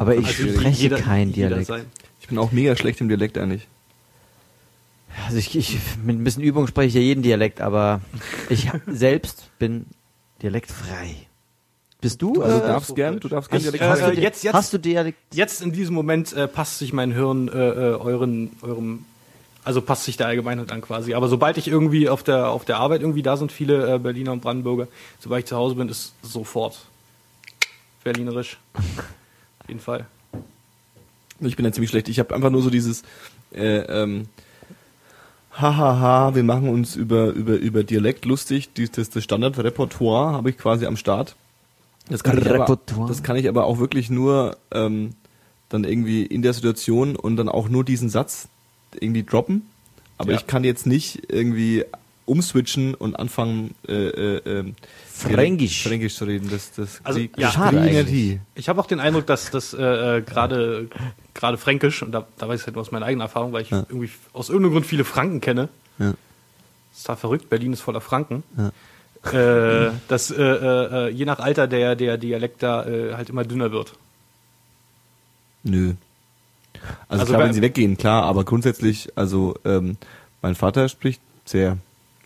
[0.00, 1.70] Aber ich Also spreche jeder- kein Dialekt.
[2.20, 3.66] Ich bin auch mega schlecht im Dialekt eigentlich.
[5.26, 8.00] Also ich, ich, mit ein bisschen Übung spreche ich ja jeden Dialekt, aber
[8.48, 9.86] ich selbst bin
[10.42, 11.14] dialektfrei.
[12.00, 12.42] Bist du?
[12.42, 14.72] Also äh, du darfst gern, du darfst gern Ich- Dialekt äh, äh, jetzt- jetzt- hast
[14.72, 15.18] du Dialekt?
[15.32, 19.04] Jetzt in diesem Moment äh, passt sich mein Hirn äh, äh, euren, eurem
[19.64, 21.14] Also passt sich der Allgemeinheit an quasi.
[21.14, 24.32] Aber sobald ich irgendwie auf der, auf der Arbeit irgendwie da sind viele äh, Berliner
[24.32, 24.88] und Brandenburger,
[25.20, 26.80] sobald ich zu Hause bin, ist sofort
[28.02, 28.58] berlinerisch.
[29.64, 30.06] Auf jeden Fall.
[31.40, 32.08] Ich bin ja ziemlich schlecht.
[32.08, 33.02] Ich habe einfach nur so dieses
[33.52, 34.26] äh, ähm,
[35.52, 38.70] Hahaha, wir machen uns über, über, über Dialekt lustig.
[38.76, 41.36] Dies, das, das Standardrepertoire habe ich quasi am Start.
[42.08, 43.08] Das kann, ich aber, Repertoire.
[43.08, 45.14] das kann ich aber auch wirklich nur ähm,
[45.68, 48.48] dann irgendwie in der Situation und dann auch nur diesen Satz
[49.00, 49.62] irgendwie droppen.
[50.18, 50.38] Aber Ja.
[50.38, 51.84] ich kann jetzt nicht irgendwie
[52.26, 54.74] umswitchen und anfangen äh, äh, ähm,
[55.12, 55.82] Fränkisch.
[55.82, 56.48] Fränkisch zu reden.
[56.50, 58.68] Das, das Also, ja, schade ich eigentlich.
[58.68, 60.88] habe auch den Eindruck, dass das äh, äh, gerade
[61.34, 63.70] gerade Fränkisch, und da, da weiß ich halt nur aus meiner eigenen Erfahrung, weil ich
[63.70, 63.84] Ja.
[63.88, 65.68] irgendwie aus irgendeinem Grund viele Franken kenne.
[65.98, 66.14] Ja.
[66.92, 68.42] Ist total verrückt, Berlin ist voller Franken.
[68.56, 68.70] Ja.
[69.32, 73.44] Äh, dass äh, äh, äh, je nach Alter der, der Dialekt da äh, halt immer
[73.44, 73.94] dünner wird.
[75.62, 75.94] Nö.
[77.08, 79.96] Also, Also klar, wenn sie weggehen, klar, aber grundsätzlich, also ähm,
[80.42, 81.78] mein Vater spricht sehr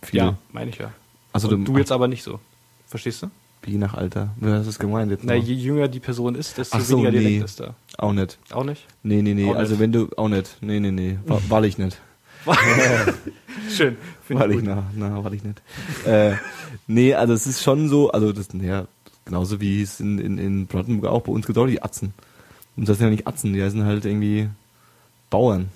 [0.03, 0.19] viel.
[0.19, 0.93] Ja, meine ich ja.
[1.33, 2.41] Also du, du jetzt aber nicht so.
[2.87, 3.31] Verstehst du?
[3.63, 4.31] wie nach Alter.
[4.37, 5.25] Wie hast du gemeint jetzt?
[5.25, 5.43] Na, noch?
[5.43, 7.39] je jünger die Person ist, desto so, weniger nee.
[7.39, 7.75] ist da.
[7.97, 8.39] auch nicht.
[8.51, 8.87] Auch nicht?
[9.03, 9.51] Nee, nee, nee.
[9.51, 9.81] Auch also nicht.
[9.81, 10.57] wenn du auch nicht.
[10.61, 11.19] Nee, nee, nee.
[11.27, 12.01] Wa- War ich nicht.
[13.71, 13.97] Schön.
[14.29, 15.61] War ich na, na, war ich nicht.
[16.07, 16.35] äh,
[16.87, 18.87] nee, also es ist schon so, also das ja,
[19.25, 22.15] genauso wie es in, in, in Brandenburg auch bei uns auch die Atzen.
[22.77, 24.49] Und das sind ja nicht Atzen, die sind halt irgendwie
[25.31, 25.69] Bauern.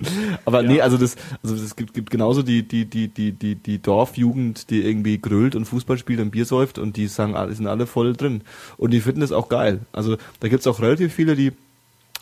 [0.44, 0.68] Aber Ja.
[0.68, 4.70] nee, also das, also es gibt, gibt genauso die, die, die, die, die, die Dorfjugend,
[4.70, 7.86] die irgendwie grölt und Fußball spielt und Bier säuft und die sagen, alle- sind alle
[7.86, 8.42] voll drin.
[8.76, 9.80] Und die finden das auch geil.
[9.92, 11.52] Also da gibt's auch relativ viele, die,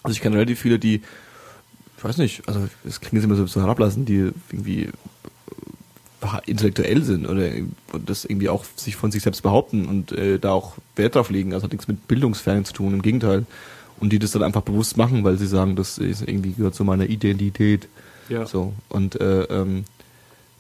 [0.03, 1.03] also ich kenne relativ viele, die,
[1.97, 4.91] ich weiß nicht, also es klingt jetzt immer so, so herablassen, die irgendwie äh,
[6.51, 7.49] intellektuell sind oder
[7.93, 11.31] und das irgendwie auch sich von sich selbst behaupten und äh, da auch Wert drauf
[11.31, 11.55] legen.
[11.55, 13.47] Also hat nichts mit Bildungsfernen zu tun, im Gegenteil.
[14.01, 16.85] Und die das dann einfach bewusst machen, weil sie sagen, das ist irgendwie gehört zu
[16.85, 17.89] meiner Identität.
[18.29, 18.47] Ja.
[18.47, 18.73] So.
[18.89, 19.85] Und äh, ähm,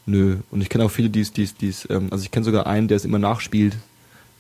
[0.06, 0.38] nö.
[0.50, 2.44] Und ich kenne auch viele, die es, die es, die es, ähm, also ich kenne
[2.44, 3.76] sogar einen, der es immer nachspielt.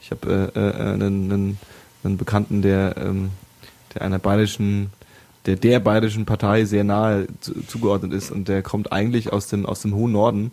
[0.00, 1.58] Ich habe äh, äh, einen, einen,
[2.04, 3.30] einen Bekannten, der, ähm,
[3.94, 4.90] der einer bayerischen,
[5.46, 9.66] der der bayerischen Partei sehr nahe zu, zugeordnet ist und der kommt eigentlich aus dem
[9.66, 10.50] aus dem hohen Norden,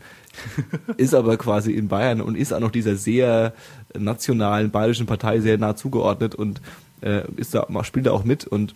[0.97, 3.53] ist aber quasi in Bayern und ist auch noch dieser sehr
[3.97, 6.61] nationalen bayerischen Partei sehr nah zugeordnet und
[7.01, 8.75] äh, ist da spielt da auch mit und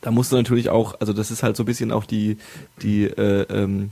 [0.00, 2.38] da musst du natürlich auch, also das ist halt so ein bisschen auch die
[2.82, 3.90] die äh, ähm,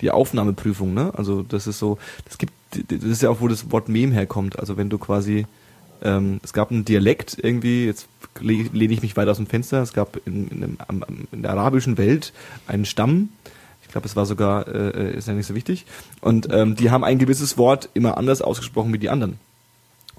[0.00, 1.12] die Aufnahmeprüfung, ne?
[1.16, 2.52] Also das ist so, das gibt,
[2.88, 4.58] das ist ja auch, wo das Wort Mem herkommt.
[4.58, 5.46] Also wenn du quasi,
[6.02, 8.08] ähm, es gab einen Dialekt irgendwie, jetzt
[8.40, 11.42] le- lehne ich mich weit aus dem Fenster, es gab in, in, dem, am, in
[11.42, 12.32] der arabischen Welt
[12.66, 13.28] einen Stamm,
[13.82, 15.86] ich glaube, es war sogar, äh, ist ja nicht so wichtig,
[16.20, 19.38] und ähm, die haben ein gewisses Wort immer anders ausgesprochen wie die anderen.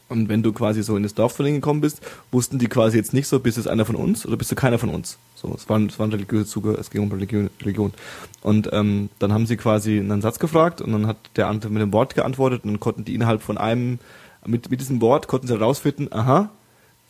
[0.07, 2.97] Und wenn du quasi so in das Dorf von denen gekommen bist, wussten die quasi
[2.97, 5.17] jetzt nicht so, bist du einer von uns oder bist du keiner von uns.
[5.35, 7.49] So, es waren, es waren religiöse Zuge, es ging um Religion.
[7.61, 7.93] Religion.
[8.41, 11.81] Und ähm, dann haben sie quasi einen Satz gefragt und dann hat der andere mit
[11.81, 13.99] dem Wort geantwortet und dann konnten die innerhalb von einem,
[14.45, 16.49] mit, mit diesem Wort konnten sie herausfinden, aha,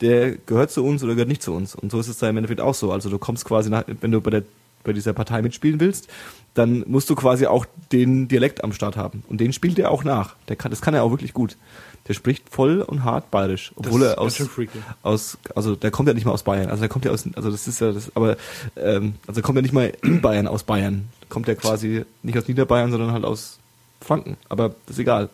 [0.00, 1.74] der gehört zu uns oder gehört nicht zu uns.
[1.74, 2.92] Und so ist es da im Endeffekt auch so.
[2.92, 4.42] Also du kommst quasi, nach, wenn du bei der
[4.86, 6.08] bei dieser Partei mitspielen willst,
[6.54, 9.22] dann musst du quasi auch den Dialekt am Start haben.
[9.28, 10.36] Und den spielt er auch nach.
[10.48, 11.56] Der kann, das kann er auch wirklich gut.
[12.08, 14.40] Der spricht voll und hart bayerisch, obwohl er aus,
[15.02, 16.70] aus, also der kommt ja nicht mal aus Bayern.
[16.70, 18.36] Also der kommt ja aus, also das ist ja das, aber
[18.76, 21.08] ähm, also er kommt ja nicht mal in Bayern aus Bayern.
[21.28, 23.58] Kommt er quasi nicht aus Niederbayern, sondern halt aus
[24.00, 24.36] Franken.
[24.48, 25.28] Aber das ist egal.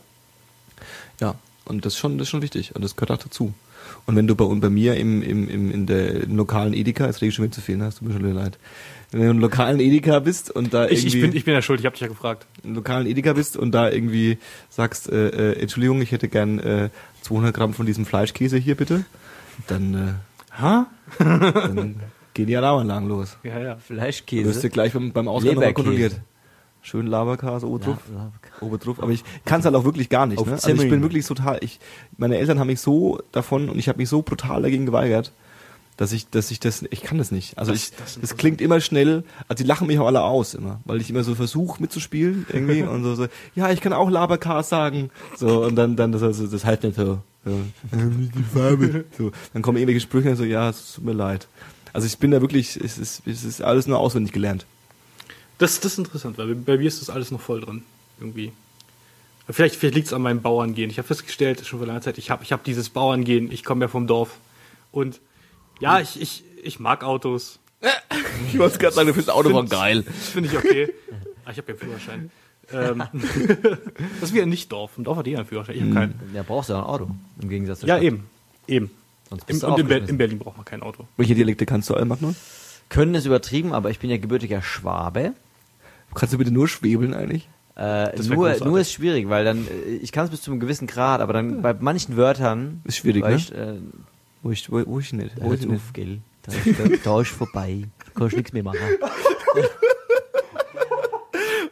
[1.20, 1.34] Ja,
[1.66, 3.52] und das ist schon, das ist schon wichtig und das gehört auch dazu.
[4.06, 7.06] Und wenn du bei, und bei mir im, im, im, in der im lokalen Edeka,
[7.06, 7.84] jetzt rede ich schon wieder zu viel, ne?
[7.84, 8.58] hast du mir schon leid.
[9.12, 11.62] Wenn du im lokalen Edeka bist und da Ich, irgendwie ich, bin, ich bin ja
[11.62, 12.46] schuld, ich habe dich ja gefragt.
[12.64, 14.38] im lokalen Edeka bist und da irgendwie
[14.70, 16.88] sagst, äh, äh, Entschuldigung, ich hätte gern äh,
[17.20, 19.04] 200 Gramm von diesem Fleischkäse hier bitte,
[19.68, 20.18] dann,
[20.58, 20.86] Ha?
[21.18, 21.96] äh, dann
[22.34, 23.36] gehen die Alarmanlagen los.
[23.42, 23.58] Ja, ja.
[23.60, 24.60] Du wirst Fleischkäse.
[24.60, 26.20] dir gleich beim, beim Ausgang nochmal kontrolliert.
[26.84, 28.32] Schön Laberkäse ja.
[28.60, 29.00] Oben drauf.
[29.00, 30.44] Aber ich kann es halt auch wirklich gar nicht.
[30.44, 30.52] Ne?
[30.52, 31.78] Also ich bin wirklich total, ich,
[32.16, 35.32] meine Eltern haben mich so davon und ich habe mich so brutal dagegen geweigert,
[35.96, 37.58] dass ich, dass ich das, ich kann das nicht.
[37.58, 40.54] Also Das- ich, das das, klingt immer schnell, also die lachen mich auch alle aus
[40.54, 44.10] immer, weil ich immer so versuche mitzuspielen irgendwie und so, so, ja, ich kann auch
[44.10, 47.52] Laberkas sagen, so und dann, dann das, also, das halt nicht so, ja,
[47.92, 51.46] die Farbe, so, dann kommen irgendwelche Sprüche und so, ja, es tut mir leid.
[51.92, 54.64] Also ich bin da wirklich, es ist, es ist alles nur auswendig gelernt.
[55.58, 57.82] Das, das ist interessant, weil bei mir ist das alles noch voll drin.
[58.18, 58.52] Irgendwie.
[59.48, 60.88] Vielleicht, vielleicht liegt es an meinem Bauerngehen.
[60.90, 63.52] Ich habe festgestellt, schon vor langer Zeit, ich habe ich hab dieses Bauerngehen.
[63.52, 64.38] Ich komme ja vom Dorf.
[64.90, 65.20] Und
[65.82, 67.58] ja, ich, ich, ich mag Autos.
[68.52, 70.02] Ich wollte gerade sagen, du findest Autofahren geil.
[70.02, 70.92] Das finde ich okay.
[71.44, 72.30] ah, ich habe ja einen Führerschein.
[72.72, 73.02] ähm,
[74.20, 74.98] das ist wie ein Nicht-Dorf.
[74.98, 75.76] Ein Dorf hat jeder einen Führerschein.
[75.76, 76.20] Ich habe keinen.
[76.34, 77.08] Ja, brauchst du ja ein Auto.
[77.40, 78.04] Im Gegensatz zur Ja, Stadt.
[78.04, 78.26] eben.
[78.66, 78.90] Eben.
[79.30, 80.18] Sonst Im, bist du und in, Ber in.
[80.18, 81.06] Berlin braucht man kein Auto.
[81.16, 82.34] Welche Dialekte kannst du, Magnus?
[82.88, 85.32] Können ist übertrieben, aber ich bin ja gebürtiger Schwabe.
[86.14, 87.48] Kannst du bitte nur schwebeln eigentlich?
[87.74, 88.64] Äh, nur, großartig.
[88.64, 91.32] nur ist schwierig, weil dann, äh, ich kann es bis zu einem gewissen Grad, aber
[91.32, 92.82] dann bei manchen Wörtern.
[92.84, 93.34] Ist schwierig, ne?
[93.34, 93.78] Ich, äh,
[94.42, 95.38] Wo ich, wo, wo ich nicht.
[95.38, 95.76] da Wo ich nicht.
[95.76, 96.18] auf, gell?
[96.42, 97.84] Da ist, da, da ist vorbei.
[98.04, 98.78] Da kannst du nichts mehr machen.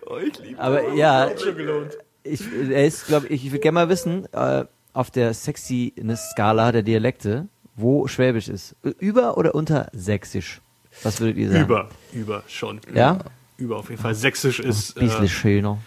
[0.07, 1.97] Oh, ich liebe Aber ja, Schon gelohnt.
[2.23, 2.41] ich,
[2.71, 7.47] er ist, glaube ich, ich würde gerne mal wissen, äh, auf der Sexiness-Skala der Dialekte,
[7.77, 8.75] wo Schwäbisch ist.
[8.99, 10.61] Über oder unter Sächsisch?
[11.03, 11.62] Was würdet ihr sagen?
[11.64, 12.81] Über, über schon.
[12.93, 13.18] Ja?
[13.57, 14.14] Über auf jeden Fall.
[14.14, 14.97] Sächsisch ist.
[14.97, 15.79] Ein bisschen Äh, schöner.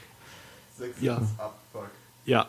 [1.02, 1.22] ja.
[2.26, 2.48] Ja.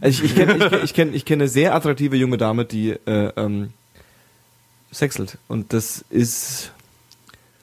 [0.00, 2.64] Also ich, ich kenne ich kenn, ich kenn, ich kenn eine sehr attraktive junge Dame,
[2.64, 3.70] die äh, ähm,
[4.90, 5.38] sexelt.
[5.48, 6.72] Und das ist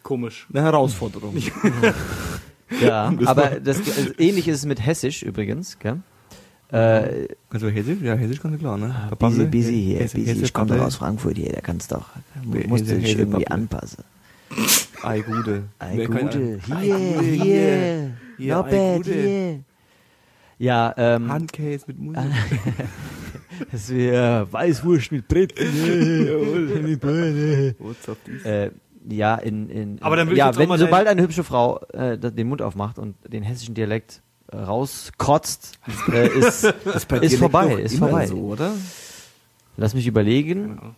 [0.04, 0.48] Komisch.
[0.54, 1.36] eine Herausforderung.
[2.82, 5.98] Ja, Das aber das, also ähnlich ist es mit Hessisch übrigens, gell?
[6.72, 8.00] Äh, Kannst du Hessisch?
[8.02, 8.94] Ja, Hessisch kannst du klar, ne?
[9.10, 10.42] Ah, busy, busy hier, Hesse- busy.
[10.44, 12.08] Ich komme doch aus Frankfurt hier, der kann's doch.
[12.52, 14.04] Hesse- Musst du dich irgendwie anpassen.
[15.04, 15.64] Ei, Gude.
[15.80, 19.60] Ei, Gude, hier, Hier, not bad, hier.
[20.58, 22.22] Ja, ähm, Handkäse mit Musik.
[23.72, 25.26] das wäre Weißwurst mit
[28.26, 28.46] dies?
[28.46, 28.72] äh,
[29.10, 32.18] ja, in, in Aber dann will ich ja, auch wenn sobald eine hübsche Frau äh,
[32.18, 35.80] den Mund aufmacht und den hessischen Dialekt äh, rauskotzt,
[36.12, 38.28] äh, ist, ist Dialekt vorbei, ist vorbei.
[38.28, 38.74] So, oder?
[39.78, 40.96] Lass mich überlegen.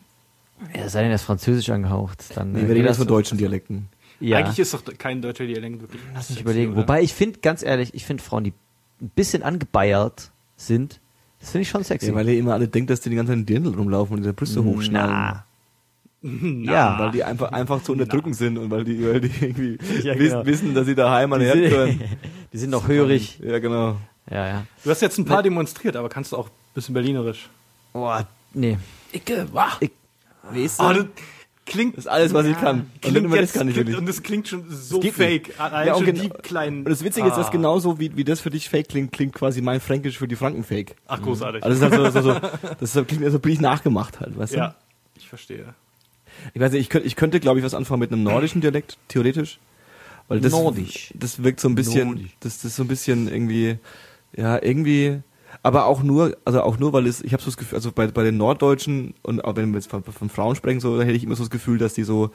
[0.76, 3.08] Ja, sei denn, er ist französisch angehaucht, dann Nee, äh, wir reden das jetzt von
[3.08, 3.90] deutschen Dialekten.
[4.20, 4.38] Ja.
[4.38, 6.02] Eigentlich ist doch kein deutscher Dialekt wirklich.
[6.14, 6.72] Lass mich überlegen.
[6.72, 6.82] oder?
[6.82, 8.54] Wobei ich finde, ganz ehrlich, ich finde Frauen, die
[9.02, 11.00] ein bisschen angebeiert sind,
[11.40, 12.08] das finde ich schon sexy.
[12.10, 14.24] Ja, weil ihr immer alle denkt, dass die die ganze Zeit in Dirndl rumlaufen und
[14.24, 15.12] ihre Brüste hochschnallen.
[15.12, 15.44] Na.
[16.22, 16.72] Na.
[16.74, 17.00] Ja.
[17.00, 20.30] Weil die einfach, einfach zu unterdrücken sind und weil die, weil die irgendwie Ja, wissen,
[20.30, 20.46] genau.
[20.46, 22.02] wissen, dass sie daheim an Herd sind, können.
[22.54, 23.40] die sind noch hörig.
[23.42, 23.98] Ja, genau.
[24.30, 24.64] Ja, ja.
[24.84, 27.50] Du hast jetzt ein paar demonstriert, aber kannst du auch ein bisschen berlinerisch.
[27.94, 28.78] Boah, nee.
[29.14, 29.78] Icke, wah.
[29.80, 29.92] Ich,
[30.52, 31.06] Weißt Oh, das
[31.68, 31.96] klingt.
[31.98, 32.80] Das ist alles, was ich kann.
[32.80, 34.02] Und Klingt immer das jetzt, kann ich klingt, wirklich.
[34.02, 35.54] und es klingt schon so fake.
[35.60, 36.78] Allein Ja, und schon genau- die kleinen.
[36.80, 37.52] Und das Witzige ist, dass Ah.
[37.52, 40.64] genauso wie, wie das für dich fake klingt, klingt quasi mein Fränkisch für die Franken
[40.64, 40.96] fake.
[41.08, 41.64] Ach, großartig.
[41.64, 42.40] Also das ist halt so, so, so
[42.80, 44.58] das ist, klingt so billig nachgemacht halt, weißt du?
[44.58, 44.76] ja,
[45.16, 45.74] ich verstehe.
[46.54, 48.98] Ich weiß nicht, ich könnte, ich könnte glaube ich, was anfangen mit einem nordischen Dialekt,
[49.08, 49.60] theoretisch.
[50.28, 51.14] Weil das, Nordisch.
[51.16, 52.32] das wirkt so ein bisschen, Nordisch.
[52.42, 53.78] das, das ist so ein bisschen irgendwie,
[54.36, 55.20] ja, irgendwie,
[55.68, 58.08] aber auch nur, also auch nur, weil es, ich habe so das Gefühl, also bei,
[58.08, 61.18] bei den Norddeutschen und auch wenn wir jetzt von, von Frauen sprechen, so, da hätte
[61.18, 62.32] ich immer so das Gefühl, dass die so,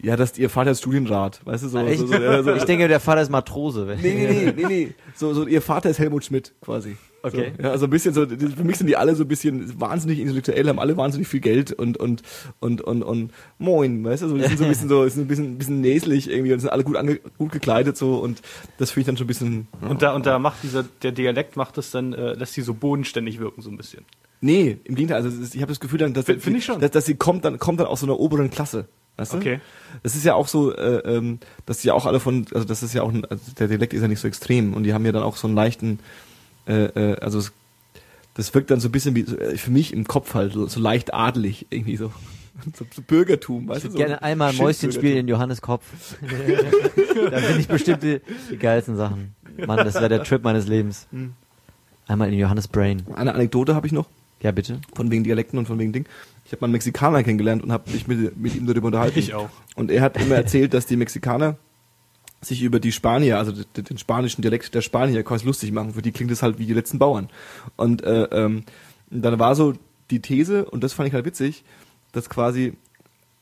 [0.00, 3.00] ja, dass ihr Vater ist Studienrat, weißt du, so, so, so, so ich denke, der
[3.00, 3.96] Vater ist Matrose.
[4.00, 4.94] Nee, nee, nee, nee, nee.
[5.16, 6.96] So, so, ihr Vater ist Helmut Schmidt, quasi.
[7.22, 7.52] Okay.
[7.56, 10.20] So, ja, also ein bisschen so, für mich sind die alle so ein bisschen wahnsinnig
[10.20, 12.22] intellektuell, haben alle wahnsinnig viel Geld und, und,
[12.60, 15.28] und, und, und, moin, weißt du, so, die sind so ein bisschen so, sind ein
[15.28, 18.40] bisschen, ein bisschen näslich irgendwie und sind alle gut ange, gut gekleidet so und
[18.78, 21.56] das finde ich dann schon ein bisschen, Und da, und da macht dieser, der Dialekt
[21.56, 24.04] macht das dann, äh, lässt sie so bodenständig wirken, so ein bisschen.
[24.40, 26.80] nee, im Gegenteil, also ist, ich habe das Gefühl dann, dass, ich schon.
[26.80, 28.86] dass, dass sie kommt dann, kommt dann aus so einer oberen Klasse.
[29.18, 29.38] Weißt du?
[29.38, 29.60] Okay.
[30.04, 32.84] Das ist ja auch so, äh, ähm, dass die ja auch alle von, also das
[32.84, 35.04] ist ja auch, ein, also der Dialekt ist ja nicht so extrem und die haben
[35.04, 35.98] ja dann auch so einen leichten,
[36.68, 37.42] äh, äh, also
[38.34, 40.80] das wirkt dann so ein bisschen wie, äh, für mich im Kopf halt, so, so
[40.80, 42.12] leicht adelig irgendwie so.
[42.76, 43.86] So, so Bürgertum, weißt du?
[43.86, 45.84] Ich So gerne einmal Mäuschen spielen in Johannes Kopf.
[46.20, 49.36] da finde ich bestimmt die, die geilsten Sachen.
[49.64, 51.06] Mann, das wäre der Trip meines Lebens.
[51.12, 51.34] Hm.
[52.08, 53.04] Einmal in Johannes Brain.
[53.14, 54.06] Eine Anekdote habe ich noch,
[54.42, 54.80] Ja, bitte.
[54.92, 56.06] von wegen Dialekten und von wegen Ding.
[56.46, 59.20] Ich habe mal einen Mexikaner kennengelernt und habe mich mit, mit ihm darüber unterhalten.
[59.20, 59.50] Ich auch.
[59.76, 61.56] Und er hat immer erzählt, dass die Mexikaner
[62.40, 65.94] sich über die Spanier, also den, spanischen Dialekt der Spanier quasi lustig machen.
[65.94, 67.28] Für die klingt es halt wie die letzten Bauern.
[67.76, 68.64] Und äh, ähm,
[69.10, 69.74] dann war so
[70.10, 71.64] die These, und das fand ich halt witzig,
[72.12, 72.74] dass quasi,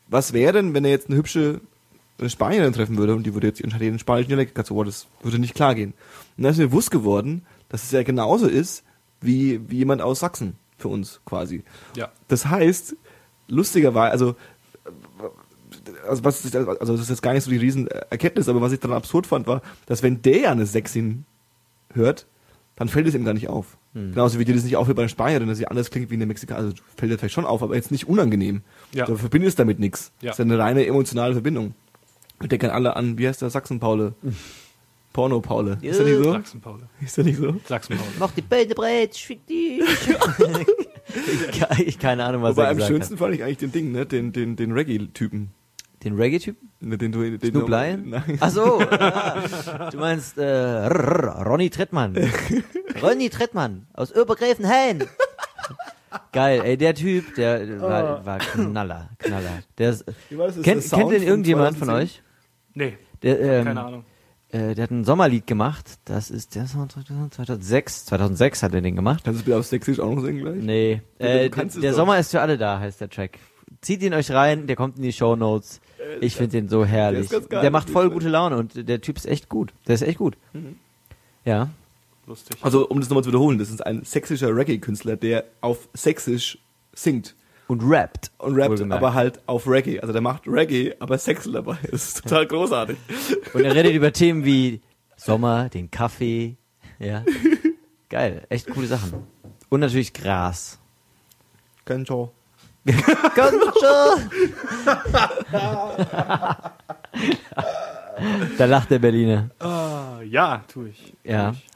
[0.08, 1.60] was wäre denn, wenn er jetzt eine hübsche
[2.26, 5.38] Spanierin treffen würde und die würde jetzt entscheiden den spanischen Dialekt, so, boah, das würde
[5.38, 5.92] nicht klar gehen.
[6.36, 8.84] Und dann ist mir bewusst geworden, dass es ja genauso ist,
[9.20, 11.62] wie, wie jemand aus Sachsen für uns quasi.
[11.94, 12.10] Ja.
[12.28, 12.96] Das heißt,
[13.48, 14.36] lustigerweise, also,
[16.06, 18.80] also, was ist, also das ist jetzt gar nicht so die Riesenerkenntnis, aber was ich
[18.80, 21.24] dann absurd fand, war, dass wenn der eine Sechsin
[21.92, 22.26] hört,
[22.76, 23.78] dann fällt es ihm gar nicht auf.
[23.94, 24.12] Hm.
[24.12, 26.26] Genauso wie dir das nicht auffällt bei einer Spanierin, dass sie anders klingt wie eine
[26.26, 26.70] Mexikanerin.
[26.70, 28.60] Also fällt dir vielleicht schon auf, aber jetzt nicht unangenehm.
[28.92, 29.06] Ja.
[29.06, 30.12] Du verbindest damit nichts.
[30.20, 30.30] Ja.
[30.30, 31.74] Das ist eine reine emotionale Verbindung.
[32.38, 34.14] Wir denken alle an, wie heißt der Sachsen-Paule?
[35.14, 35.78] Porno-Paule.
[35.80, 36.32] Ist der nicht so?
[36.32, 36.82] Sachsen-Paule.
[37.00, 37.56] Ist der nicht so?
[37.64, 38.10] Sachsen-Paule.
[38.18, 39.82] Mach die Beine breit, fick dich.
[41.86, 44.04] ich, keine Ahnung, was Wobei er am gesagt schönsten fand ich eigentlich den Ding, ne?
[44.04, 45.52] Den, den, den Reggae-Typen.
[46.06, 46.70] Den Reggae-Typen?
[46.80, 48.10] Ne, Den du, den Snoop du- Lion?
[48.10, 48.38] Nein.
[48.40, 48.80] Ach so.
[48.80, 49.42] Ah,
[49.90, 52.16] du meinst äh, Ronny Trettmann.
[53.02, 55.02] Ronny Trettmann aus Obergräfenhain.
[56.32, 59.62] Geil, ey, der Typ, der war, war Knaller, Knaller.
[59.78, 60.02] Der ist?
[60.02, 61.94] Ist kennt, Sound kennt den von irgendjemand von 2010?
[61.94, 62.22] euch?
[62.74, 64.04] Nee, Der, ähm, keine Ahnung.
[64.50, 65.98] Äh, der hat ein Sommerlied gemacht.
[66.04, 68.04] Das ist der Song 2006.
[68.06, 69.24] 2006 hat er den gemacht.
[69.24, 70.62] Kannst du bitte auf Sächsisch auch noch singen gleich?
[70.62, 71.96] Nee, äh, der doch.
[71.96, 73.38] Sommer ist für alle da, heißt der Track.
[73.80, 75.80] Zieht ihn euch rein, der kommt in die Show Notes.
[76.20, 77.28] Ich finde den so herrlich.
[77.28, 79.72] der der macht voll gute Laune und der Typ ist echt gut.
[79.86, 80.36] Der ist echt gut.
[81.44, 81.70] Ja.
[82.26, 82.56] Lustig.
[82.60, 86.58] Also, um das nochmal zu wiederholen, das ist ein sächsischer Reggae-Künstler, der auf Sächsisch
[86.92, 87.34] singt.
[87.68, 88.30] Und rappt.
[88.38, 89.02] Und rappt, Wohlgemerkt.
[89.02, 90.00] aber halt auf Reggae.
[90.00, 91.78] Also der macht Reggae, aber Sexel dabei.
[91.90, 92.96] Das ist total großartig.
[93.54, 94.80] Und er redet über Themen wie
[95.16, 96.56] Sommer, den Kaffee.
[97.00, 97.24] Ja.
[98.08, 98.44] Geil.
[98.48, 99.14] Echt coole Sachen.
[99.68, 100.78] Und natürlich Gras.
[101.84, 102.32] Kencho.
[108.58, 109.50] Da lacht der Berliner.
[109.58, 111.14] Ah, ja, tue ich.
[111.24, 111.50] Ja.
[111.52, 111.66] Tu ich.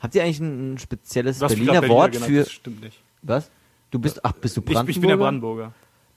[0.00, 2.98] Habt ihr eigentlich ein, spezielles Berliner grad Wort genannt, für Das stimmt nicht.
[3.22, 3.50] was?
[3.92, 4.90] Du bist ach bist du Ich, Brandenburger?
[4.90, 5.72] ich bin der Brandenburger.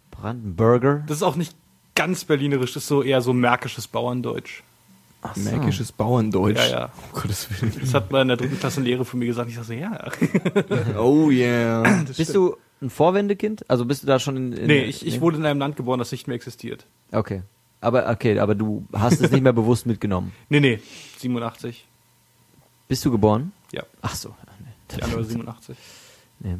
[0.09, 1.03] Brandenburger.
[1.07, 1.55] Das ist auch nicht
[1.93, 4.63] ganz berlinerisch, das ist so eher so märkisches Bauerndeutsch.
[5.21, 5.41] Ach so.
[5.41, 6.57] Märkisches Bauerndeutsch.
[6.57, 6.89] Ja, ja.
[7.13, 7.73] Oh Gottes Willen.
[7.79, 9.49] Das hat mal in der dritten Klasse ein Lehrer von mir gesagt.
[9.49, 10.09] Ich dachte so, ja.
[10.99, 12.03] Oh yeah.
[12.17, 13.69] Bist du ein Vorwendekind?
[13.69, 15.99] Also bist du da schon in, in Nee, ich, ich wurde in einem Land geboren,
[15.99, 16.85] das nicht mehr existiert.
[17.11, 17.41] Okay.
[17.81, 20.31] Aber okay, aber du hast es nicht mehr bewusst mitgenommen.
[20.49, 20.79] Nee, nee,
[21.19, 21.85] 87.
[22.87, 23.51] Bist du geboren?
[23.71, 24.35] Ja, Ach so.
[24.59, 24.99] Nee.
[25.01, 25.77] Januar 87.
[26.39, 26.55] Nee.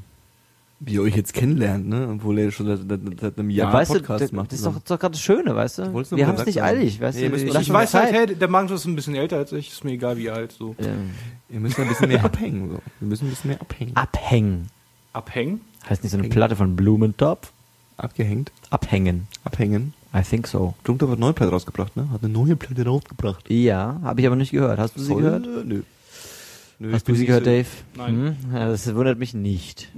[0.80, 2.10] Wie ihr euch jetzt kennenlernt, ne?
[2.14, 2.80] Obwohl er schon seit,
[3.20, 4.52] seit, einem Jahr Ja, weißt Podcast du, das, macht.
[4.52, 5.94] das ist doch, doch gerade das Schöne, weißt du?
[5.94, 7.38] Wolltest du Wir haben es nicht eilig, weißt Nee, du?
[7.38, 9.92] Ich uns weiß halt, hey, der Magnus ist ein bisschen älter als ich, ist mir
[9.94, 10.76] egal wie alt, so.
[10.80, 11.12] Ähm,
[11.50, 12.72] Ihr müsst ein bisschen mehr abhängen.
[12.72, 12.80] So.
[13.00, 13.96] Wir müssen ein bisschen mehr abhängen.
[13.96, 14.68] abhängen.
[15.14, 15.62] Abhängen?
[15.90, 16.30] Heißt nicht so eine.
[16.30, 17.52] Platte von Blumentopf?
[17.98, 18.52] Abgehängt.
[18.70, 19.28] Abhängen.
[19.44, 19.94] Abhängen.
[20.14, 20.74] I think so.
[20.84, 22.10] Blumentopf hat eine neue Platte rausgebracht, ne?
[22.12, 23.50] Hat eine neue Platte rausgebracht.
[23.50, 24.80] Ja, habe ich aber nicht gehört.
[24.80, 25.22] Hast du sie Voll?
[25.24, 25.46] gehört?
[25.66, 25.82] Nö.
[26.78, 27.68] Nö, Hast du sie gehört, so- Dave?
[27.96, 28.16] Nein.
[28.16, 28.54] Hm?
[28.54, 29.90] Ja, das wundert mich nicht.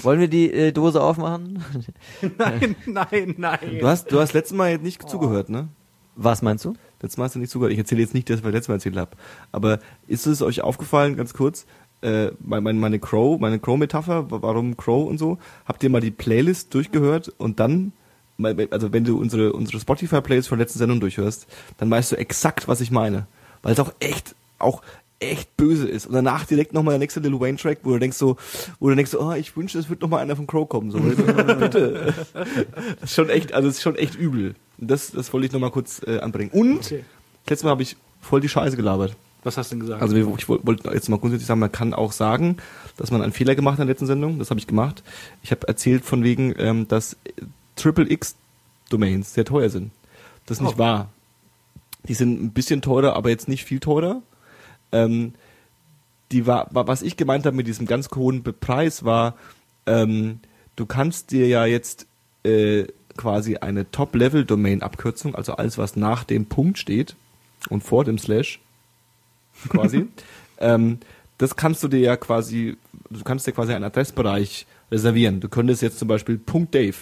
[0.00, 1.62] Wollen wir die äh, Dose aufmachen?
[2.38, 3.58] Nein, nein, nein.
[3.80, 5.68] Du hast, du hast letztes Mal jetzt nicht zugehört, ne?
[6.14, 6.74] Was meinst du?
[7.02, 7.72] Letztes Mal hast du nicht zugehört.
[7.74, 9.10] Ich erzähle jetzt nicht das, was ich letztes Mal erzählt habe.
[9.52, 11.66] Aber ist es euch aufgefallen, ganz kurz,
[12.06, 15.38] äh, meine, meine Crow, meine Crow-Metapher, wa- warum Crow und so?
[15.66, 17.92] Habt ihr mal die Playlist durchgehört und dann,
[18.70, 21.46] also wenn du unsere, unsere Spotify-Playlist von der letzten Sendung durchhörst,
[21.78, 23.26] dann weißt du exakt, was ich meine.
[23.62, 24.82] Weil es auch echt, auch
[25.18, 26.06] echt böse ist.
[26.06, 28.36] Und danach direkt nochmal der nächste Lil Wayne-Track, wo du denkst so,
[28.78, 30.90] wo du denkst so, oh, ich wünsche, es wird nochmal einer von Crow kommen.
[30.90, 30.98] So,
[31.58, 32.12] bitte.
[33.00, 34.54] Das ist schon echt, also ist schon echt übel.
[34.78, 36.50] Das, das wollte ich nochmal kurz äh, anbringen.
[36.52, 37.04] Und Okay.
[37.48, 39.16] letztes Mal habe ich voll die Scheiße gelabert.
[39.46, 40.02] Was hast du denn gesagt?
[40.02, 42.56] Also ich woll- wollte jetzt mal grundsätzlich sagen, man kann auch sagen,
[42.96, 44.38] dass man einen Fehler gemacht hat in der letzten Sendung.
[44.38, 45.02] Das habe ich gemacht.
[45.42, 47.16] Ich habe erzählt von wegen, ähm, dass
[47.76, 48.34] Triple X
[48.90, 49.92] Domains sehr teuer sind.
[50.46, 50.78] Das ist nicht Oh.
[50.78, 51.10] wahr.
[52.08, 54.22] Die sind ein bisschen teurer, aber jetzt nicht viel teurer.
[54.92, 55.34] Ähm,
[56.32, 59.34] die war, wa- was ich gemeint habe mit diesem ganz hohen Preis war,
[59.86, 60.40] ähm,
[60.76, 62.06] du kannst dir ja jetzt
[62.44, 62.86] äh,
[63.16, 67.16] quasi eine Top-Level-Domain-Abkürzung, also alles, was nach dem Punkt steht
[67.70, 68.60] und vor dem Slash,
[69.68, 70.06] quasi,
[70.58, 70.98] ähm,
[71.38, 72.76] das kannst du dir ja quasi,
[73.10, 75.40] du kannst dir quasi einen Adressbereich reservieren.
[75.40, 76.40] Du könntest jetzt zum Beispiel
[76.70, 76.94] .dave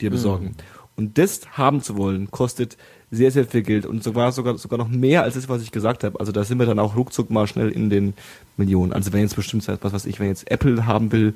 [0.00, 0.56] dir besorgen.
[0.96, 2.76] Und das haben zu wollen, kostet
[3.10, 6.02] sehr, sehr viel Geld und sogar, sogar, sogar noch mehr als das, was ich gesagt
[6.04, 6.18] habe.
[6.18, 8.14] Also da sind wir dann auch ruckzuck mal schnell in den
[8.56, 8.92] Millionen.
[8.92, 11.34] Also wenn jetzt bestimmt, was weiß ich, wenn jetzt Apple haben will,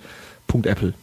[0.64, 0.94] Apple.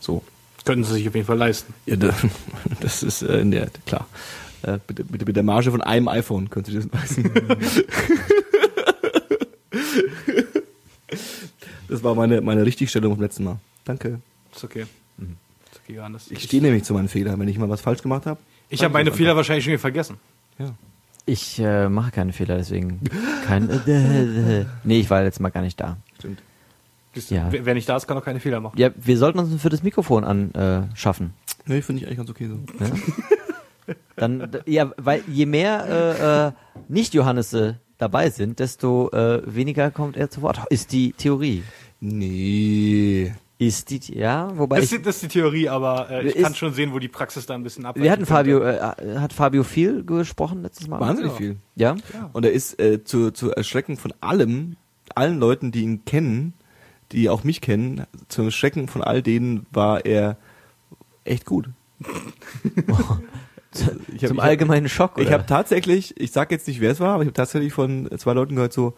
[0.00, 0.22] So.
[0.64, 1.72] Könnten sie sich auf jeden Fall leisten.
[1.86, 2.14] Ja, da,
[2.80, 4.06] das ist äh, in der, klar.
[4.62, 7.30] Äh, mit, der- mit, der- mit der Marge von einem iPhone könnt ihr das leisten.
[12.08, 13.58] war meine, meine Richtigstellung vom letzten Mal.
[13.84, 14.20] Danke.
[14.54, 14.82] Ist okay.
[14.82, 16.30] Ist okay, Johannes.
[16.30, 17.38] Ich stehe nämlich zu meinen Fehlern.
[17.38, 18.40] Wenn ich mal was falsch gemacht habe,
[18.70, 19.12] Ich habe meine.
[19.12, 20.16] Fehler wahrscheinlich schon wieder vergessen.
[20.58, 20.74] ja.
[21.26, 23.00] Ich äh, mache keine Fehler, deswegen
[23.46, 23.68] kein.
[23.68, 23.74] Äh,
[24.60, 25.98] äh, nee, ich war letztes Mal gar nicht da.
[26.18, 26.40] Stimmt.
[27.28, 27.48] Ja.
[27.50, 28.78] Wer nicht da ist, kann auch keine Fehler machen.
[28.78, 31.34] Ja, wir sollten uns für das Mikrofon anschaffen.
[31.66, 31.72] Äh.
[31.74, 32.58] Nee, finde ich eigentlich ganz okay so.
[34.16, 36.52] Dann, d- ja, weil je mehr äh, äh,
[36.88, 40.60] Nicht-Johannesse dabei sind, desto äh, weniger kommt er zu Wort.
[40.70, 41.62] Ist die Theorie.
[42.00, 43.32] Nee.
[43.60, 46.42] Ist die, ja, wobei Das ich, ist, das ist die Theorie, aber äh, ich Ist-
[46.44, 48.04] kann schon sehen, wo die Praxis da ein bisschen abweicht.
[48.04, 48.78] wir hatten Fabio, äh,
[49.18, 51.00] hat Fabio viel gesprochen letztes Mal?
[51.00, 51.36] Wahnsinnig Ja.
[51.36, 51.56] viel.
[51.74, 51.96] Ja?
[52.32, 54.76] Und er ist äh, zu, zu Erschrecken von allem,
[55.16, 56.52] allen Leuten, die ihn kennen,
[57.10, 60.36] die auch mich kennen, zum Erschrecken von all denen war er
[61.24, 61.68] echt gut.
[64.14, 65.22] ich hab- Zum allgemeinen Schock, oder?
[65.24, 68.08] Ich habe tatsächlich, ich sag jetzt nicht, wer es war, aber ich habe tatsächlich von
[68.18, 68.94] zwei Leuten gehört so,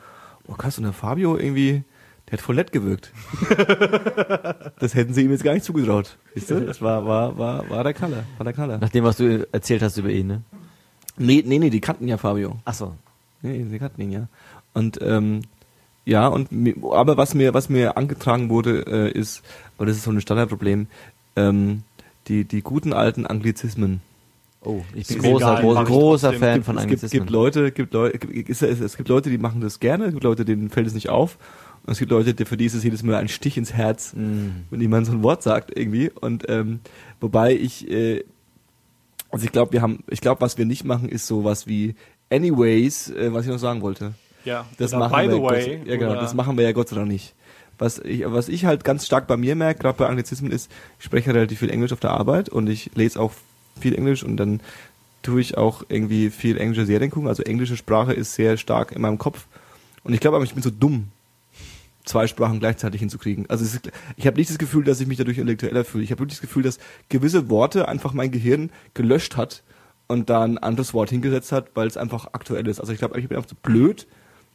[0.46, 1.82] oh krass, und der Fabio irgendwie,
[2.30, 3.12] der hat voll nett gewirkt.
[4.78, 6.16] das hätten sie ihm jetzt gar nicht zugetraut.
[6.34, 6.60] Siehst du?
[6.60, 8.78] Das war, war, war, war der Knaller, war der Knaller.
[8.78, 10.42] Nach dem, was du erzählt hast über ihn, ne?
[11.18, 12.56] Nee, nee, nee, die kannten ja Fabio.
[12.64, 12.94] Ach so.
[13.42, 14.28] Nee, sie kannten ihn ja.
[14.74, 15.42] Und ähm,
[16.04, 16.48] ja, und
[16.92, 19.42] aber was mir, was mir angetragen wurde, äh, ist,
[19.76, 20.86] aber das ist so ein Standardproblem,
[21.36, 21.82] ähm,
[22.28, 24.00] die, die guten alten Anglizismen.
[24.62, 26.32] Oh, ich bin großer, egal, großer, großer.
[26.34, 27.20] Fan gibt, von es gibt, Anglizismen.
[27.22, 28.18] gibt Leute, gibt Leute,
[28.48, 30.94] es, es, es gibt Leute, die machen das gerne, es gibt Leute, denen fällt es
[30.94, 31.38] nicht auf.
[31.86, 34.12] Und es gibt Leute, die- für die ist es jedes Mal ein Stich ins Herz,
[34.14, 36.10] wenn jemand so ein Wort sagt irgendwie.
[36.10, 36.80] Und ähm,
[37.20, 38.22] wobei ich, äh,
[39.30, 41.94] also ich glaube, wir haben, ich glaube, was wir nicht machen, ist sowas wie
[42.30, 44.12] Anyways, äh, was ich noch sagen wollte.
[44.44, 45.76] Ja, Das machen by wir the way.
[45.78, 47.34] Gott, ja genau, das machen wir ja Gott sei Dank nicht.
[47.78, 51.04] Was ich, was ich halt ganz stark bei mir merke, gerade bei Anglizismen, ist, ich
[51.06, 53.32] spreche relativ viel Englisch auf der Arbeit und ich lese auch
[53.80, 54.60] viel Englisch und dann
[55.22, 57.28] tue ich auch irgendwie viel englische Serien gucken.
[57.28, 59.46] Also englische Sprache ist sehr stark in meinem Kopf.
[60.04, 61.08] Und ich glaube aber, ich bin so dumm,
[62.04, 63.46] zwei Sprachen gleichzeitig hinzukriegen.
[63.48, 66.04] Also es ist, ich habe nicht das Gefühl, dass ich mich dadurch intellektueller fühle.
[66.04, 66.78] Ich habe wirklich das Gefühl, dass
[67.08, 69.62] gewisse Worte einfach mein Gehirn gelöscht hat
[70.08, 72.80] und da ein anderes Wort hingesetzt hat, weil es einfach aktuell ist.
[72.80, 74.06] Also ich glaube, ich bin einfach zu blöd,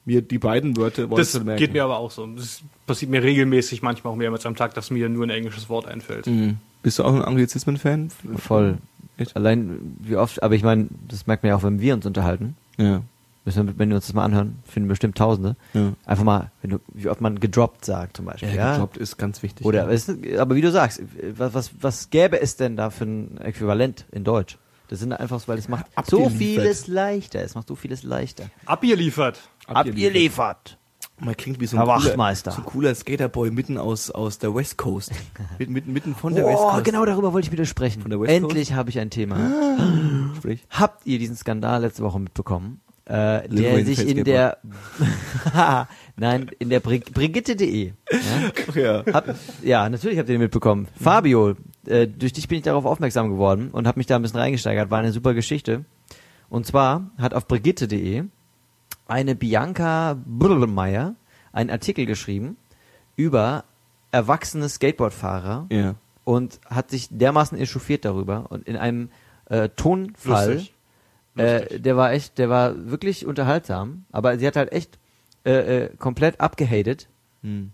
[0.06, 1.60] mir die beiden Wörter Worte Das zu merken.
[1.60, 2.28] geht mir aber auch so.
[2.28, 5.88] Das passiert mir regelmäßig, manchmal auch mehrmals am Tag, dass mir nur ein englisches Wort
[5.88, 6.28] einfällt.
[6.28, 6.58] Mhm.
[6.84, 8.12] Bist du auch ein Anglizismen-Fan?
[8.38, 8.78] Voll.
[9.18, 9.36] Echt?
[9.36, 12.56] Allein wie oft, aber ich meine, das merkt man ja auch, wenn wir uns unterhalten.
[12.78, 13.02] Ja.
[13.46, 15.56] Müssen wir, wenn wir uns das mal anhören, finden bestimmt Tausende.
[15.74, 15.94] Ja.
[16.06, 18.54] Einfach mal, wenn du, wie oft man gedroppt sagt zum Beispiel.
[18.54, 19.66] Ja, gedroppt ist ganz wichtig.
[19.66, 19.90] Oder, ja.
[19.90, 21.02] ist, aber wie du sagst,
[21.38, 24.58] was, was, was gäbe es denn da für ein Äquivalent in Deutsch?
[24.88, 26.38] Das sind einfach, weil es macht so Abgeliefert.
[26.38, 27.42] vieles leichter.
[27.42, 28.50] Es macht so vieles leichter.
[28.66, 29.40] Abgeliefert.
[29.68, 30.78] Abgeliefert.
[31.20, 32.52] Man klingt wie so ein, cooler, Wachtmeister.
[32.52, 35.12] so ein cooler Skaterboy mitten aus, aus der West Coast.
[35.60, 36.84] mitten, mitten, mitten von der West Oh, Coast.
[36.84, 38.04] genau darüber wollte ich wieder sprechen.
[38.20, 39.38] West Endlich habe ich ein Thema.
[40.38, 40.66] Sprich.
[40.70, 42.82] Habt ihr diesen Skandal letzte Woche mitbekommen?
[43.08, 44.58] Äh, Lil der Wayne sich in der,
[46.18, 47.92] nein, in der Brig Brigitte.de.
[48.74, 48.74] Ja?
[48.82, 49.14] Ja.
[49.14, 50.88] Hab, ja, natürlich habt ihr den mitbekommen.
[51.00, 54.40] Fabio, äh, durch dich bin ich darauf aufmerksam geworden und habe mich da ein bisschen
[54.40, 54.90] reingesteigert.
[54.90, 55.86] War eine super Geschichte.
[56.50, 58.24] Und zwar hat auf brigitte.de
[59.08, 61.16] eine Bianca Brüllmeier
[61.52, 62.58] einen Artikel geschrieben
[63.16, 63.66] über
[64.12, 65.96] erwachsene Skateboardfahrer Ja.
[66.24, 69.10] und hat sich dermaßen echauffiert darüber und in einem
[69.50, 70.75] äh, Tonfall, Lustig.
[71.38, 74.98] Äh, der war echt, der war wirklich unterhaltsam, aber sie hat halt echt
[75.46, 77.08] äh, äh, komplett abgehatet,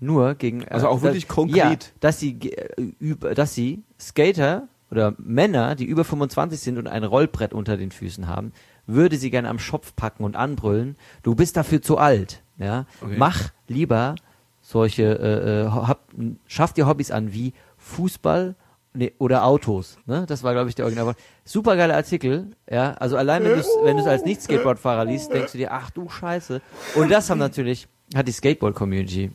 [0.01, 1.55] nur gegen Also auch dass- wirklich konkret.
[1.55, 6.87] ja, dass sie äh, über, dass sie Skater oder Männer, die über 25 sind und
[6.87, 8.51] ein Rollbrett unter den Füßen haben,
[8.85, 10.97] würde sie gerne am Schopf packen und anbrüllen.
[11.23, 12.43] Du bist dafür zu alt.
[12.57, 13.15] Ja, Okay.
[13.17, 14.15] mach lieber
[14.61, 16.01] solche, äh, äh, hab,
[16.47, 18.55] schaff dir Hobbys an wie Fußball
[18.93, 19.97] nee, oder Autos.
[20.05, 20.25] Ne?
[20.27, 21.15] Das war, glaube ich, der Original.
[21.45, 22.51] Super geiler Artikel.
[22.69, 25.89] Ja, also allein wenn du es wenn du's als Nicht-Skateboard-Fahrer liest, denkst du dir, ach
[25.89, 26.61] du Scheiße.
[26.95, 29.31] Und das haben natürlich hat die Skateboard-Community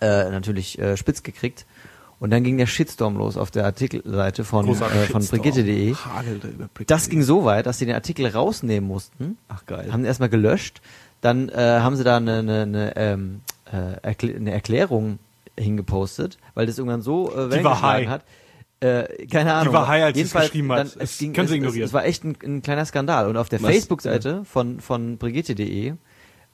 [0.00, 1.66] äh, natürlich äh, spitz gekriegt.
[2.20, 5.26] Und dann ging der Shitstorm los auf der Artikelseite von, äh, von.
[5.26, 5.96] Brigitte.de.
[6.86, 9.38] Das ging so weit, dass sie den Artikel rausnehmen mussten.
[9.48, 9.90] Ach, geil.
[9.90, 10.80] Haben ihn erstmal gelöscht.
[11.20, 13.40] Dann äh, haben sie da eine, eine, eine, ähm,
[13.72, 15.18] äh, Erkl eine Erklärung
[15.58, 18.22] hingepostet, weil das irgendwann so äh, hat.
[18.82, 19.72] Äh, keine Ahnung.
[19.74, 20.78] war high, als sie es Jedenfalls geschrieben hat.
[20.78, 21.86] Dann, Das es ging, können es, sie es, ignorieren.
[21.86, 23.28] es war echt ein, ein kleiner Skandal.
[23.28, 23.60] Und auf der?
[23.60, 25.94] Facebook-Seite von, von Brigitte.de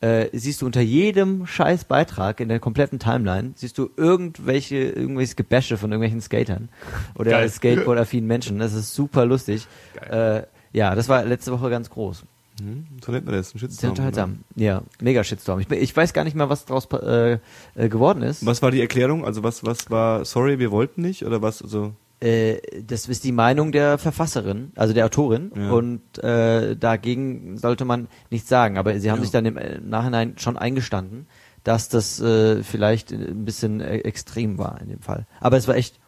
[0.00, 5.34] äh, siehst du unter jedem scheiß Beitrag in der kompletten Timeline, siehst du irgendwelche, irgendwelches
[5.36, 6.68] Gebäsche von irgendwelchen Skatern
[7.16, 7.48] oder.
[7.48, 8.58] Skateboard-affinen Menschen.
[8.60, 9.66] Das ist super lustig.
[10.08, 12.24] Äh, ja, das war letzte Woche ganz groß.
[12.60, 13.90] Hm, So nennt man das, ein Sehr Shitstorm.
[13.90, 14.38] unterhaltsam.
[14.54, 15.60] Ja, mega Shitstorm.
[15.60, 17.38] Ich, ich weiß gar nicht mehr, was draus äh,
[17.74, 18.44] äh, geworden ist.
[18.44, 19.24] Was war die Erklärung?
[19.24, 21.24] Also was, was war, sorry, wir wollten nicht?
[21.24, 25.52] Oder was, also, das ist die Meinung der Verfasserin, also der Autorin.
[25.56, 25.70] Ja.
[25.70, 28.76] Und äh, dagegen sollte man nichts sagen.
[28.76, 29.22] Aber sie haben Ja.
[29.22, 31.26] sich dann im äh, Nachhinein schon eingestanden,
[31.64, 35.26] dass das äh, vielleicht ein bisschen äh, extrem war in dem Fall.
[35.40, 36.00] Aber es war echt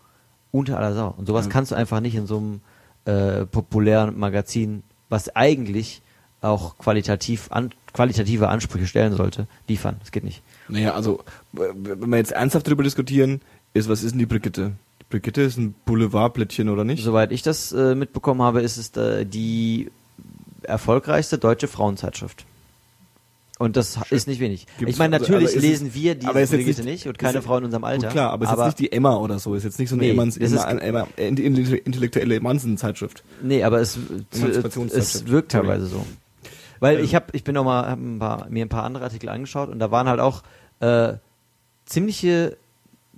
[0.53, 1.15] unter aller Sau.
[1.17, 1.53] Und sowas Ja.
[1.53, 2.61] kannst du einfach nicht in so einem
[3.05, 6.03] äh, populären Magazin, was eigentlich
[6.41, 9.97] auch qualitativ an, qualitative Ansprüche stellen sollte, liefern.
[10.01, 10.43] Das geht nicht.
[10.69, 13.41] naja, also, wenn wir jetzt ernsthaft darüber diskutieren,
[13.75, 14.73] ist, was ist denn die Brigitte?
[15.11, 17.03] Brigitte ist ein Boulevardblättchen, oder nicht?
[17.05, 19.91] Soweit ich das äh, mitbekommen habe, ist es äh, die
[20.63, 22.47] erfolgreichste deutsche Frauenzeitschrift.
[23.59, 24.67] Und das ist nicht wenig.
[24.79, 27.07] Gibt's- ich meine, also, natürlich lesen es- wir die aber ist jetzt Brigitte nicht- nicht
[27.09, 28.07] und keine Frau in unserem Alter.
[28.07, 30.05] Gut, klar, aber es ist nicht die Emma oder so, ist jetzt nicht so eine
[30.15, 33.23] Nee, ist- Emma, Emma, äh, intellektuelle Emanzen-Zeitschrift.
[33.43, 33.99] Nee, aber es,
[34.33, 36.07] es, es wirkt teilweise so.
[36.79, 37.05] Weil Ähm.
[37.05, 39.69] ich habe, ich bin auch mal, hab ein paar, mir ein paar andere Artikel angeschaut
[39.69, 40.43] und da waren halt auch
[40.81, 41.15] äh,
[41.85, 42.57] ziemliche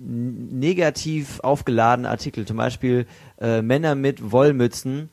[0.05, 2.45] negativ aufgeladene Artikel.
[2.45, 3.05] Zum Beispiel
[3.39, 5.09] äh, Männer mit Wollmützen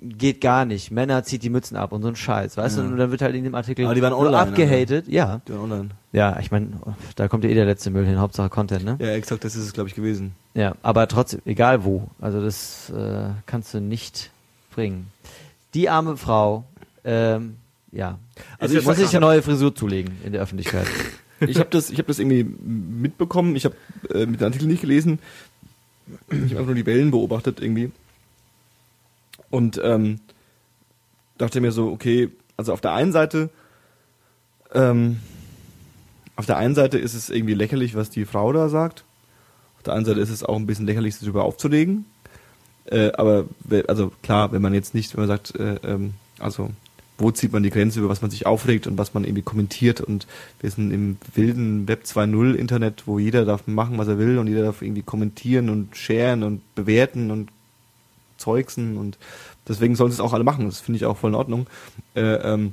[0.00, 0.90] geht gar nicht.
[0.92, 2.84] Männer zieht die Mützen ab und so ein Scheiß, weißt Ja.
[2.84, 2.90] du?
[2.90, 5.08] Und dann wird halt in dem Artikel Aber die waren online, abgehatet.
[5.08, 5.88] Ja, Die waren online.
[6.12, 6.38] ja.
[6.40, 6.68] Ich meine,
[7.16, 8.18] da kommt ja eh der letzte Müll hin.
[8.20, 8.96] Hauptsache Content, ne?
[9.00, 10.32] Ja, exakt, das ist es, glaube ich, gewesen.
[10.54, 12.08] Ja, aber trotzdem, egal wo.
[12.20, 14.30] Also das äh, kannst du nicht
[14.72, 15.08] bringen.
[15.74, 16.64] Die arme Frau,
[17.04, 17.56] ähm,
[17.90, 18.18] ja.
[18.60, 20.86] Also Also ich muss sich eine neue Frisur zulegen in der Öffentlichkeit.
[21.40, 23.54] Ich habe das, ich habe das irgendwie mitbekommen.
[23.54, 23.76] Ich habe
[24.12, 25.18] äh, mit dem Artikel nicht gelesen.
[26.28, 27.92] Ich habe einfach nur die Wellen beobachtet irgendwie
[29.50, 30.20] und ähm,
[31.36, 33.50] dachte mir so, okay, also auf der einen Seite
[34.74, 35.18] ähm,
[36.36, 39.04] auf der einen Seite ist es irgendwie lächerlich, was die Frau da sagt.
[39.78, 42.04] Auf der anderen Seite ist es auch ein bisschen lächerlich, sich darüber aufzuregen.
[42.84, 43.46] Äh, aber
[43.88, 46.70] also klar, wenn man jetzt nicht, wenn man sagt, äh, ähm, also
[47.18, 50.00] wo zieht man die Grenze, über was man sich aufregt und was man irgendwie kommentiert
[50.00, 50.26] und
[50.60, 54.46] wir sind im wilden Web 2.0 Internet, wo jeder darf machen, was er will und
[54.46, 57.50] jeder darf irgendwie kommentieren und sharen und bewerten und
[58.36, 59.18] zeugsen und
[59.68, 60.66] deswegen sollen sie es auch alle machen.
[60.66, 61.66] Das finde ich auch voll in Ordnung.
[62.14, 62.72] Äh, ähm,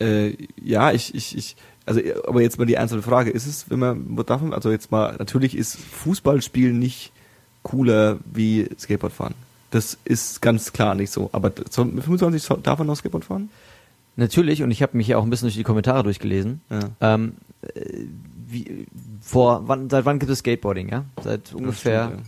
[0.00, 3.78] äh, ja, ich, ich, ich, also, aber jetzt mal die ernste Frage, ist es, wenn
[3.78, 7.12] man, darf man, also jetzt mal, natürlich ist Fußballspielen nicht
[7.62, 9.34] cooler wie Skateboard fahren.
[9.70, 11.28] Das ist ganz klar nicht so.
[11.32, 13.50] Aber so- mit 25 so- darf man noch Skateboard fahren?
[14.16, 16.60] Natürlich, und ich habe mich ja auch ein bisschen durch die Kommentare durchgelesen.
[16.70, 16.80] Ja.
[17.00, 18.04] Ähm, äh,
[18.48, 18.86] wie,
[19.20, 21.04] vor wann, seit wann gibt es Skateboarding, ja?
[21.22, 22.22] Seit ungefähr stimmt,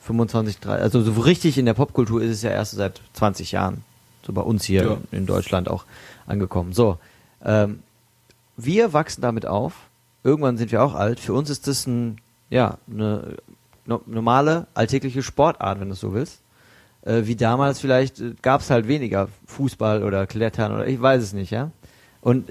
[0.00, 3.84] 25, 30, also so richtig in der Popkultur ist es ja erst seit 20 Jahren.
[4.26, 4.96] So bei uns hier Ja.
[5.12, 5.84] in Deutschland auch
[6.26, 6.72] angekommen.
[6.72, 6.98] So,
[7.44, 7.80] ähm,
[8.56, 9.74] wir wachsen damit auf.
[10.24, 11.20] Irgendwann sind wir auch alt.
[11.20, 12.18] Für uns ist das ein,
[12.50, 13.36] ja, eine
[13.86, 16.40] no normale, alltägliche Sportart, wenn du es so willst.
[17.08, 21.22] Äh, wie damals vielleicht äh, gab es halt weniger Fußball oder Klettern oder ich weiß
[21.22, 21.70] es nicht, ja.
[22.20, 22.50] Und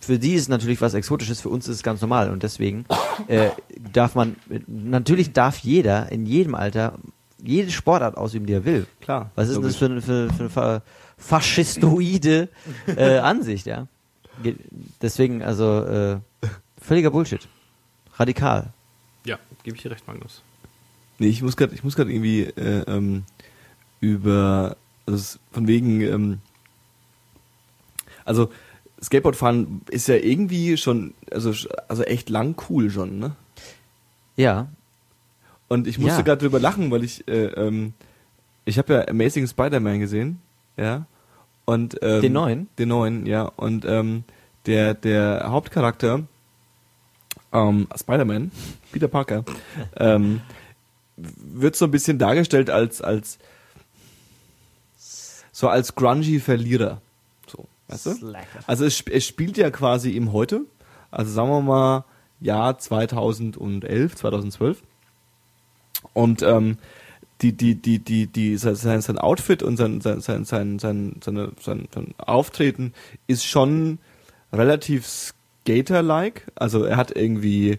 [0.00, 2.84] für die ist es natürlich was Exotisches, für uns ist es ganz normal und deswegen
[3.28, 3.50] äh,
[3.92, 6.94] darf man, natürlich darf jeder in jedem Alter
[7.42, 8.86] jede Sportart ausüben, die er will.
[9.00, 9.30] Klar.
[9.34, 9.72] Was ist denn logisch.
[9.72, 10.82] das für, eine- für, für eine fa-
[11.18, 12.48] faschistoide
[12.86, 13.86] äh, Ansicht, ja?
[14.42, 14.56] Ge-
[15.02, 16.18] Deswegen, also, äh,
[16.80, 17.46] völliger Bullshit.
[18.14, 18.72] Radikal.
[19.24, 20.42] Ja, gebe ich dir recht, Magnus.
[21.18, 23.24] Nee, ich muss gerade, ich muss gerade irgendwie äh, ähm,
[24.10, 24.76] über,
[25.06, 26.38] also von wegen, ähm,
[28.24, 28.50] also
[29.02, 31.52] Skateboardfahren ist ja irgendwie schon, also
[31.88, 33.36] also echt lang cool schon, ne?
[34.36, 34.68] Ja,
[35.68, 36.22] Und ich musste Ja.
[36.22, 37.92] gerade drüber lachen, weil ich, äh, ähm,
[38.64, 40.40] ich habe ja Amazing Spider-Man gesehen,
[40.76, 41.06] ja.
[41.64, 42.68] Und ähm, Den neuen?
[42.78, 43.42] Den neuen, ja.
[43.56, 44.22] Und ähm,
[44.66, 46.22] der der Hauptcharakter,
[47.52, 48.52] ähm, Spider-Man,
[48.92, 49.44] Peter Parker,
[49.96, 50.40] ähm,
[51.16, 53.38] wird so ein bisschen dargestellt als als
[55.56, 57.00] so als grungy Verlierer,
[57.46, 58.34] so, weißt du?
[58.66, 60.66] Also es, es spielt ja quasi im Heute,
[61.10, 62.04] also sagen wir mal
[62.42, 64.82] Jahr 2011, 2012.
[66.12, 66.76] Und ähm,
[67.40, 71.52] die, die, die, die, die, sein, sein Outfit und sein, sein, sein, sein, sein, seine,
[71.58, 72.92] sein, sein Auftreten
[73.26, 73.98] ist schon
[74.52, 76.52] relativ Skater-like.
[76.54, 77.78] Also er hat irgendwie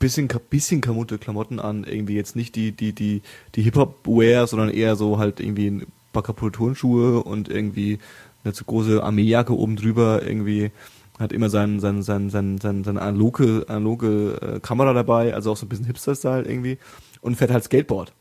[0.00, 3.22] bisschen, bisschen kamutte Klamotten an, irgendwie jetzt nicht die, die, die,
[3.54, 5.86] die Hip-Hop-Wear, sondern eher so halt irgendwie ein
[6.18, 7.98] paar kaputte Turnschuhe und irgendwie
[8.44, 10.70] eine zu große Armeejacke oben drüber, irgendwie
[11.18, 15.56] hat immer sein, sein, sein, sein, sein, seine analoge, analoge äh, Kamera dabei, also auch
[15.56, 16.78] so ein bisschen Hipster-Style irgendwie
[17.20, 18.12] und fährt halt Skateboard.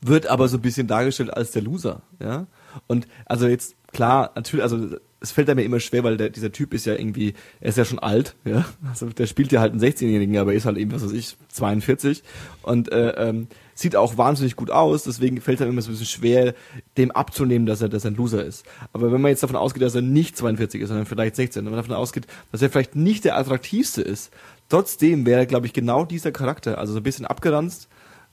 [0.00, 2.46] Wird aber so ein bisschen dargestellt als der Loser, ja.
[2.86, 6.72] Und also jetzt, klar, natürlich, also es fällt mir immer schwer, weil der, dieser Typ
[6.72, 8.64] ist ja irgendwie, er ist ja schon alt, ja.
[8.88, 11.36] Also der spielt ja halt einen 16-Jährigen, aber er ist halt eben, was weiß ich,
[11.48, 12.22] 42
[12.62, 13.48] und äh, ähm,
[13.80, 16.54] sieht auch wahnsinnig gut aus, deswegen fällt es einem immer so ein bisschen schwer,
[16.96, 18.66] dem abzunehmen, dass er, dass er ein Loser ist.
[18.92, 21.72] Aber wenn man jetzt davon ausgeht, dass er nicht 42 ist, sondern vielleicht 16, wenn
[21.72, 24.32] man davon ausgeht, dass er vielleicht nicht der attraktivste ist,
[24.68, 27.88] trotzdem wäre, glaube ich, genau dieser Charakter, also so ein bisschen abgeranzt,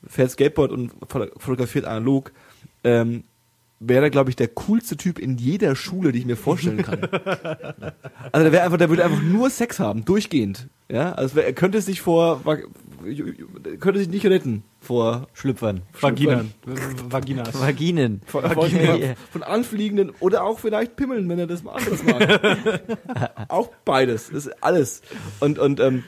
[0.08, 2.32] fährt Skateboard und foto- fotografiert analog,
[2.84, 3.24] ähm,
[3.80, 7.02] wäre, glaube ich, der coolste Typ in jeder Schule, die ich mir vorstellen kann.
[8.32, 10.68] also der wäre einfach, der würde einfach nur Sex haben, durchgehend.
[10.90, 12.42] Ja, also er könnte sich vor,
[13.80, 15.82] könnte sich nicht retten vor Schlüpfern.
[16.00, 16.54] Vaginan.
[17.10, 17.60] Vaginas.
[17.60, 18.22] Vaginen.
[18.28, 18.94] von, Vagina.
[18.94, 22.82] von, von anfliegenden oder auch vielleicht Pimmeln, wenn er das mal anderes mag.
[23.50, 25.02] auch beides, das ist alles.
[25.40, 26.04] Und und ähm,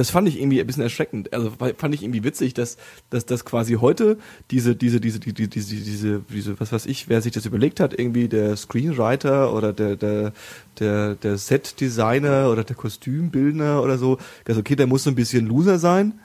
[0.00, 1.30] das fand ich irgendwie ein bisschen erschreckend.
[1.34, 2.78] Also fand ich irgendwie witzig, dass
[3.10, 4.16] dass das quasi heute
[4.50, 7.92] diese diese diese diese diese diese diese was weiß ich, wer sich das überlegt hat,
[7.98, 10.32] irgendwie der Screenwriter oder der der
[10.78, 14.16] der der Set-Designer oder der Kostümbildner oder so,
[14.48, 16.18] also okay, der muss so ein bisschen Loser sein.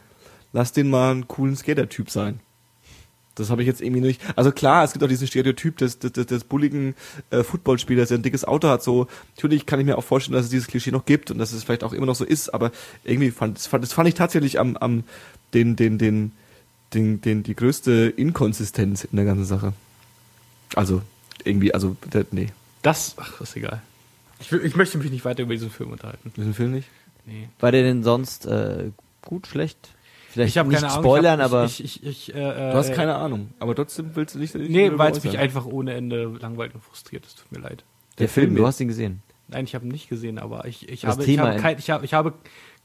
[0.53, 2.39] Lass den mal einen coolen Skater-Typ sein.
[3.35, 4.21] Das habe ich jetzt irgendwie nicht.
[4.35, 6.95] Also klar, es gibt auch diesen Stereotyp des, des, des, des bulligen
[7.29, 8.81] äh, Footballspielers, der ein dickes Auto hat.
[8.81, 11.51] So natürlich kann ich mir auch vorstellen, dass es dieses Klischee noch gibt und dass
[11.51, 12.53] es vielleicht auch immer noch so ist.
[12.53, 12.71] Aber
[13.03, 15.03] irgendwie fand das fand, das fand ich tatsächlich am, am
[15.53, 16.31] den den den
[16.93, 19.73] den den die größte Inkonsistenz in der ganzen Sache.
[20.75, 21.01] Also
[21.43, 22.49] irgendwie, also der, nee,
[22.81, 23.81] Das, ach, ist egal.
[24.39, 26.33] Ich, will, ich möchte mich nicht weiter über diesen Film unterhalten.
[26.35, 26.87] diesen Film nicht.
[27.25, 27.49] Nee.
[27.59, 29.89] War der denn sonst äh, gut, schlecht?
[30.35, 31.03] Vielleicht Ich habe nicht keine Ahnung.
[31.05, 33.73] spoilern, ich hab, aber Ich, ich, ich, ich, äh, Du hast äh, keine Ahnung, aber
[33.73, 34.53] trotzdem willst du nicht.
[34.53, 37.25] nicht Nee, weil es mich einfach ohne Ende langweilt und frustriert.
[37.25, 37.85] Es tut mir leid.
[38.17, 39.21] der der Film, Film du hast ihn gesehen.
[39.47, 41.61] Nein, ich habe ihn nicht gesehen, aber ich, ich, Das habe, ich, Thema habe in-
[41.61, 42.33] kein, ich, habe, ich habe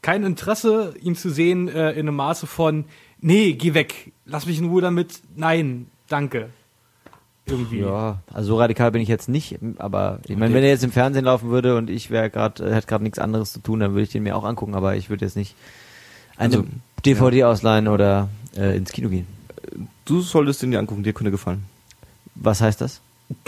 [0.01, 2.85] kein Interesse, ihn zu sehen äh, in einem Maße von,
[3.19, 6.51] nee, geh weg, lass mich in Ruhe damit, nein, danke.
[7.47, 7.79] irgendwie.
[7.79, 10.91] Ja, also so radikal bin ich jetzt nicht, aber ich meine, wenn er jetzt im
[10.91, 14.03] Fernsehen laufen würde und ich wäre gerade, hätte gerade nichts anderes zu tun, dann würde
[14.03, 15.55] ich den mir auch angucken, aber ich würde jetzt nicht
[16.37, 16.67] eine Also,
[17.05, 19.27] DVD ausleihen oder äh, ins Kino gehen.
[20.05, 21.63] Du solltest den dir angucken, dir könnte gefallen.
[22.35, 23.01] Was heißt das?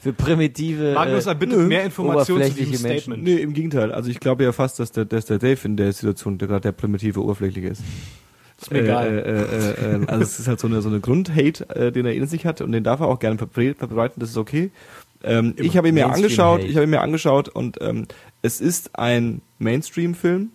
[0.00, 0.94] Für primitive.
[0.94, 3.12] Magnus äh, erbittet mehr Informationen zu diesem Menschen.
[3.12, 3.22] Statement.
[3.22, 3.92] Nee, im Gegenteil.
[3.92, 6.62] Also ich glaube ja fast, dass der, dass der Dave in der Situation der gerade
[6.62, 7.82] der primitive Oberflächliche ist.
[8.60, 9.06] Ist mir egal.
[9.06, 12.04] Äh, äh, äh, äh, also es ist halt so eine, so eine Grundhate, äh, den
[12.06, 14.70] er in sich hat und den darf er auch gerne verbre- verbreiten, das ist okay.
[15.22, 18.08] Ähm, ich habe ihn mir angeschaut, ich habe ihn mir angeschaut und ähm,
[18.42, 20.50] es ist ein Mainstream-Film.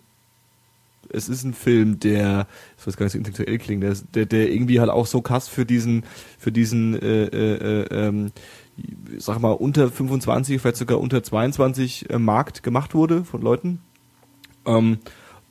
[1.17, 2.47] Es ist ein Film, der,
[2.77, 5.47] ich weiß gar nicht so intellektuell klingen, der, der, der irgendwie halt auch so krass
[5.47, 6.03] für diesen,
[6.37, 8.31] für diesen, äh, äh, äh, ähm,
[9.17, 13.79] sag mal, unter 25, vielleicht sogar unter 22 äh, Markt gemacht wurde von Leuten.
[14.65, 14.99] Ähm,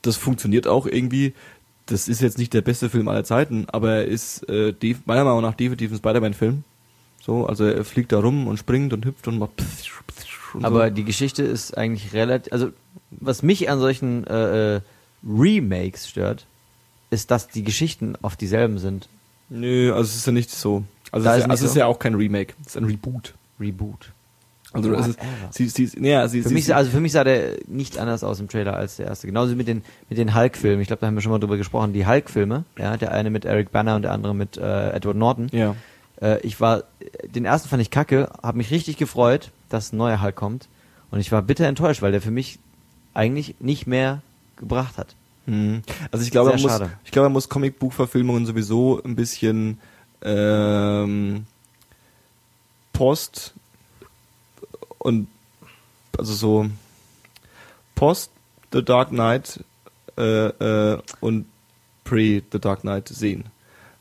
[0.03, 1.35] das funktioniert auch irgendwie.
[1.87, 5.43] Das ist jetzt nicht der beste Film aller Zeiten, aber er ist äh, meiner Meinung
[5.43, 6.65] nach definitiv ein Spider-Man-Film.
[7.23, 9.51] So, also er fliegt da rum und springt und hüpft und macht.
[10.55, 10.95] Und Aber so.
[10.95, 12.71] die Geschichte ist eigentlich relativ, also
[13.11, 14.81] was mich an solchen äh, äh,
[15.27, 16.47] Remakes stört,
[17.11, 19.09] ist, dass die Geschichten oft dieselben sind.
[19.49, 20.85] Nö, also es ist ja nicht so.
[21.13, 21.79] Also, Da es ist, ja, also es ist so?
[21.81, 23.35] ja auch kein Remake, es ist ein Reboot.
[23.61, 24.13] Reboot.
[24.73, 25.19] Also es ist,
[25.53, 28.41] sie, sie, naja, sie, Für sie, mich, also für mich sah der nicht anders aus
[28.41, 29.27] im Trailer als der erste.
[29.27, 30.81] Genauso mit den, mit den Hulk-Filmen.
[30.83, 31.95] Ich glaube, da haben wir schon mal drüber gesprochen.
[31.95, 35.49] Die Hulk-Filme, ja, der eine mit Eric Banner und der andere mit äh, Edward Norton.
[35.53, 35.75] ja.
[36.21, 36.85] Äh, ich war,
[37.25, 40.69] den ersten fand ich kacke, habe mich richtig gefreut, dass ein neuer Hulk kommt.
[41.11, 42.59] Und ich war bitter enttäuscht, weil der für mich
[43.15, 44.21] eigentlich nicht mehr
[44.57, 45.15] gebracht hat.
[45.47, 45.83] Mhm.
[46.11, 49.79] Also ich glaube, Sehr man muss, ich glaube, man muss Comicbuchverfilmungen sowieso ein bisschen
[50.23, 51.47] ähm,
[52.93, 53.55] Post
[54.99, 55.29] und
[56.19, 56.67] also so
[57.95, 58.31] Post
[58.73, 59.61] The Dark Knight
[60.19, 61.47] äh, äh, und
[62.05, 63.45] Pre The Dark Knight sehen.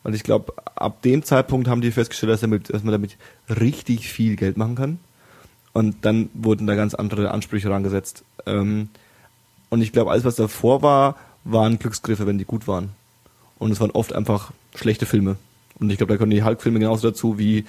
[0.04, 3.18] Weil ich glaube, ab dem Zeitpunkt haben die festgestellt, dass, damit, dass man damit
[3.50, 5.00] richtig viel Geld machen kann.
[5.74, 8.24] Und dann wurden da ganz andere Ansprüche rangesetzt.
[8.46, 8.90] Ähm,
[9.70, 12.90] und ich glaube, alles, was davor war, waren Glücksgriffe, wenn die gut waren.
[13.60, 15.38] Und es waren oft einfach schlechte Filme.
[15.80, 17.66] Und ich glaube, da können die Hulk-Filme genauso dazu wie,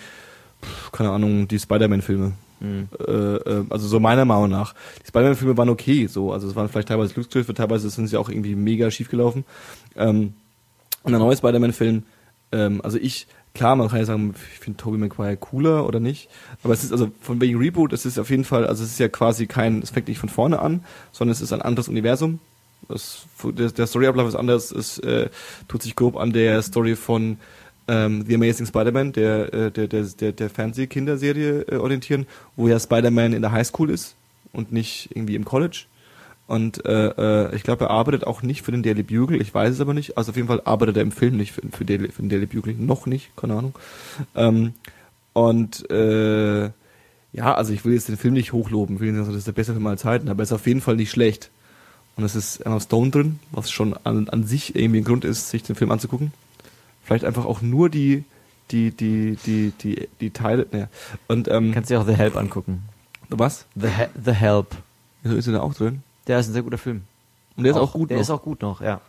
[0.92, 2.32] keine Ahnung, die Spider-Man-Filme.
[2.60, 4.74] Äh, äh, also so meiner Meinung nach.
[5.02, 6.32] Die Spider-Man-Filme waren okay, so.
[6.32, 9.44] Also es waren vielleicht teilweise Glücksgriffe, teilweise sind sie auch irgendwie mega schief gelaufen.
[9.94, 10.34] Ähm,
[11.02, 12.02] und der neue Spider-Man-Film,
[12.52, 13.26] ähm, also ich,
[13.56, 16.28] klar, man kann ja sagen, ich finde Tobey Maguire cooler oder nicht,
[16.62, 19.00] aber es ist also von wegen Reboot, es ist auf jeden Fall, also es ist
[19.00, 22.38] ja quasi kein, es fängt nicht von vorne an, sondern es ist ein anderes Universum.
[22.88, 25.28] Das, der, der Storyablauf ist anders, es äh,
[25.66, 27.38] tut sich grob an der Story von
[27.88, 32.78] ähm, The Amazing Spider-Man, der, äh, der, der, der, der Fernsehkinderserie äh, orientieren, wo ja
[32.78, 34.14] Spider-Man in der Highschool ist
[34.52, 35.84] und nicht irgendwie im College.
[36.46, 39.74] Und äh, äh, ich glaube, er arbeitet auch nicht für den Daily Bugle, ich weiß
[39.74, 40.16] es aber nicht.
[40.16, 42.46] Also auf jeden Fall arbeitet er im Film nicht für, für, Daily, für den Daily
[42.46, 43.74] Bugle, noch nicht, keine Ahnung.
[44.36, 44.74] Ähm,
[45.32, 46.70] und äh,
[47.32, 49.46] ja, also ich will jetzt den Film nicht hochloben, ich will nicht sagen, das ist
[49.46, 51.50] der beste Film aller Zeiten, aber er ist auf jeden Fall nicht schlecht.
[52.16, 55.50] Und es ist Emma Stone drin, was schon an, an sich irgendwie ein Grund ist,
[55.50, 56.32] sich den Film anzugucken.
[57.04, 58.24] Vielleicht einfach auch nur die,
[58.70, 60.66] die, die, die, die, die Teile.
[60.72, 60.88] Naja.
[61.28, 62.84] Und ähm, Kannst dir auch The Help angucken.
[63.28, 63.66] was?
[63.74, 64.76] The, He The Help.
[65.22, 66.02] Wieso ist er da auch drin?
[66.26, 67.02] Der ist ein sehr guter Film.
[67.56, 68.10] Und der ist auch, gut.
[68.10, 68.22] Der noch.
[68.22, 69.00] ist auch gut noch, ja.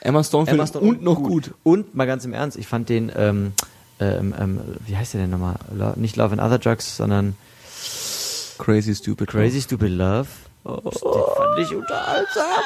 [0.00, 1.52] Emma Stone, Film und noch gut.
[1.62, 3.52] Und mal ganz im Ernst, ich fand den, ähm,
[3.98, 5.56] ähm, ähm, wie heißt der denn nochmal?
[5.74, 7.34] Lo nicht Love and Other Drugs, sondern
[8.58, 9.28] Crazy Stupid.
[9.28, 10.28] Crazy Stupid Love.
[10.64, 12.62] Den fand ich unterhaltsam.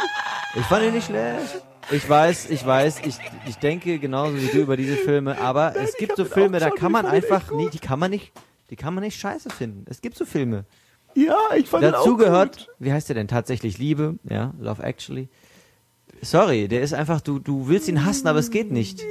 [0.56, 1.62] Ich fand ihn nicht schlecht.
[1.90, 5.96] Ich weiß, ich weiß, ich, ich denke genauso wie du über diese Filme, aber es
[5.96, 8.32] gibt so Filme, da kann man einfach nie, die kann man nicht,
[8.70, 9.84] die kann man nicht scheiße finden.
[9.88, 10.64] Es gibt so Filme.
[11.14, 12.68] Ja, ich fand den Dazu auch gehört, gut.
[12.78, 13.28] wie heißt der denn?
[13.28, 15.28] Tatsächlich Liebe, ja, Love Actually.
[16.22, 19.00] Sorry, der ist einfach, du, du willst ihn hassen, aber es geht nicht.
[19.00, 19.06] Ja.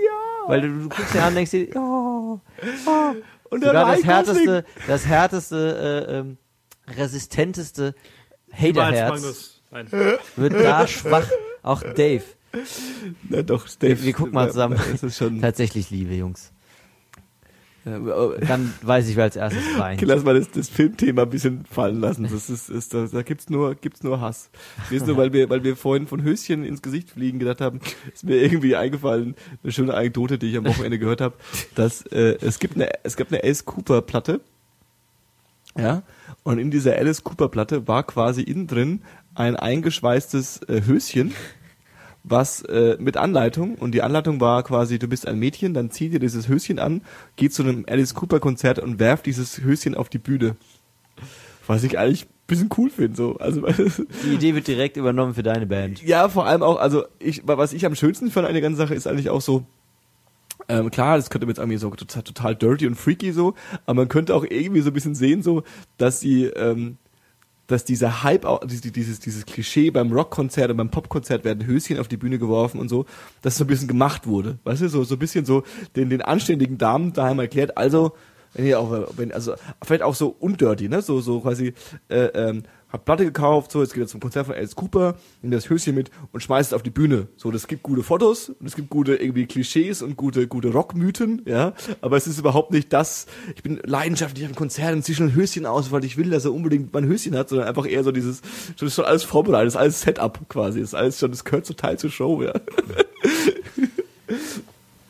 [0.48, 2.40] Weil du, du guckst ihn an und denkst dir, oh,
[2.86, 3.16] oh.
[3.50, 6.38] Und Sogar das härteste, das härteste, äh, ähm,
[6.88, 7.96] resistenteste
[8.52, 9.62] Haterherz
[10.36, 11.28] wird da schwach.
[11.64, 12.24] Auch Dave.
[13.28, 14.00] Na doch, Dave.
[14.00, 14.80] Wir, wir gucken mal zusammen.
[14.92, 15.42] Das ist schon.
[15.42, 16.52] Tatsächlich Liebe, Jungs.
[17.86, 20.02] Dann weiß ich, wer als erstes weint.
[20.02, 22.24] Okay, lass mal das, das Filmthema ein bisschen fallen lassen.
[22.24, 24.50] Das ist, ist da, da gibt's nur, gibt's nur Hass.
[24.90, 27.80] Mir ist nur, weil wir, weil wir vorhin von Höschen ins Gesicht fliegen gedacht haben,
[28.14, 31.36] ist mir irgendwie eingefallen, eine schöne Anekdote, die ich am Wochenende gehört habe,
[31.76, 34.42] dass äh, es gibt eine, es gab eine Alice Cooper Platte,
[35.78, 36.04] ja,
[36.44, 39.02] und in dieser Alice Cooper Platte war quasi innen drin
[39.36, 41.34] ein eingeschweißtes äh, Höschen,
[42.24, 46.10] was äh, mit Anleitung und die Anleitung war quasi, du bist ein Mädchen, dann zieh
[46.10, 47.02] dir dieses Höschen an,
[47.38, 50.56] geh zu einem Alice Cooper Konzert und werf dieses Höschen auf die Bühne.
[51.68, 53.38] Was ich eigentlich ein bisschen cool finde, so.
[53.38, 53.62] Also,
[54.26, 56.02] Die Idee wird direkt übernommen für deine Band.
[56.04, 58.96] ja, vor allem auch, also ich, was ich am schönsten fand an der ganzen Sache
[58.96, 59.66] ist eigentlich auch so,
[60.68, 63.54] Ähm, klar, das könnte jetzt irgendwie so total, total dirty und freaky so,
[63.86, 65.64] aber man könnte auch irgendwie so ein bisschen sehen, so,
[65.98, 66.98] dass sie, ähm,
[67.70, 72.18] dass dieser Hype, dieses, dieses Klischee beim Rockkonzert und beim Popkonzert werden Höschen auf die
[72.18, 73.06] Bühne geworfen und so,
[73.44, 74.58] dass so ein bisschen gemacht wurde.
[74.64, 75.64] Weißt du, so, so ein bisschen so
[75.96, 78.14] den, den anständigen Damen daheim erklärt, also,
[78.56, 79.54] wenn ihr auch, wenn, also,
[79.84, 81.74] vielleicht auch so undirty, ne, so, so quasi,
[82.10, 85.54] äh, ähm, hab Platte gekauft, so, jetzt geht er zum Konzert von Alice Cooper, nimmt
[85.54, 87.28] das Höschen mit und schmeißt es auf die Bühne.
[87.38, 91.44] So, das gibt gute Fotos und es gibt gute irgendwie Klischees und gute, gute Rockmythen,
[91.46, 95.28] ja, aber es ist überhaupt nicht das, ich bin leidenschaftlich am Konzert und ziehe schon
[95.28, 98.04] ein Höschen aus, weil ich will, dass er unbedingt mein Höschen hat, sondern einfach eher
[98.04, 98.42] so dieses,
[98.74, 101.44] das ist schon alles vorbereitet, das ist alles Setup quasi, das ist alles schon, das
[101.46, 102.54] gehört so Teil zur Show, ja.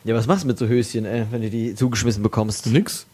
[0.02, 2.66] Ja, was machst du mit so Höschen, ey, wenn du die zugeschmissen bekommst?
[2.66, 3.06] Nix.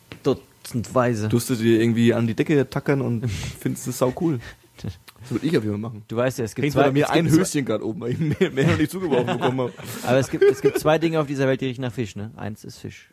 [0.67, 1.29] Dutzendweise.
[1.29, 3.29] Tust du dir irgendwie an die Decke tackern und
[3.61, 4.41] findest es sau cool.
[4.83, 6.03] Das würde ich auf jeden Fall machen.
[6.09, 8.19] Du weißt ja, es gibt Hängt zwei, bei mir ein Höschen gerade oben, weil ich
[8.19, 9.73] mehr, mehr noch nicht zugeworfen bekommen habe.
[10.07, 12.31] Aber es gibt, es gibt zwei Dinge auf dieser Welt, die riechen nach Fisch, ne?
[12.37, 13.11] Eins ist Fisch.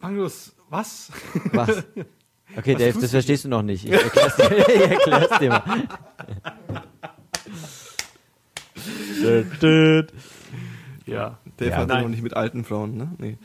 [0.00, 1.10] Magnus, was?
[1.52, 1.84] Was?
[2.56, 3.84] Okay, Was Dave, das verstehst du noch nicht.
[3.84, 5.88] Ich erklär's dir, ich erklär's dir mal.
[11.06, 11.38] Ja.
[11.60, 12.02] Der Ja, fährt nein.
[12.02, 13.08] noch nicht mit alten Frauen, ne?
[13.18, 13.36] Nee.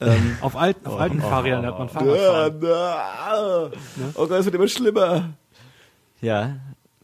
[0.00, 3.72] Ähm, Auf alten, auf alten Fahrrädern hat man ja, Fahrradfahren.
[3.96, 5.30] na, oh Gott, es wird immer schlimmer.
[6.22, 6.56] Ja,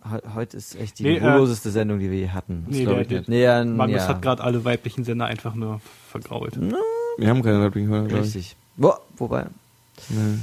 [0.04, 2.64] he- heute ist echt die Nee, äh, Sendung, die wir je hatten.
[2.68, 3.28] Das nee, der- ich der- nicht.
[3.28, 5.80] nee, ja, Magnus ja, hat gerade alle weiblichen Sender einfach nur
[6.10, 6.58] vergrault.
[7.18, 8.10] Wir haben keine weiblichen Hörer.
[8.20, 8.56] Richtig.
[8.76, 9.46] Boah, wobei.
[10.08, 10.38] Nee.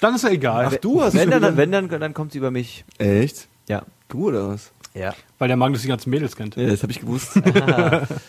[0.00, 2.50] Dann ist ja egal, Ach, du hast wenn dann, wenn dann, dann kommt sie über
[2.50, 2.84] mich.
[2.98, 3.48] Echt?
[3.68, 3.82] Ja.
[4.08, 4.72] Du oder was?
[4.92, 5.14] Ja.
[5.38, 6.56] weil der Magnus die ganzen Mädels kennt.
[6.56, 7.40] Ja, das habe ich gewusst.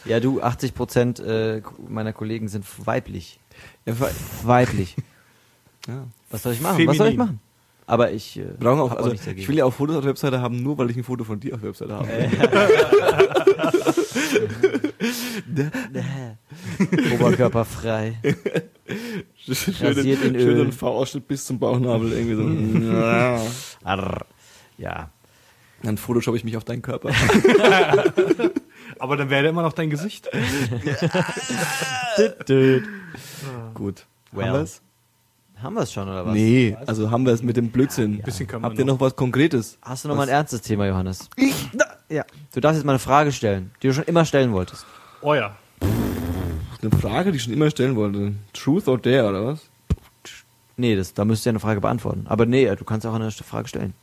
[0.05, 3.39] Ja, du, 80 Prozent äh, meiner Kollegen sind weiblich.
[3.85, 3.93] ja,
[4.43, 4.95] Weiblich.
[5.87, 6.05] ja.
[6.29, 6.75] Was soll ich machen?
[6.87, 7.17] Was soll ich Feminin.
[7.17, 7.39] machen?
[7.87, 9.41] Aber ich äh, Brauchen auch, also nichts dagegen.
[9.41, 11.39] ich will ja auch Fotos auf der Webseite haben, nur weil ich ein Foto von
[11.39, 12.07] dir auf der Webseite habe.
[17.13, 18.15] Oberkörperfrei.
[19.35, 20.41] Schönen, Rasiert in Öl.
[20.41, 22.43] schönen V-Ausschnitt bis zum Bauchnabel, irgendwie so.
[24.77, 25.09] Ja.
[25.83, 27.09] Dann Photoshop ich mich auf deinen Körper.
[28.99, 30.29] Aber dann wäre der immer noch dein Gesicht.
[33.73, 34.05] Gut.
[34.31, 34.45] Well.
[34.47, 34.81] Haben wir's?
[35.61, 36.33] Haben wir es schon, oder was?
[36.33, 38.21] Nee, also haben wir es mit dem Blödsinn.
[38.23, 39.77] Bisschen können wir Habt ihr noch was Konkretes?
[39.81, 40.33] Hast du noch mal ein Was?
[40.33, 41.29] ernstes Thema, Johannes?
[41.35, 41.53] Ich?
[42.09, 42.25] Ja.
[42.53, 44.85] Du darfst jetzt mal eine Frage stellen, die du schon immer stellen wolltest.
[45.21, 45.55] Oh ja.
[46.81, 48.33] Eine Frage, die ich schon immer stellen wollte.
[48.53, 49.61] Truth or Dare, oder was?
[50.77, 52.25] Nee, das, da müsst ihr eine Frage beantworten.
[52.27, 53.93] Aber nee, du kannst auch eine Frage stellen.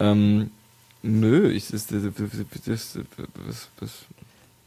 [0.00, 0.50] Ähm,
[1.02, 2.14] nö, ich, das, das, das,
[2.64, 2.98] das,
[3.46, 3.90] das, das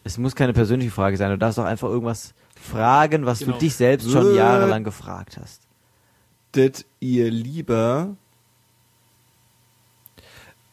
[0.04, 1.30] Es muss keine persönliche Frage sein.
[1.32, 3.54] Du darfst auch einfach irgendwas fragen, was Genau.
[3.54, 4.36] du dich selbst schon Äh.
[4.38, 5.62] jahrelang gefragt hast.
[6.54, 8.16] Würdet ihr lieber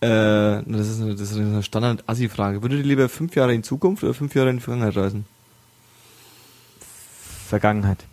[0.00, 2.62] äh, das ist eine, das ist eine Standard-Assi-Frage.
[2.62, 5.24] Würdet ihr lieber fünf Jahre in Zukunft oder fünf Jahre in die Vergangenheit reisen?
[7.48, 8.04] Vergangenheit.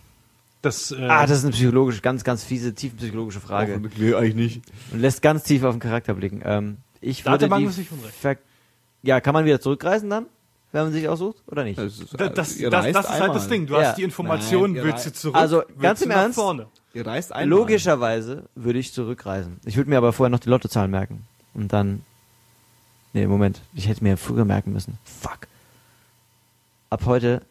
[0.66, 3.80] Das, äh, Ah, das ist eine psychologische, ganz, ganz fiese, tiefenpsychologische Frage.
[3.82, 4.62] Oh, nee, eigentlich nicht.
[4.92, 6.42] Und lässt ganz tief auf den Charakter blicken.
[6.44, 8.14] Ähm, ich Da hat würde der nicht unrecht.
[8.20, 8.36] Ver
[9.02, 10.26] ja, kann man wieder zurückreisen dann,
[10.72, 11.78] wenn man sich aussucht, oder nicht?
[11.78, 13.66] Das, ist- das, das, das, das ist halt das Ding.
[13.66, 13.82] Du Ja.
[13.88, 16.34] hast die Informationen, Nein, willst du zurück, Also, ganz im Ernst?
[16.36, 16.66] vorne.
[16.94, 17.48] Ihr reist einmal.
[17.58, 19.58] Logischerweise würde ich zurückreisen.
[19.64, 21.24] Ich würde mir aber vorher noch die Lottozahlen merken.
[21.54, 22.02] Und dann.
[23.12, 23.60] Nee, Moment.
[23.74, 24.98] Ich hätte mir früher merken müssen.
[25.04, 25.46] Fuck.
[26.90, 27.42] Ab heute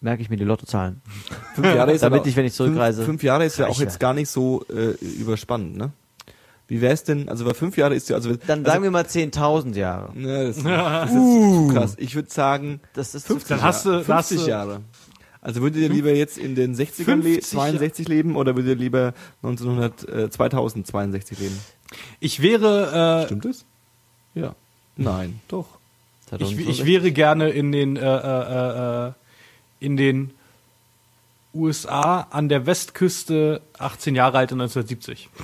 [0.00, 1.00] merke ich mir die Lottozahlen.
[1.54, 3.80] Fünf Jahre ist Damit aber- ich, wenn ich zurückreise, Fünf, fünf Jahre ist ja auch
[3.80, 5.92] jetzt gar nicht so äh, überspannend, ne?
[6.68, 9.04] Wie wär's denn, also bei fünf Jahre ist ja, also, Dann also, sagen wir mal
[9.04, 10.10] 10.000 Jahre.
[10.18, 11.94] Ne, das, das ist zu krass.
[11.98, 14.04] Ich würde sagen Das ist 50, Dann hast du- Jahre.
[14.04, 14.80] dann hast 50 du- Jahre.
[15.40, 18.82] Also würdet ihr lieber jetzt in den 60ern le 50 62 leben oder würdet ihr
[18.82, 21.56] lieber 1900, äh, 2062 leben?
[22.18, 23.64] Ich wäre, äh, Stimmt das?
[24.34, 24.56] Ja.
[24.96, 25.66] Nein, doch.
[26.36, 29.12] ich, ich wäre gerne in den, äh, äh, äh,
[29.80, 30.30] in den
[31.54, 35.28] USA an der Westküste 18 Jahre alt in 1970.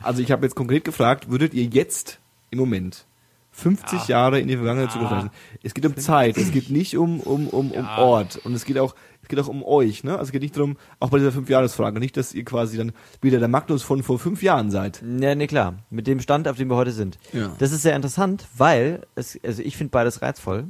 [0.00, 2.20] Also ich habe jetzt konkret gefragt, würdet ihr jetzt
[2.50, 3.04] im Moment
[3.50, 4.94] 50 Jahre in die Vergangenheit Ja.
[4.94, 5.30] zurückreisen?
[5.64, 7.98] Es geht um Zeit, es geht nicht um, um, um, um Ja.
[7.98, 10.12] Ort und es geht auch es geht auch um euch, ne?
[10.12, 12.92] Also es geht nicht darum, auch bei dieser Fünfjahresfrage, nicht, dass ihr quasi dann
[13.22, 15.02] wieder der Magnus von vor fünf Jahren seid.
[15.02, 15.74] Ja, nee, klar.
[15.90, 17.18] Mit dem Stand, auf dem wir heute sind.
[17.32, 17.50] Ja.
[17.58, 20.68] Das ist sehr interessant, weil, es, also ich finde beides reizvoll.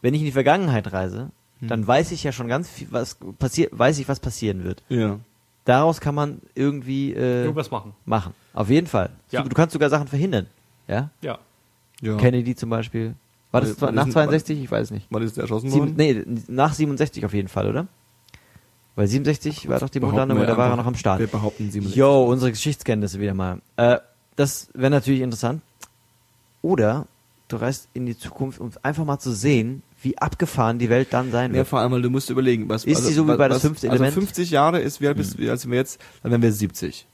[0.00, 1.30] Wenn ich in die Vergangenheit reise,
[1.68, 4.82] Dann weiß ich ja schon ganz viel, was passiert, weiß ich, was passieren wird.
[4.88, 5.18] Ja.
[5.64, 7.94] Daraus kann man irgendwie äh, Irgendwas machen.
[8.04, 8.34] machen.
[8.52, 9.10] Auf jeden Fall.
[9.30, 9.42] Ja.
[9.42, 10.46] Du, du kannst sogar Sachen verhindern.
[10.88, 11.10] Ja?
[11.22, 11.38] Ja.
[12.00, 12.16] ja.
[12.16, 13.14] Kennedy zum Beispiel.
[13.50, 14.62] War das war nach das ein- 62?
[14.62, 15.06] Ich weiß nicht.
[15.10, 15.96] Wann ist der erschossen Sieben, worden?
[15.96, 17.86] nee, nach 67 auf jeden Fall, oder?
[18.96, 21.18] Weil 67 war doch die und da war er noch am Start.
[21.18, 21.96] Wir behaupten 67.
[21.96, 23.60] Yo, unsere Geschichtskenntnisse wieder mal.
[23.76, 23.98] Äh,
[24.36, 25.62] das wäre natürlich interessant.
[26.62, 27.06] Oder
[27.48, 31.08] du du reist in die Zukunft, um einfach mal zu sehen, wie abgefahren die Welt
[31.12, 31.68] dann sein Ja, wird.
[31.68, 33.62] vor allem, weil du musst überlegen, was Ist die so wie was- bei das was-
[33.62, 34.24] fünfte Also Element?
[34.26, 36.00] 50 Jahre ist, wie alt bist alt sind wir jetzt?
[36.22, 37.06] Dann wären wir 70.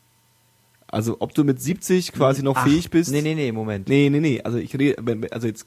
[0.88, 3.12] Also ob du mit 70 quasi noch Ach, fähig bist.
[3.12, 3.88] Nee, nee, nee, Moment.
[3.88, 4.42] Nee, nee, nee.
[4.42, 4.96] Also ich rede,
[5.30, 5.66] also jetzt,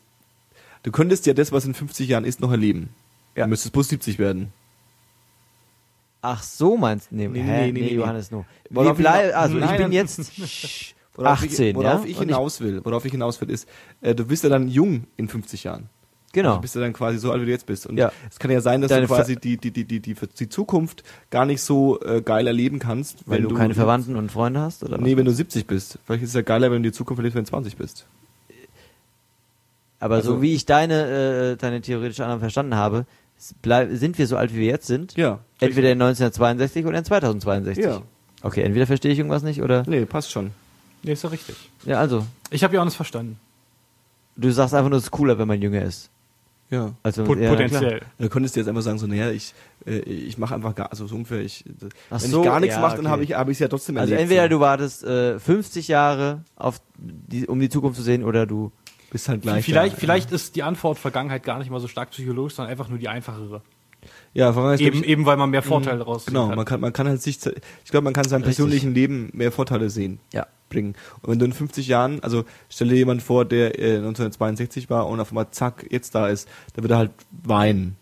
[0.84, 2.90] du könntest ja das, was in 50 Jahren ist, noch erleben.
[3.36, 3.46] Ja.
[3.46, 4.52] Du müsstest bloß 70 werden.
[6.22, 7.16] Ach so meinst du?
[7.16, 7.66] Nee, Nee, hä?
[7.66, 8.46] nee, nee, nee, Johannes, nur.
[8.70, 9.92] Worauf Wir blei- ich- also ich Nein, bin nein.
[9.92, 10.20] jetzt
[11.16, 12.06] Worauf 18, ich, worauf ja?
[12.06, 13.68] ich ich- hinaus will, worauf ich hinaus will, ist,
[14.02, 15.90] äh, du bist ja dann jung in 50 Jahren.
[16.34, 16.50] Genau.
[16.50, 17.88] Also bist du dann quasi so alt, wie du jetzt bist.
[17.88, 18.12] Und Ja.
[18.30, 21.04] es kann ja sein, dass Deine du quasi die, die, die, die, die, die Zukunft
[21.30, 24.84] gar nicht so äh, geil erleben kannst, weil wenn du keine Verwandten und Freunde hast
[24.84, 25.02] oder was?
[25.02, 25.98] Nee, wenn du 70 bist.
[26.06, 28.06] Vielleicht ist es ja geiler, wenn du die Zukunft erlebst, wenn du 20 bist.
[30.00, 33.06] Aber Also- so wie ich deine äh, deine theoretische Annahme verstanden habe,
[33.38, 35.16] sind wir so alt wie wir jetzt sind.
[35.16, 35.40] Ja.
[35.60, 37.84] Entweder in 1962 oder in 2062.
[37.86, 38.02] Ja.
[38.42, 40.52] Okay, entweder verstehe ich irgendwas nicht oder Nee, passt schon.
[41.04, 41.56] Nee, ist ja richtig.
[41.86, 43.38] ja, also Ich habe ja auch nicht verstanden.
[44.36, 46.10] du sagst einfach nur, es ist cooler, wenn man jünger ist.
[46.74, 46.96] Ja.
[47.04, 48.02] Also Pot ja, potenziell.
[48.18, 49.54] Du könntest jetzt einfach sagen, so, naja, ich,
[49.86, 51.64] äh, ich mache einfach gar, also so ungefähr, ich,
[52.10, 53.12] Ach wenn so, ich gar nichts ja, mache, dann okay.
[53.12, 54.24] habe ich habe ich es ja trotzdem Also erlebt.
[54.24, 54.50] entweder so.
[54.50, 58.72] du wartest äh, 50 Jahre auf die, um die Zukunft zu sehen oder du
[59.12, 59.64] bist halt gleich.
[59.64, 62.90] vielleicht da, vielleicht ist die Antwort Vergangenheit gar nicht mal so stark psychologisch, sondern einfach
[62.90, 63.62] nur die einfachere.
[64.34, 66.56] Ja, ist, Eben, ich, eben weil man mehr Vorteile daraus Genau, kann.
[66.56, 67.38] man kann, man kann halt sich,
[67.86, 68.58] ich glaube, man kann seinem Richtig.
[68.58, 70.20] persönlichen Leben mehr Vorteile sehen.
[70.34, 70.96] ja bringen.
[71.22, 75.08] Und wenn du in 50 Jahren, also stell dir jemand vor, der äh, 1962 war
[75.08, 77.96] und auf einmal zack, jetzt da ist, der würde halt weinen.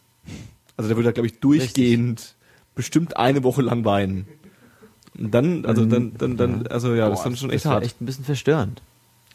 [0.78, 2.36] Also der würde, glaube ich, durchgehend
[2.74, 4.28] bestimmt eine Woche lang weinen.
[5.17, 7.84] Und dann, also dann, dann, dann, also ja, das ist dann schon echt das hart.
[7.84, 8.82] echt ein bisschen verstörend.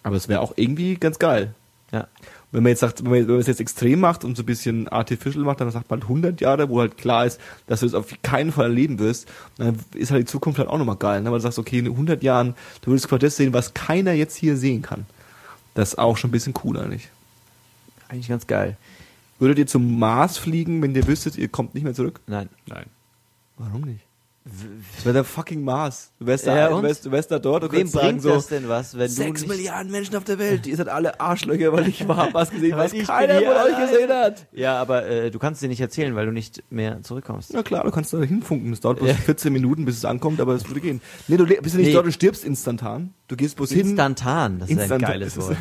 [0.03, 1.55] Aber es wäre auch irgendwie ganz geil.
[1.93, 2.09] Ja.
[2.53, 4.47] Wenn man jetzt sagt, wenn man, wenn man es jetzt extrem macht und so ein
[4.47, 7.87] bisschen artificial macht, dann sagt man halt 100 Jahre, wo halt klar ist, dass du
[7.87, 9.29] es auf keinen Fall erleben wirst.
[9.59, 11.23] Dann ist halt die Zukunft halt auch nochmal geil.
[11.23, 11.31] Ne?
[11.31, 14.37] Weil du sagst, okay, in 100 Jahren, du würdest quasi das sehen, was keiner jetzt
[14.37, 15.07] hier sehen kann.
[15.75, 17.11] Das ist auch schon ein bisschen cooler, nicht?
[18.09, 18.77] Eigentlich ganz geil.
[19.39, 22.21] Würdet ihr zum Mars fliegen, wenn ihr wüsstet, ihr kommt nicht mehr zurück?
[22.27, 22.49] Nein.
[22.67, 22.87] Nein.
[23.59, 24.01] Warum nicht?
[24.45, 26.11] Das wäre der fucking Mars.
[26.19, 28.31] Du wärst da, Ja, du wärst, du wärst da dort und Wem könntest sagen so,
[28.31, 31.21] das denn was, wenn du Sechs nicht Milliarden Menschen auf der Welt, ihr seid alle
[31.21, 34.47] Arschlöcher, weil ich war was gesehen, was keiner von euch gesehen hat.
[34.53, 37.53] Ja, aber äh, du kannst dir nicht erzählen, weil du nicht mehr zurückkommst.
[37.53, 38.73] Na klar, du kannst da hinfunken.
[38.73, 39.15] Es dauert bloß Ja.
[39.27, 41.03] 14 Minuten, bis es ankommt, aber es würde gehen.
[41.29, 41.93] Nee, du bist ja nicht Nee.
[41.93, 43.13] dort und stirbst instantan.
[43.29, 43.81] Du gehst bloß hin.
[43.81, 45.57] Instantan, das ist ein geiles Wort.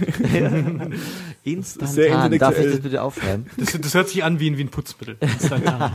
[1.43, 2.37] Instantan.
[2.37, 3.47] Darf ich das bitte aufschreiben?
[3.57, 5.17] Das, das hört sich an wie ein, wie ein Putzmittel.
[5.19, 5.91] Instantan.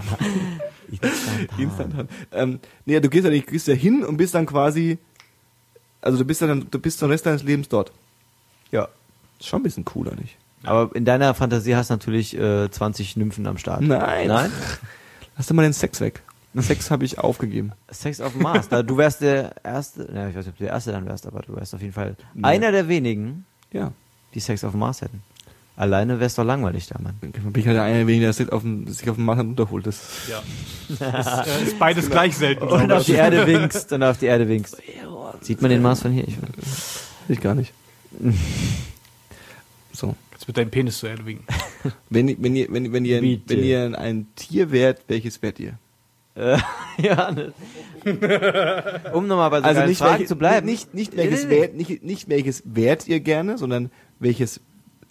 [0.91, 1.49] Instantan.
[1.59, 2.09] Instantan.
[2.33, 4.99] Ähm, nee, du gehst ja nicht, gehst ja hin und bist dann quasi,
[6.03, 7.93] also du bist dann, du bist den Rest deines Lebens dort.
[8.71, 8.89] Ja.
[9.39, 10.37] Ist schon ein bisschen cooler, nicht?
[10.65, 13.81] Aber in deiner Fantasie hast du natürlich äh, 20 Nymphen am Start.
[13.81, 14.29] Nein.
[14.29, 14.53] Nein?
[15.37, 16.23] Lass doch mal den Sex weg.
[16.57, 17.73] Sex habe ich aufgegeben.
[17.91, 18.69] Sex auf dem Mars.
[18.69, 21.27] Da, du wärst der Erste, na, ich weiß nicht, ob du der Erste dann wärst,
[21.27, 22.43] aber du wärst auf jeden Fall Nee.
[22.45, 23.93] einer der wenigen, Ja.
[24.35, 25.23] die Sex auf dem Mars hätten.
[25.81, 27.14] Alleine wär's doch langweilig da, Mann.
[27.22, 29.41] Dann bin ich halt der eine weniger, der sich auf dem, sich auf dem Mars
[29.41, 29.87] unterholt.
[29.87, 30.43] Das ja.
[30.99, 32.64] Das äh, ist beides gleich selten.
[32.64, 34.76] Und auf die Erde winkst, und auf die Erde winkst.
[35.41, 36.28] Sieht man den Mars von hier?
[36.28, 36.37] Ich,
[37.28, 37.72] ich gar nicht.
[39.93, 40.14] So.
[40.33, 41.45] Jetzt mit deinem Penis zu Erde winken.
[42.11, 43.43] Wenn, ihr- wenn ihr, wenn, wenn ihr, Bitte.
[43.49, 45.78] wenn ihr ein Tier wärt, welches wärt ihr?
[46.37, 46.59] äh,
[47.03, 47.53] ja, ne.
[49.12, 50.66] Um nochmal bei so also Fragen welche- zu bleiben.
[50.66, 51.61] Nicht, nicht, welches nee, nee.
[51.61, 54.61] Wärt, nicht, nicht welches wärt ihr gerne, sondern welches,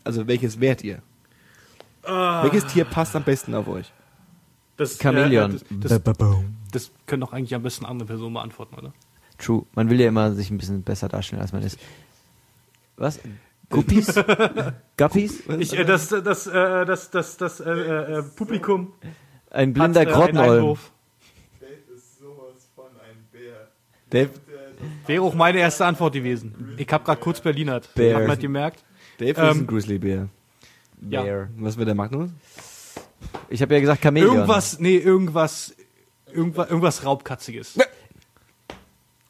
[0.10, 1.02] also welches wärt ihr?
[2.04, 3.92] Welches Tier passt am besten auf euch?
[4.78, 5.56] Das, Chamäleon.
[5.56, 6.18] Äh, das, das,
[6.72, 8.94] das können doch eigentlich am besten andere Personen beantworten, oder?
[9.38, 9.66] True.
[9.76, 11.80] Man will ja immer sich ein bisschen besser darstellen, als man ist.
[12.98, 13.20] Was?
[13.70, 14.16] Guppies?
[14.98, 15.44] Guppies?
[15.60, 18.94] Ich, äh, das, das, äh, das, das, das äh, äh, Publikum
[19.52, 20.78] Ein blinder äh, Grottenolm.
[24.10, 24.32] Dave,
[25.06, 26.74] Wäre auch meine erste Antwort gewesen.
[26.78, 27.94] Ich habe gerade kurz Berlinert.
[27.94, 28.16] Bear.
[28.16, 28.84] Hat man das gemerkt?
[29.20, 30.28] Dave ist Ähm, ein Grizzlybär.
[31.10, 31.24] Ja.
[31.24, 31.48] Bear.
[31.58, 32.30] Was wäre der Magnus?
[33.50, 34.36] Ich habe ja gesagt Chamäleon.
[34.36, 35.76] Irgendwas, nee, irgendwas,
[36.32, 37.78] irgendwas, irgendwas Raubkatziges.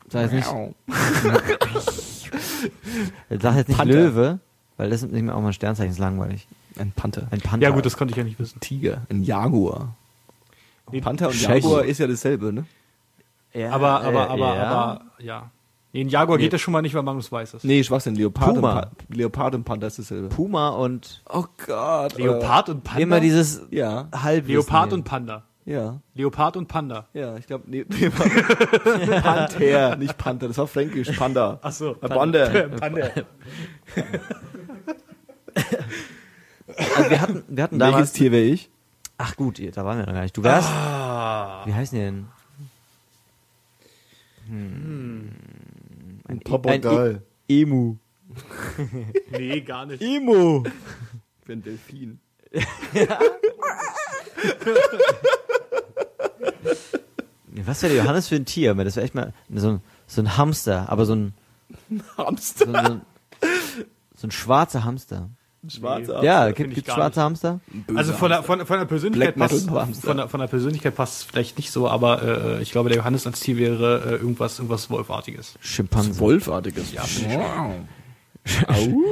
[0.07, 0.45] Sag jetzt nicht,
[3.41, 3.94] sag jetzt nicht Panther.
[3.94, 4.40] Löwe,
[4.78, 6.48] weil das ist nicht mehr auch mal ein Sternzeichen, ist langweilig.
[6.78, 7.28] Ein Panther.
[7.32, 7.68] Ein Panther.
[7.68, 8.60] Ja gut, das konnte ich ja nicht wissen.
[8.60, 9.02] Tiger.
[9.10, 9.95] Ein Jaguar.
[10.91, 11.41] Nee, Panther und.
[11.41, 12.66] Jaguar ist ja dasselbe, ne?
[13.53, 14.64] ja, Aber, aber, äh, aber, ja.
[14.64, 15.52] aber, ja.
[15.91, 16.44] Nee, ein Jaguar Nee.
[16.44, 17.64] geht das schon mal nicht, weil Magnus weiß es.
[17.64, 18.14] Nee, Schwachsinn.
[18.16, 18.82] Leopard, und, Puma.
[18.82, 20.30] pa Leopard und Panther ist dasselbe.
[20.30, 22.16] Puma und Oh Gott.
[22.18, 23.02] Leopard und Panda?
[23.02, 24.07] immer dieses Ja.
[24.16, 25.44] halb Leopard und Panda.
[25.66, 25.99] Ja.
[26.16, 27.07] Leopard und Panda.
[27.14, 27.84] Ja, ich glaube, nee,
[29.22, 31.60] Panther, nicht Panther, das war fränkisch, Panda.
[31.61, 31.91] Ach so.
[32.02, 32.48] Äh, Panda.
[32.80, 33.10] Panda.
[36.78, 38.11] Also wir hatten, wir hatten Welches damals.
[38.14, 38.70] Tier wäre ich?
[39.18, 40.38] Ach gut, da waren wir noch gar nicht.
[40.38, 40.70] Du wärst.
[40.70, 41.64] Ah.
[41.66, 42.28] Wie heißen die denn?
[44.48, 45.32] Hm.
[46.30, 47.10] Ein, Papagei.
[47.10, 47.97] Ein E Emu.
[49.31, 50.01] Nee, gar nicht.
[50.01, 50.64] Emu.
[51.45, 52.19] bin Delfin.
[57.65, 58.76] Was wäre der Johannes für ein Tier?
[58.76, 61.34] Das wäre echt mal so ein, so ein Hamster, aber so ein,
[62.18, 62.65] Hamster.
[62.65, 63.01] so, ein,
[64.15, 65.30] so ein schwarzer Hamster.
[65.68, 66.23] Schwarzer.
[66.23, 67.60] Ja, find gibt gar schwarze Hamster?
[67.94, 70.07] Also von der, von, von der Persönlichkeit passt, Hamster.
[70.07, 72.98] von der, von der Persönlichkeit passt es vielleicht nicht so, aber äh, ich glaube, der
[72.98, 75.56] Johannes als Tier wäre äh, irgendwas, irgendwas Wolfartiges.
[75.60, 76.19] Schimpanse.
[76.19, 76.94] Wolfartiges.
[76.94, 77.03] Ja,
[78.68, 79.03] Au.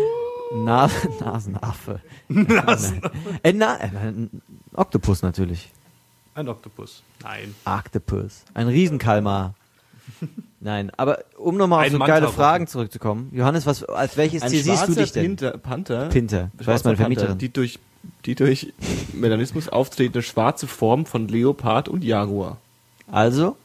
[0.56, 2.02] Na Nasenaffe.
[2.30, 3.02] Nasen.
[3.44, 4.42] Äh, na, äh, ein
[4.74, 5.72] Oktopus natürlich.
[6.34, 7.04] Ein Oktopus.
[7.24, 7.54] Nein.
[7.66, 8.46] Octopus.
[8.54, 9.56] Ein Riesenkalmar.
[10.60, 12.32] Nein, aber um nochmal auf so Manta geile.
[12.32, 13.32] Fragen zurückzukommen.
[13.34, 15.24] Johannes, was, als welches Ein Tier siehst du dich denn?
[15.26, 16.10] Pinter, Panther.
[16.10, 16.52] Pinter.
[16.60, 17.38] Ich weiß, meine Panther, Vermieterin.
[17.38, 17.80] Die durch,
[18.26, 18.74] die durch
[19.14, 22.58] Melanismus auftretende schwarze Form von Leopard und Jaguar.
[23.12, 23.56] Also,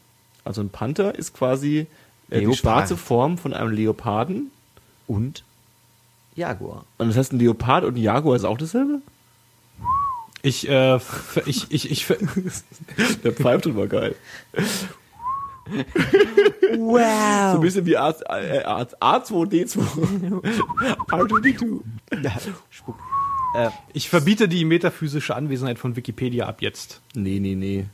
[0.45, 1.87] Also ein Panther ist quasi
[2.29, 4.51] äh, die schwarze Form von einem Leoparden.
[5.07, 5.43] und
[6.35, 6.85] Jaguar.
[6.97, 9.01] Und das heißt, ein Leopard und ein Jaguar ist auch dasselbe?
[10.41, 10.99] Ich, äh,
[11.45, 12.07] ich, ich, ich,
[13.23, 14.15] Der pfeift schon mal geil.
[15.65, 17.51] Wow.
[17.51, 19.79] So ein bisschen wie A, äh, A, A2D2.
[21.09, 21.81] R2D2.
[22.69, 22.95] Spuck.
[23.55, 27.01] Äh, ich verbiete die metaphysische Anwesenheit von Wikipedia ab jetzt.
[27.13, 27.85] Nee, nee, nee.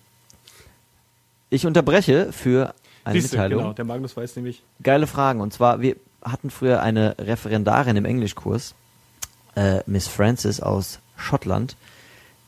[1.50, 2.74] ich unterbreche für
[3.04, 3.60] eine Siehste, Mitteilung.
[3.64, 4.64] genau, der Magnus weiß nämlich.
[4.82, 5.41] Geile Fragen.
[5.41, 8.74] Und zwar, wir hatten früher eine Referendarin im Englischkurs,
[9.56, 11.76] äh, Miss Francis aus Schottland.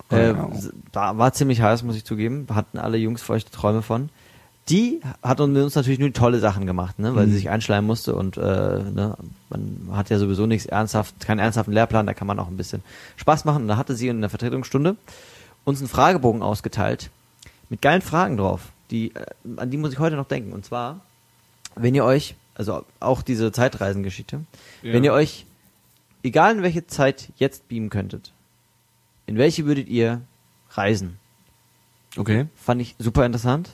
[0.09, 0.53] Äh, Wow.
[0.53, 2.47] s- da war ziemlich heiß, muss ich zugeben.
[2.53, 4.09] Hatten alle Jungs feuchte Träume von.
[4.71, 7.13] Die hat uns natürlich nur tolle Sachen gemacht, ne?
[7.13, 9.17] weil sie sich einschleimen musste und äh, ne?
[9.49, 12.81] man hat ja sowieso nichts ernsthaft, keinen ernsthaften Lehrplan, da kann man auch ein bisschen
[13.17, 13.63] Spaß machen.
[13.63, 14.95] Und da hatte sie in der Vertretungsstunde
[15.65, 17.09] uns einen Fragebogen ausgeteilt
[17.69, 18.71] mit geilen Fragen drauf.
[18.91, 19.25] Die, äh,
[19.57, 20.53] an die muss ich heute noch denken.
[20.53, 21.01] Und zwar,
[21.75, 24.41] wenn ihr euch, also auch diese Zeitreisengeschichte,
[24.83, 24.93] Ja.
[24.93, 25.45] wenn ihr euch,
[26.23, 28.31] egal in welche Zeit jetzt beamen könntet,
[29.25, 30.21] in welche würdet ihr
[30.71, 31.17] reisen?
[32.15, 32.47] Okay.
[32.55, 33.69] Fand ich super interessant.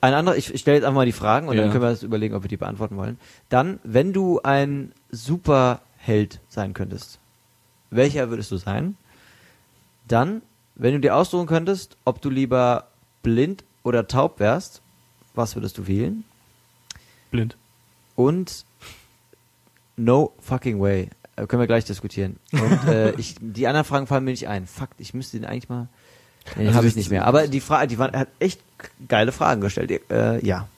[0.00, 1.62] Ein anderer, ich, ich stelle jetzt einfach mal die Fragen und Ja.
[1.62, 3.18] dann können wir das überlegen, ob wir die beantworten wollen.
[3.50, 7.18] Dann, wenn du ein Superheld sein könntest,
[7.90, 8.96] welcher würdest du sein?
[10.08, 10.42] Dann,
[10.74, 12.88] wenn du dir aussuchen könntest, ob du lieber
[13.22, 14.80] blind oder taub wärst,
[15.34, 16.24] was würdest du wählen?
[17.30, 17.56] Blind.
[18.16, 18.64] Und
[19.96, 21.10] no fucking way.
[21.36, 22.38] Äh, können wir gleich diskutieren.
[22.52, 24.66] Und äh, ich, die anderen Fragen fallen mir nicht ein.
[24.66, 25.88] Fuck, ich müsste den eigentlich mal.
[26.56, 27.26] Den Also habe ich nicht mehr.
[27.26, 28.60] Aber die Frage, die waren, er hat echt
[29.08, 29.90] geile Fragen gestellt.
[30.10, 30.68] Äh, ja.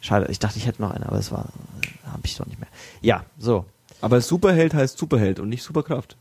[0.00, 1.46] Schade, ich dachte, ich hätte noch eine, aber es war,
[1.82, 2.68] äh, habe ich doch nicht mehr.
[3.00, 3.64] Ja, so.
[4.00, 6.16] Aber Superheld heißt Superheld und nicht Superkraft.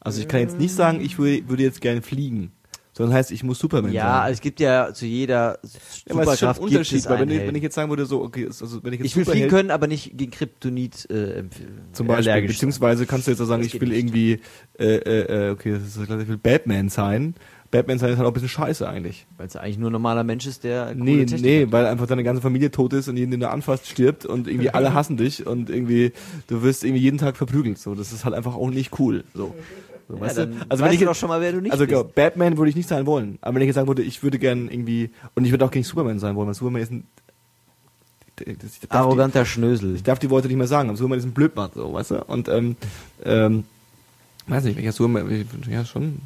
[0.00, 2.52] Also ich kann jetzt nicht sagen, ich würde, würde jetzt gerne fliegen,
[2.96, 4.22] sondern heißt, ich muss Superman Ja, sein.
[4.22, 7.62] also es gibt ja zu jeder Ja, Superkraft gibt Unterschied, weil wenn, ich- wenn ich
[7.62, 10.16] jetzt sagen würde, so, okay, also wenn ich jetzt Ich will fliegen können, aber nicht
[10.16, 11.80] gegen Kryptonit äh, empfehlen.
[11.92, 12.68] Zum Beispiel, allergisch sein.
[12.68, 13.98] beziehungsweise kannst du jetzt auch sagen, Das ich will nicht.
[13.98, 14.40] irgendwie,
[14.78, 17.34] äh, äh, äh, okay, das ist klar, ich will Batman sein.
[17.70, 19.26] Batman sein ist halt auch ein bisschen scheiße eigentlich.
[19.36, 21.72] Weil es eigentlich nur ein normaler Mensch ist, der Nee, Technik nee, hat.
[21.72, 24.70] weil einfach deine ganze Familie tot ist und jeden, den du anfasst, stirbt und irgendwie
[24.70, 26.12] alle hassen dich und irgendwie,
[26.46, 27.78] du wirst irgendwie jeden Tag verprügelt.
[27.78, 29.24] So, das ist halt einfach auch nicht cool.
[29.34, 29.56] So.
[30.08, 30.42] So, Ja, weißt du?
[30.42, 31.90] also Also wenn ich doch schon mal, wer du nicht also bist.
[31.98, 33.38] genau, Batman würde ich nicht sein wollen.
[33.40, 35.84] Aber wenn ich jetzt sagen würde, ich würde gern irgendwie, und ich würde auch gegen
[35.84, 37.06] Superman sein wollen, weil Superman ist ein,
[38.36, 38.46] darf
[38.82, 39.94] die- Arroganter Schnösel.
[39.94, 42.24] ich darf die Worte nicht mehr sagen, aber Superman ist ein Blödmann, so, weißt du?
[42.24, 42.76] Und, ähm,
[43.24, 43.64] ähm,
[44.46, 46.18] weiß nicht, welcher Superman, ja, schon,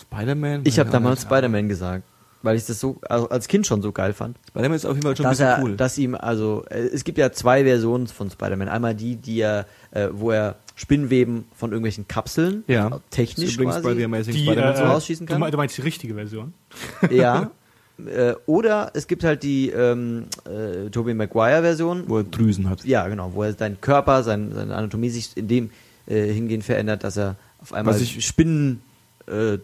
[0.00, 0.62] Spider-Man?
[0.64, 1.22] Ich habe damals.
[1.22, 2.04] Spider-Man gesagt,
[2.42, 4.36] weil ich das so also als Kind schon so geil fand.
[4.48, 5.76] Spider-Man ist auf jeden Fall schon ein bisschen er, cool.
[5.76, 8.68] dass ihm also äh, es gibt ja zwei Versionen von Spider-Man.
[8.68, 12.88] Einmal die, die er, äh, wo er Spinnweben von irgendwelchen Kapseln ja.
[12.88, 14.04] äh, technisch Ist übrigens bei The quasi.
[14.04, 14.84] Amazing Die, Spider-Man äh, so.
[14.84, 15.50] rausschießen kann?
[15.50, 16.52] du meinst die richtige Version?
[17.10, 17.50] Ja.
[18.06, 22.84] Äh, oder es gibt halt die ähm, äh, Tobey Maguire Version, wo er Drüsen hat.
[22.84, 25.70] ja genau, wo er seinen Körper, sein, seine Anatomie sich in dem
[26.06, 28.82] äh, hingehend verändert, dass er auf einmal Was ich- Spinnen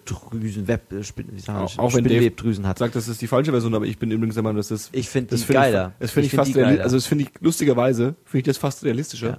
[0.05, 2.79] Drüsen, Web, äh, Spin, wie sagen Auch, auch Spinnwebdrüsen hat.
[2.79, 5.09] sagt, das ist die falsche Version, aber ich bin übrigens der Meinung, dass das Ich
[5.09, 5.93] finde das die finde geiler.
[5.99, 8.59] Ich, das finde Ich ich, find fast also das finde ich lustigerweise finde ich das
[8.59, 9.39] fast realistischer, Ja.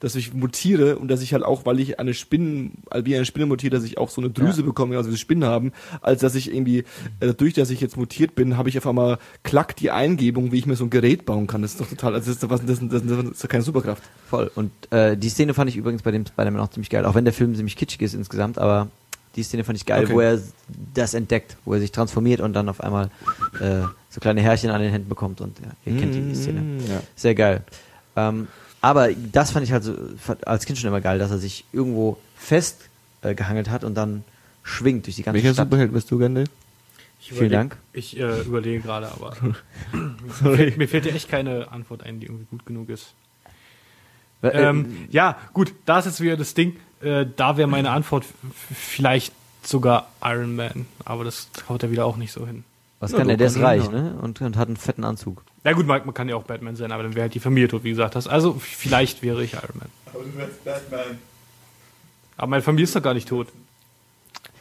[0.00, 3.24] dass ich mutiere und dass ich halt auch, weil ich eine Spinnen, äh, wie eine
[3.24, 4.66] Spinne mutiere, dass ich auch so eine Drüse Ja.
[4.66, 6.84] bekomme, also wie Spinnen haben, als dass ich irgendwie äh,
[7.20, 10.66] dadurch, dass ich jetzt mutiert bin, habe ich auf einmal klack die Eingebung, wie ich
[10.66, 11.62] mir so ein Gerät bauen kann.
[11.62, 13.48] Das ist doch total, also das ist, was, das, ist- das, ist- das ist doch
[13.48, 14.02] keine Superkraft.
[14.28, 14.50] Voll.
[14.54, 17.24] Und äh, die Szene fand ich übrigens bei dem Spider-Man auch ziemlich geil, auch wenn
[17.24, 18.88] der Film ziemlich kitschig ist insgesamt, aber
[19.36, 20.14] die Szene fand ich geil, Okay.
[20.14, 20.40] wo er
[20.94, 23.10] das entdeckt, wo er sich transformiert und dann auf einmal
[23.60, 26.60] äh, so kleine Härchen an den Händen bekommt und ja, ihr kennt die, die Szene.
[26.60, 27.02] Mm, ja.
[27.14, 27.62] Sehr geil.
[28.16, 28.48] Ähm,
[28.80, 29.94] aber das fand ich halt so
[30.44, 32.88] als Kind schon immer geil, dass er sich irgendwo fest
[33.22, 34.24] äh, hat und dann
[34.62, 35.66] schwingt durch die ganze Welcher Stadt.
[35.66, 36.20] Superheld bist du?
[37.20, 37.76] Ich Vielen Dank.
[37.92, 39.36] Ich äh, überlege gerade, aber
[39.92, 43.14] mir, fällt, mir fällt ja echt keine Antwort ein, die irgendwie gut genug ist.
[44.42, 46.76] Äh, Ähm, ja, gut, da ist jetzt wieder das Ding.
[47.00, 48.24] Äh, da wäre meine Antwort
[48.74, 49.32] vielleicht
[49.62, 50.86] sogar Iron Man.
[51.04, 52.64] Aber das haut er wieder auch nicht so hin.
[53.00, 53.36] Was Ja, kann du der?
[53.38, 54.16] Der ist reich, ne?
[54.20, 55.42] Und, und hat einen fetten Anzug.
[55.64, 57.68] Na gut, man, man kann ja auch Batman sein, aber dann wäre halt die Familie
[57.68, 58.28] tot, wie gesagt hast.
[58.28, 59.88] Also vielleicht wäre ich Iron Man.
[60.14, 61.18] Aber du wärst Batman.
[62.36, 63.48] Aber meine Familie ist doch gar nicht tot.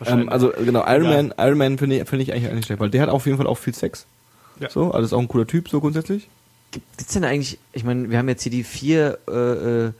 [0.05, 1.23] Ähm, also genau, Iron Ja.
[1.23, 3.37] Man, Iron Man finde ich, finde ich eigentlich nicht schlecht, weil der hat auf jeden
[3.37, 4.05] Fall auch viel Sex.
[4.59, 4.69] Ja.
[4.69, 6.27] So, also ist auch ein cooler Typ, so grundsätzlich.
[6.71, 9.31] Gibt's denn eigentlich, ich meine, wir haben jetzt hier die vier äh,
[9.85, 9.91] äh,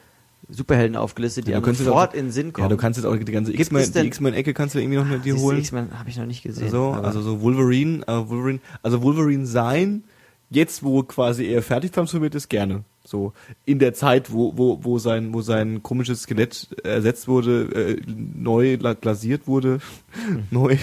[0.49, 2.65] Superhelden aufgelistet, die Ja, sofort auch- in Sinn kommen.
[2.65, 5.37] Ja, du kannst jetzt auch die ganze X-Men-Ecke kannst du irgendwie noch mit dir Siehst
[5.43, 5.59] du, holen.
[5.59, 6.69] X-Men habe ich noch nicht gesehen.
[6.69, 10.03] So, also so Wolverine, äh, Wolverine, also Wolverine sein,
[10.49, 12.83] jetzt wo quasi er fertig transformiert ist, gerne.
[13.07, 13.33] So
[13.65, 18.01] in der Zeit, wo wo wo sein wo sein komisches Skelett ersetzt wurde, äh,
[18.35, 19.79] neu la- glasiert wurde,
[20.51, 20.75] neu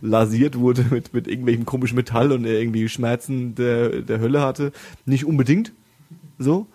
[0.00, 4.72] lasiert wurde mit mit irgendwelchem komischen Metall und er irgendwie Schmerzen der der Hölle hatte,
[5.04, 5.72] nicht unbedingt.
[6.38, 6.66] So.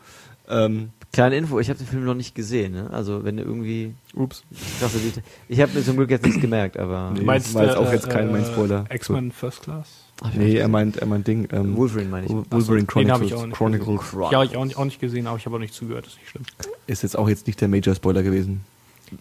[0.50, 2.90] Ähm, Kleine Info, ich habe den Film noch nicht gesehen, ne?
[2.92, 4.44] Also wenn du irgendwie ups.
[4.80, 7.22] krasse Detail- Ich habe mir zum Glück jetzt nichts gemerkt, aber Nee.
[7.26, 8.86] Meinst war jetzt äh, auch jetzt äh, kein mein Spoiler.
[8.90, 9.88] X-Men First Class?
[10.24, 11.50] Ach, Nee, er meint er meint Ding.
[11.52, 12.32] Ähm, Wolverine meine ich.
[12.32, 13.22] Wolverine so, den Chronicles.
[13.24, 14.02] ich auch nicht Chronicles.
[14.32, 16.18] Ja, hab ich auch nicht, auch nicht gesehen, aber ich habe auch nicht zugehört, ist
[16.18, 16.46] nicht schlimm.
[16.88, 18.62] Ist jetzt auch jetzt nicht der Major-Spoiler gewesen.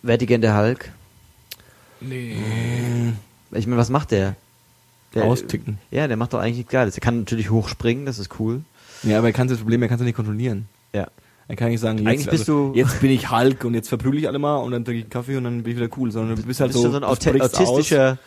[0.04, 0.92] Vertigen der Hulk.
[2.00, 2.36] Nee.
[3.52, 4.36] Ich meine, was macht der?
[5.14, 5.78] der Austicken.
[5.90, 6.94] Ja, der macht doch eigentlich nichts Geiles.
[6.96, 8.60] Er kann natürlich hochspringen, das ist cool.
[9.02, 10.68] Ja, aber er kann das Problem, er kann es nicht kontrollieren.
[10.92, 11.08] Ja.
[11.50, 13.88] Er kann nicht sagen, jetzt, Eigentlich bist also, du- jetzt bin ich Hulk und jetzt
[13.88, 15.88] verprügel ich alle mal und dann trinke ich einen Kaffee und dann bin ich wieder
[15.98, 18.18] cool, sondern du bist halt Bist so, du so ein aut autistischer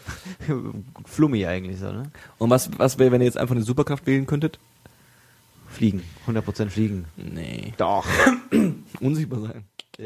[1.05, 2.11] Flummi eigentlich so, ne?
[2.37, 4.59] Und was, was wäre, wenn ihr jetzt einfach eine Superkraft wählen könntet?
[5.69, 6.03] Fliegen.
[6.27, 7.05] 100% fliegen.
[7.15, 7.71] Nee.
[7.77, 8.05] Doch.
[8.99, 9.63] Unsichtbar sein.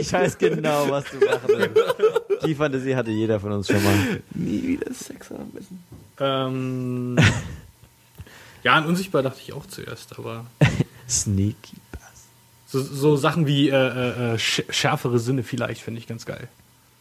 [0.00, 2.46] ich weiß genau, was du machen willst.
[2.46, 4.20] Die Fantasie hatte jeder von uns schon mal.
[4.34, 5.82] Nie wieder Sex haben müssen.
[6.20, 7.16] Ähm,
[8.64, 10.44] ja, an unsichtbar dachte ich auch zuerst, aber
[11.08, 12.24] Sneaky Bass.
[12.66, 16.48] so, so Sachen wie äh, äh, äh, sch- schärfere Sinne vielleicht finde ich ganz geil.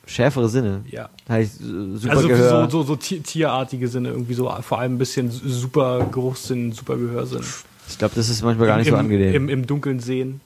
[0.05, 0.83] Schärfere Sinne.
[0.91, 1.09] Ja.
[1.29, 2.69] Heißt super also Gehör.
[2.69, 6.73] so, so, so tier, tierartige Sinne, irgendwie so vor allem ein bisschen su- super Geruchssinn,
[6.73, 7.43] super Gehörsinn.
[7.87, 9.33] Ich glaube, das ist manchmal gar nicht Im, so angenehm.
[9.33, 10.41] Im, Im Dunkeln sehen.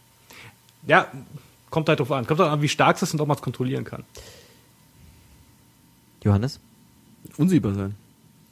[0.85, 1.07] Ja,
[1.71, 2.27] kommt halt drauf an.
[2.27, 4.03] Kommt halt an, wie stark es ist und ob man es kontrollieren kann.
[6.23, 6.59] Johannes?
[7.37, 7.95] Unsichtbar sein.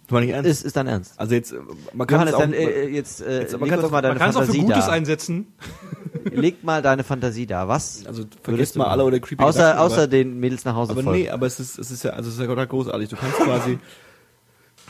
[0.09, 0.49] War nicht ernst.
[0.49, 1.13] Ist, ist dein Ernst?
[1.19, 1.53] also jetzt,
[1.93, 4.19] man kann es auch, dann äh, jetzt, äh, Jetzt, man uns auch- mal deine Man
[4.19, 4.91] kann es auch für Fantasie Gutes da.
[4.91, 5.47] einsetzen.
[6.31, 7.67] Leg mal deine Fantasie da.
[7.67, 8.05] Was?
[8.05, 11.03] also du mal alle oder creepy Außer, Gedanken, außer aber- den Mädels nach Hause Aber
[11.03, 11.21] folgen.
[11.23, 13.09] nee, aber es ist, es ist ja, also es ist ja total großartig.
[13.09, 13.79] Du kannst quasi,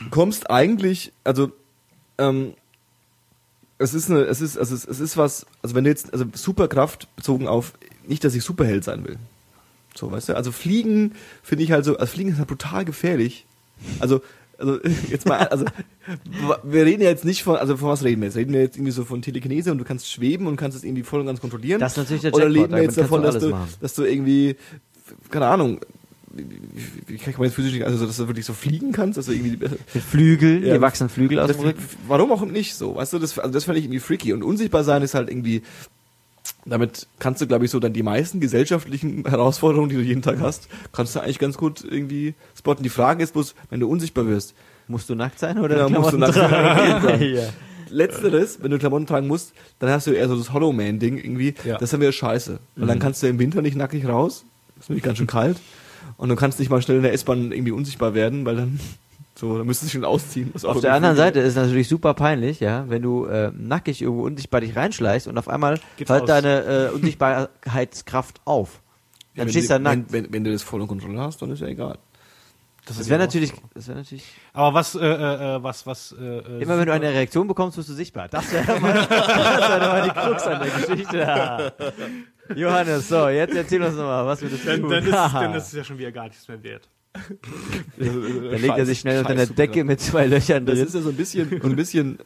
[0.00, 1.50] du kommst eigentlich, also,
[2.18, 2.52] ähm,
[3.78, 6.24] es ist eine, es ist, also es, es ist was, also wenn du jetzt, also
[6.34, 7.74] Superkraft bezogen auf,
[8.06, 9.16] nicht, dass ich Superheld sein will.
[9.94, 11.12] So, weißt du, also Fliegen
[11.42, 13.46] finde ich halt so, also Fliegen ist halt brutal gefährlich.
[13.98, 14.22] Also,
[14.58, 14.78] also
[15.10, 15.64] jetzt mal, also
[16.62, 18.36] wir reden ja jetzt nicht von, also von was reden wir jetzt?
[18.36, 21.02] Reden wir jetzt irgendwie so von Telekinese und du kannst schweben und kannst es irgendwie
[21.02, 21.80] voll und ganz kontrollieren?
[21.80, 23.68] Das ist natürlich der Oder Jackpot, reden wir jetzt davon, dass du, machen.
[23.80, 24.56] dass du irgendwie,
[25.30, 25.80] keine Ahnung,
[27.06, 29.56] wie, kann man jetzt physisch also dass du wirklich so fliegen kannst, dass du irgendwie
[29.56, 30.74] Mit Flügel, Ja.
[30.74, 31.82] dir wachsen Flügel aus dem Rücken.
[32.06, 34.84] warum auch nicht so, weißt du, das, also das fand ich irgendwie freaky und unsichtbar
[34.84, 35.62] sein ist halt irgendwie,
[36.66, 40.40] damit kannst du, glaube ich, so dann die meisten gesellschaftlichen Herausforderungen, die du jeden Tag
[40.40, 42.82] hast, kannst du eigentlich ganz gut irgendwie spotten.
[42.82, 44.54] Die Frage ist bloß, wenn du unsichtbar wirst,
[44.88, 47.22] Musst du nackt sein oder Ja, musst du nackt sein.
[47.34, 47.48] ja.
[47.88, 51.18] Letzteres, wenn du Klamotten tragen musst, dann hast du eher so das Hollow Man Ding
[51.18, 51.54] irgendwie.
[51.64, 51.74] Ja.
[51.74, 52.58] Das ist dann wieder scheiße.
[52.76, 54.44] Und dann kannst du im Winter nicht nackig raus.
[54.78, 55.58] ist nämlich ganz schön kalt.
[56.16, 58.80] Und du kannst nicht mal schnell in der S-Bahn irgendwie unsichtbar werden, weil dann
[59.38, 60.52] so, dann müsstest du dich schon ausziehen.
[60.62, 64.24] Auf der anderen Seite ist es natürlich super peinlich, ja, wenn du äh, nackig irgendwo
[64.24, 66.26] unsichtbar dich reinschleichst und auf einmal Geht's hört aus.
[66.26, 68.80] deine äh, Unsichtbarkeitskraft auf.
[69.34, 70.12] Dann wenn, stehst du da wenn, nackt.
[70.12, 71.98] wenn, wenn du das voll unter Kontrolle hast, dann ist ja egal.
[72.86, 74.24] Das wäre natürlich, das wäre natürlich.
[74.52, 77.76] Aber was, äh, äh, äh, was, was, äh, äh, Immer wenn du eine Reaktion bekommst,
[77.76, 78.28] wirst du sichtbar.
[78.28, 81.18] Das wäre mal, das mal die Krux an der Geschichte.
[81.18, 81.72] Ja.
[82.54, 84.90] Johannes, so, jetzt erzähl uns nochmal, was wir das dann, tun.
[84.90, 86.88] dann, ist, dann ist es ja schon wieder gar nichts mehr wert.
[87.98, 90.86] Dann legt er sich schnell unter einer Decke mit zwei Löchern Das drin.
[90.86, 92.18] ist ja so ein bisschen, so ein bisschen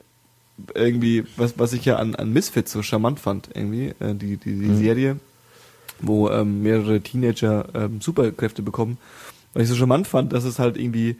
[0.75, 4.59] irgendwie, was, was ich ja an, an Misfits so charmant fand, irgendwie, äh, die, die,
[4.59, 5.17] die Serie,
[6.01, 8.99] wo ähm, mehrere Teenager ähm, Superkräfte bekommen.
[9.53, 11.17] Weil ich so charmant fand, dass es halt irgendwie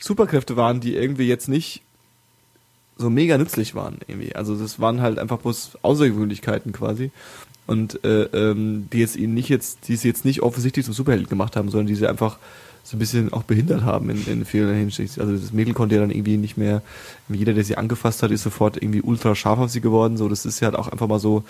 [0.00, 1.82] Superkräfte waren, die irgendwie jetzt nicht
[2.96, 4.34] so mega nützlich waren, irgendwie.
[4.34, 7.10] Also das waren halt einfach bloß Außergewöhnlichkeiten quasi.
[7.66, 11.28] Und äh, ähm, die jetzt ihn nicht jetzt, die es jetzt nicht offensichtlich zum Superheld
[11.28, 12.38] gemacht haben, sondern die sie einfach
[12.82, 15.20] so ein bisschen auch behindert haben in, in vielen Hinsicht.
[15.20, 16.82] Also das Mädel konnte ja dann irgendwie nicht mehr,
[17.28, 20.16] jeder, der sie angefasst hat, ist sofort irgendwie ultra scharf auf sie geworden.
[20.16, 21.44] So, das ist ja halt auch einfach mal so ein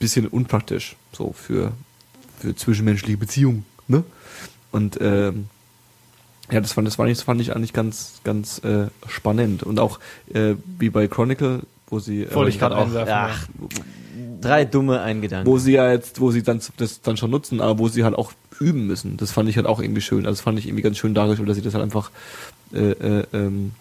[0.00, 1.72] bisschen unpraktisch, so für,
[2.38, 4.02] für zwischenmenschliche Beziehungen, ne?
[4.72, 5.46] Und ähm,
[6.50, 9.62] ja, das fand, das fand ich, das fand ich eigentlich ganz, ganz äh, spannend.
[9.62, 10.00] Und auch
[10.32, 12.88] äh, wie bei Chronicle, wo sie äh, Wollte ich gerade auch-.
[12.94, 13.30] Ach, ja.
[14.40, 15.50] Drei dumme, ein Gedanke.
[15.50, 18.14] wo sie ja jetzt, wo sie dann das dann schon nutzen, aber wo sie halt
[18.16, 19.16] auch üben müssen.
[19.16, 20.26] Das fand ich halt auch irgendwie schön.
[20.26, 22.10] Also das fand ich irgendwie ganz schön dargestellt, dass sie das halt einfach,
[22.72, 23.72] äh, äh, ähm,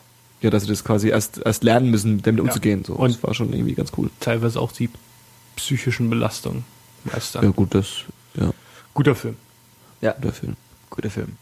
[0.42, 2.44] ja, dass sie das quasi erst erst lernen müssen, damit Ja.
[2.46, 2.84] umzugehen.
[2.86, 4.10] So, Und- das war schon irgendwie ganz cool.
[4.20, 4.90] Teilweise auch die
[5.56, 6.64] psychischen Belastungen
[7.04, 7.44] meistern.
[7.44, 7.88] Ja gut, das,
[8.36, 8.52] ja,
[8.94, 9.36] Guter Film.
[10.02, 10.56] ja, der Film.
[10.90, 11.34] guter Film.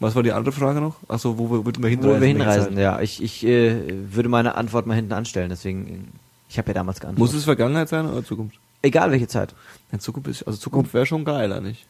[0.00, 0.96] Was war die andere Frage noch?
[1.08, 2.20] Achso, wo wir- würden wir Wo hinreisen?
[2.20, 3.00] wir in welcher hinreisen, ja.
[3.00, 3.76] Ich, ich äh,
[4.14, 6.08] würde meine Antwort mal hinten anstellen, deswegen,
[6.52, 7.32] ich habe ja damals geantwortet.
[7.32, 8.58] Muss es Vergangenheit sein oder Zukunft?
[8.82, 9.54] Egal welche Zeit.
[9.90, 11.86] Ja, Zukunft ist, also Zukunft wäre schon geiler, nicht?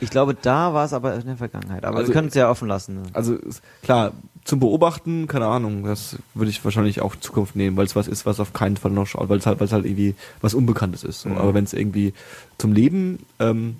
[0.00, 1.84] Ich glaube, da war es aber in der Vergangenheit.
[1.84, 2.94] Aber Also- wir können es ja offen lassen.
[2.96, 3.02] Ne?
[3.12, 3.36] Also
[3.82, 4.12] klar,
[4.44, 8.24] zum Beobachten, keine Ahnung, das würde ich wahrscheinlich auch Zukunft nehmen, weil es was ist,
[8.24, 11.04] was auf keinen Fall noch schaut, weil es halt, weil es halt irgendwie was Unbekanntes
[11.04, 11.20] ist.
[11.20, 11.28] So.
[11.28, 11.36] Mhm.
[11.38, 12.14] Aber wenn es irgendwie
[12.58, 13.76] zum Leben, ähm,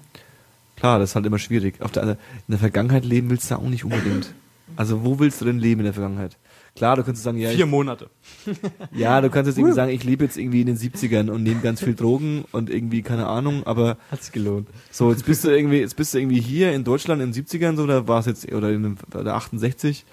[0.76, 1.80] klar, das ist halt immer schwierig.
[1.80, 2.16] Auf der, in
[2.48, 4.34] der Vergangenheit leben willst du auch nicht unbedingt.
[4.76, 6.36] Also wo willst du denn leben in der Vergangenheit?
[6.74, 8.08] Klar, du könntest sagen, ja, Vier Monate.
[8.92, 11.60] ja, du kannst jetzt irgendwie sagen, ich lebe jetzt irgendwie in den 70ern und nehme
[11.60, 14.68] ganz viel Drogen und irgendwie, keine Ahnung, aber Hat sich gelohnt.
[14.90, 17.76] so, jetzt bist du irgendwie, jetzt bist du irgendwie hier in Deutschland in den 70ern,
[17.76, 20.06] so, da war es jetzt, oder in den, oder 68,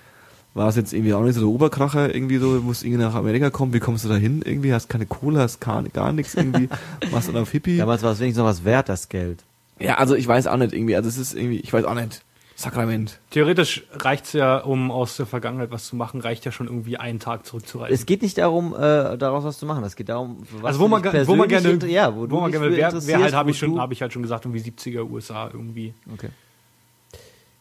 [0.54, 3.16] war es jetzt irgendwie auch nicht so der Oberkracher, irgendwie so, du musst irgendwie nach
[3.16, 4.42] Amerika kommen, wie kommst du da hin?
[4.44, 6.68] Irgendwie, hast keine Kohle, hast gar, gar nichts irgendwie,
[7.12, 7.78] machst dann auf Hippie.
[7.78, 9.44] Damals war es wenigstens noch was wert, das Geld.
[9.80, 12.22] Ja, also ich weiß auch nicht irgendwie, also es ist irgendwie, ich weiß auch nicht.
[12.60, 13.22] Sakrament.
[13.30, 17.20] Theoretisch reicht's ja, um aus der Vergangenheit was zu machen, reicht ja schon irgendwie einen
[17.20, 17.96] Tag zurückzureisen.
[17.96, 19.82] Es geht nicht darum, äh, daraus was zu machen.
[19.86, 22.52] Es geht darum, was also wo man, wo man gerne, ja, wo, wo du man
[22.52, 25.50] gerne, wer interessierst, halt habe ich schon, habe ich halt schon gesagt, irgendwie 70er USA
[25.54, 25.94] irgendwie.
[26.14, 26.32] Okay.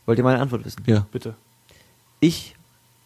[0.05, 0.83] Wollt ihr meine Antwort wissen?
[0.87, 1.07] Ja.
[1.13, 1.37] Bitte.
[2.19, 2.57] Ich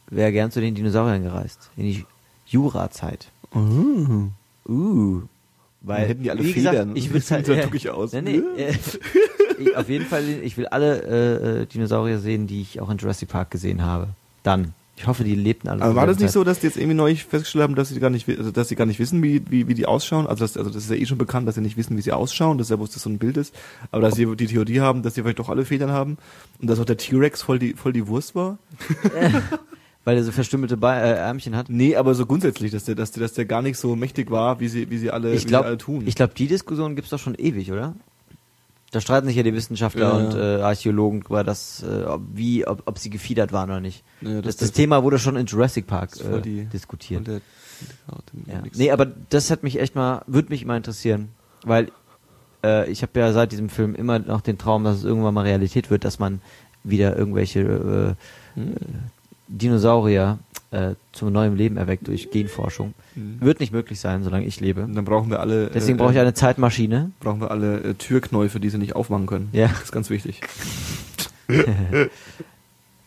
[0.09, 1.71] wäre gern zu den Dinosauriern gereist.
[1.77, 2.07] In die
[2.47, 3.31] Jurazeit.
[3.53, 4.33] Mhm.
[4.67, 5.23] Uh.
[5.83, 6.97] Weil, Dann hätten die alle wie gesagt, Federn.
[6.97, 8.13] ich würde halt, äh, tuckig aus.
[8.13, 8.75] Nee, nee, äh,
[9.59, 12.99] ich, auf jeden Fall, ich will alle äh, äh, Dinosaurier sehen, die ich auch in
[12.99, 14.09] Jurassic Park gesehen habe.
[14.43, 14.75] Dann.
[14.95, 15.83] Ich hoffe, die lebten alle.
[15.83, 18.11] Aber war das nicht so, dass die jetzt irgendwie neu festgestellt haben, dass sie gar
[18.11, 20.27] nicht, also dass sie gar nicht wissen, wie, wie, wie die ausschauen?
[20.27, 22.13] Also das, also das ist ja eh schon bekannt, dass sie nicht wissen, wie sie
[22.13, 23.55] ausschauen, dass ja bloß das so ein Bild ist.
[23.91, 26.19] Aber dass sie die Theorie haben, dass sie vielleicht doch alle Federn haben
[26.61, 28.59] und dass auch der T-Rex voll die, voll die Wurst war?
[30.05, 31.69] Weil er so verstümmelte Be äh, Ärmchen hat.
[31.69, 34.59] Nee, aber so grundsätzlich, dass der, dass der, dass der gar nicht so mächtig war,
[34.59, 36.03] wie sie, wie sie alle, Ich wie sie alle glaube, tun.
[36.07, 37.95] ich glaub, die Diskussion gibt's doch schon ewig, oder?
[38.91, 42.67] Da streiten sich ja die Wissenschaftler Ja, und äh, Archäologen drüber, dass, äh, ob, wie,
[42.67, 44.03] ob, ob sie gefiedert waren oder nicht.
[44.21, 47.27] Ja, das, das- das Thema wurde schon in Jurassic Park Das äh, die- diskutiert.
[47.27, 47.41] Der,
[48.47, 48.63] der, Ja.
[48.75, 51.29] Nee, aber das hat mich echt mal, würde mich mal interessieren,
[51.65, 51.91] weil
[52.65, 55.45] äh, ich habe ja seit diesem Film immer noch den Traum, dass es irgendwann mal
[55.47, 56.41] Realität wird, dass man
[56.85, 58.17] wieder irgendwelche
[58.57, 58.75] äh, Hm.
[59.59, 60.39] Dinosaurier
[60.71, 62.95] äh, zum neuen Leben erweckt durch Genforschung.
[63.15, 63.41] Hm.
[63.41, 64.85] Wird nicht möglich sein, solange ich lebe.
[64.85, 67.11] Und dann brauchen wir alle, Deswegen äh, brauche ich eine Zeitmaschine.
[67.21, 69.49] brauchen wir alle äh, Türknäufe, die sie nicht aufmachen können.
[69.53, 69.69] Ja.
[69.69, 70.41] Das ist ganz wichtig.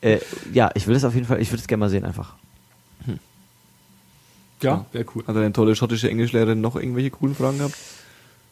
[0.01, 0.19] Äh,
[0.53, 2.35] ja, ich will das auf jeden Fall, ich würde es gerne mal sehen einfach.
[4.61, 5.23] Ja, wäre cool.
[5.25, 7.75] Hat eine tolle schottische Englischlehrerin noch irgendwelche coolen Fragen gehabt?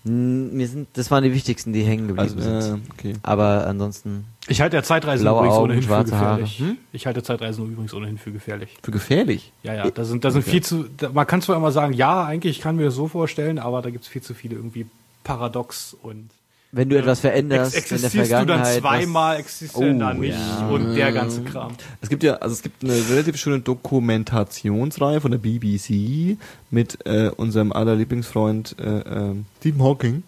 [0.06, 2.76] Mir sind, das waren die wichtigsten, die hängen geblieben Also, sind.
[2.76, 3.14] äh, okay.
[3.24, 6.60] Aber ansonsten, Ich halte ja Zeitreisen übrigens Augen, ohnehin für gefährlich.
[6.60, 6.78] Hm?
[6.92, 8.76] Ich halte Zeitreisen übrigens ohnehin für gefährlich.
[8.84, 9.54] Für gefährlich.
[9.64, 12.26] Ja, ja, da sind, da sind viel zu, da, man kann zwar immer sagen, ja,
[12.26, 14.88] eigentlich kann mir das so vorstellen, aber da gibt es viel zu viele irgendwie
[15.24, 16.30] Paradox und
[16.74, 18.80] wenn du etwas veränderst ex in der existierst du dann Vergangenheit.
[18.82, 20.68] zweimal, existierst du Oh, dann nicht ja.
[20.70, 21.74] und der ganze Kram.
[22.02, 26.38] Es gibt ja, also es gibt eine relativ schöne Dokumentationsreihe von der BBC
[26.72, 30.24] mit äh, unserem aller Lieblingsfreund äh, ähm, Stephen Hawking.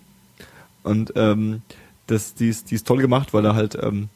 [0.83, 1.63] Und ähm,
[2.05, 4.09] das, die, ist, die ist toll gemacht, weil er halt, ähm,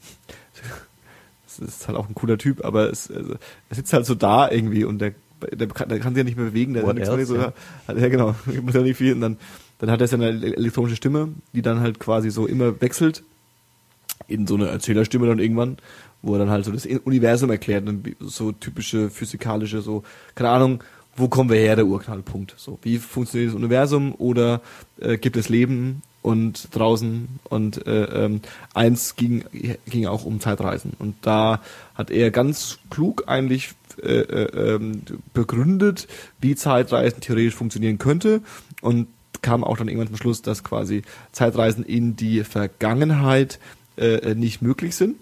[1.48, 3.34] es ist halt auch ein cooler Typ, aber es, also,
[3.70, 5.14] er sitzt halt so da irgendwie und der,
[5.52, 7.42] der, kann, der kann sich ja nicht mehr bewegen, der What hat nichts else, mehr
[7.42, 7.96] so, ja.
[7.96, 8.02] ja.
[8.04, 9.38] ja genau, muss ja nicht viel und dann,
[9.80, 13.24] dann hat er seine elektronische Stimme, die dann halt quasi so immer wechselt
[14.28, 15.78] in so eine Erzählerstimme dann irgendwann,
[16.22, 20.04] wo er dann halt so das Universum erklärt, wie- so typische physikalische, so,
[20.36, 20.84] keine Ahnung,
[21.16, 24.62] wo kommen wir her, der Urknallpunkt, so, wie funktioniert das Universum oder
[25.00, 28.42] äh, gibt es Leben und draußen und äh, ähm,
[28.74, 29.46] eins ging,
[29.88, 30.92] ging auch um Zeitreisen.
[31.00, 31.62] Und da
[31.96, 35.02] hat er ganz klug eigentlich äh, äh, ähm,
[35.34, 36.08] begründet,
[36.42, 38.42] wie Zeitreisen theoretisch funktionieren könnte.
[38.82, 39.08] Und
[39.42, 43.60] kam auch dann irgendwann zum Schluss, dass quasi Zeitreisen in die Vergangenheit
[43.98, 45.16] äh, nicht möglich sind.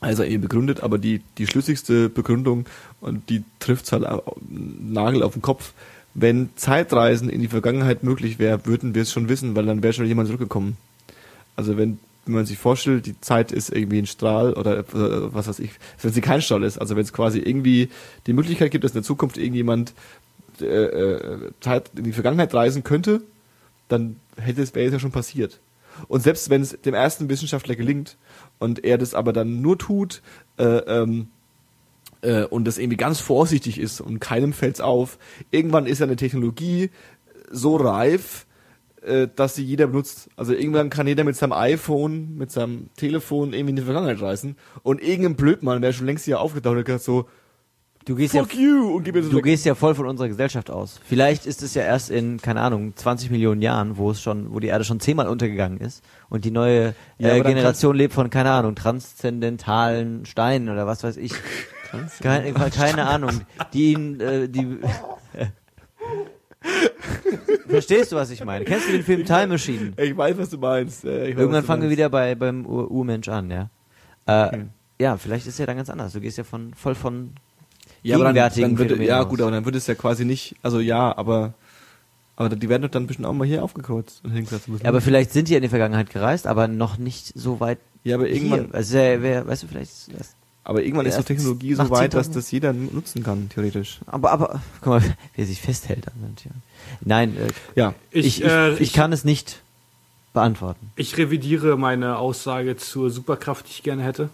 [0.00, 2.66] Also eben begründet, aber die, die schlüssigste Begründung
[3.00, 5.72] und die trifft halt au- Nagel auf den Kopf.
[6.12, 9.92] Wenn Zeitreisen in die Vergangenheit möglich wäre, würden wir es schon wissen, weil dann wäre
[9.94, 10.76] schon jemand zurückgekommen.
[11.56, 15.48] Also wenn, wenn man sich vorstellt, die Zeit ist irgendwie ein Strahl oder äh, was
[15.48, 15.70] weiß ich,
[16.02, 17.88] wenn sie kein Strahl ist, also wenn es quasi irgendwie
[18.26, 19.94] die Möglichkeit gibt, dass in der Zukunft irgendjemand
[20.62, 23.22] äh, äh, Zeit in die Vergangenheit reisen könnte,
[23.88, 25.60] dann hätte es, wäre es ja schon passiert.
[26.08, 28.16] Und selbst wenn es dem ersten Wissenschaftler gelingt
[28.58, 30.22] und er das aber dann nur tut
[30.58, 31.28] äh, ähm,
[32.22, 35.18] äh, und das irgendwie ganz vorsichtig ist und keinem fällt's auf,
[35.50, 36.90] irgendwann ist ja eine Technologie
[37.50, 38.46] so reif,
[39.02, 40.28] äh, dass sie jeder benutzt.
[40.36, 44.56] Also irgendwann kann jeder mit seinem iPhone, mit seinem Telefon irgendwie in die Vergangenheit reisen
[44.82, 47.28] und irgendein Blödmann wäre schon längst hier aufgetaucht und hat gesagt so,
[48.06, 50.28] Du gehst ja fuck you und gib mir das Du gehst ja voll von unserer
[50.28, 51.00] Gesellschaft aus.
[51.08, 54.60] Vielleicht ist es ja erst in, keine Ahnung, 20 Millionen Jahren, wo es schon, wo
[54.60, 58.14] die Erde schon zehnmal untergegangen ist und die neue Ja, äh, aber dann Generation lebt
[58.14, 61.32] von, keine Ahnung, transzendentalen Steinen oder was weiß ich.
[62.20, 63.40] keine, keine Ahnung.
[63.72, 64.78] Die ihn, äh, die.
[67.68, 68.64] Verstehst du, was ich meine?
[68.64, 69.92] Kennst du den Film Time Machine?
[69.96, 71.04] Ich weiß, was du meinst.
[71.04, 71.98] Äh, ich weiß, Irgendwann was du fangen wir meinst.
[71.98, 73.70] wieder bei, beim Ur Urmensch an, ja.
[74.26, 74.64] Äh,
[75.00, 76.12] Ja, vielleicht ist es ja dann ganz anders.
[76.12, 77.32] Du gehst ja von, voll von
[78.06, 80.56] ja, aber dann, gegenwärtigen dann würde, ja gut, aber dann würde es ja quasi nicht,
[80.62, 81.54] also ja, aber
[82.38, 84.82] aber die werden doch dann bestimmt auch mal hier aufgekreuzt und hingesetzt müssen.
[84.84, 87.78] Ja, aber vielleicht sind die ja in die Vergangenheit gereist, aber noch nicht so weit
[88.04, 88.74] ja, aber irgendwann, hier.
[88.74, 89.90] Also, wer, wer, weißt du, vielleicht
[90.64, 94.00] aber irgendwann ist die Technologie so weit, 10.000 dass das jeder nutzen kann, theoretisch.
[94.06, 95.02] Aber, aber, guck mal,
[95.36, 96.50] wer sich festhält an dem Tier.
[97.02, 97.94] Nein, äh, Ja.
[98.10, 99.62] ich, Ich, ich, äh, ich, ich- kann es nicht
[100.34, 100.90] beantworten.
[100.96, 104.28] Ich revidiere meine Aussage zur Superkraft, die ich gerne hätte.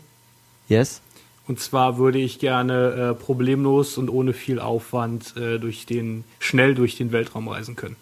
[0.69, 1.03] Yes?
[1.53, 6.75] Und zwar würde ich gerne äh, problemlos und ohne viel Aufwand äh, durch den, schnell
[6.75, 7.97] durch den Weltraum reisen können.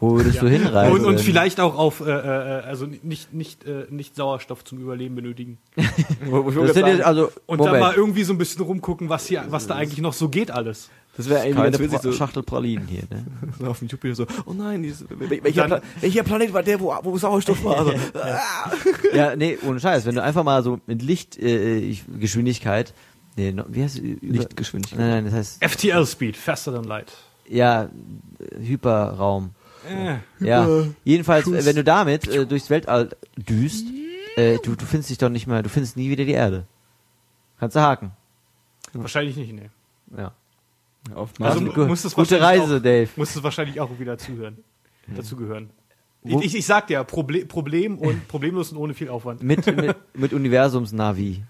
[0.00, 0.94] Wo würdest du hinreisen?
[0.94, 5.14] Und, und vielleicht auch auf, äh, äh, also nicht, nicht, äh, nicht Sauerstoff zum Überleben
[5.14, 5.58] benötigen.
[5.76, 9.44] Das sind jetzt, also, Und dann mal Moment, irgendwie so ein bisschen rumgucken, was hier,
[9.50, 10.88] was da eigentlich noch so geht alles.
[11.18, 13.26] Das wäre irgendwie witzig, Pra so, Schachtel Pralinen hier, ne?
[13.58, 16.94] so auf dem Jupiter so, oh nein, dieses, welcher, Pla welcher Planet war der, wo,
[17.02, 17.78] wo Sauerstoff war?
[17.78, 18.70] Also, ah.
[19.12, 20.06] Ja, nee, ohne Scheiß.
[20.06, 22.94] Wenn du einfach mal so mit Lichtgeschwindigkeit, äh, Geschwindigkeit,
[23.36, 24.02] nee, wie heißt es?
[24.22, 24.98] Lichtgeschwindigkeit.
[24.98, 27.12] Nein, nein, das heißt, FTL Speed, faster than light.
[27.48, 27.84] ja,
[28.38, 29.50] äh, Hyperraum.
[29.88, 30.68] Äh, Ja,
[31.04, 33.86] jedenfalls, äh, wenn du damit äh, durchs Weltall düst,
[34.36, 36.64] äh, du, du findest dich doch nicht mehr, du findest nie wieder die Erde.
[37.58, 38.12] Kannst du haken.
[38.92, 39.68] wahrscheinlich nicht, nee.
[40.16, 40.32] Ja.
[41.14, 43.08] Auf Also gu- muss es gute wahrscheinlich Reise, auch, Dave.
[43.16, 44.58] Muss es wahrscheinlich auch wieder zuhören.
[45.14, 45.70] Dazu gehören.
[46.22, 49.42] Wo- Ich, ich sag dir, Proble Problem und problemlos und ohne viel Aufwand.
[49.42, 51.42] Mit, mit, mit Universums-Navi.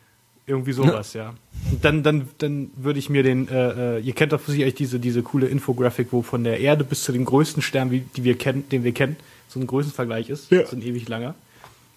[0.47, 1.35] Irgendwie sowas, ja.
[1.70, 4.98] Und dann, dann, dann würde ich mir den, äh, äh, ihr kennt doch sicherlich diese,
[4.98, 8.39] diese coole Infografik, wo von der Erde bis zu dem größten Stern, wie, die wir
[8.39, 9.16] kennen, den wir kennen,
[9.48, 10.51] so ein Größenvergleich ist.
[10.51, 10.64] Ja.
[10.66, 11.35] So ein ewig langer.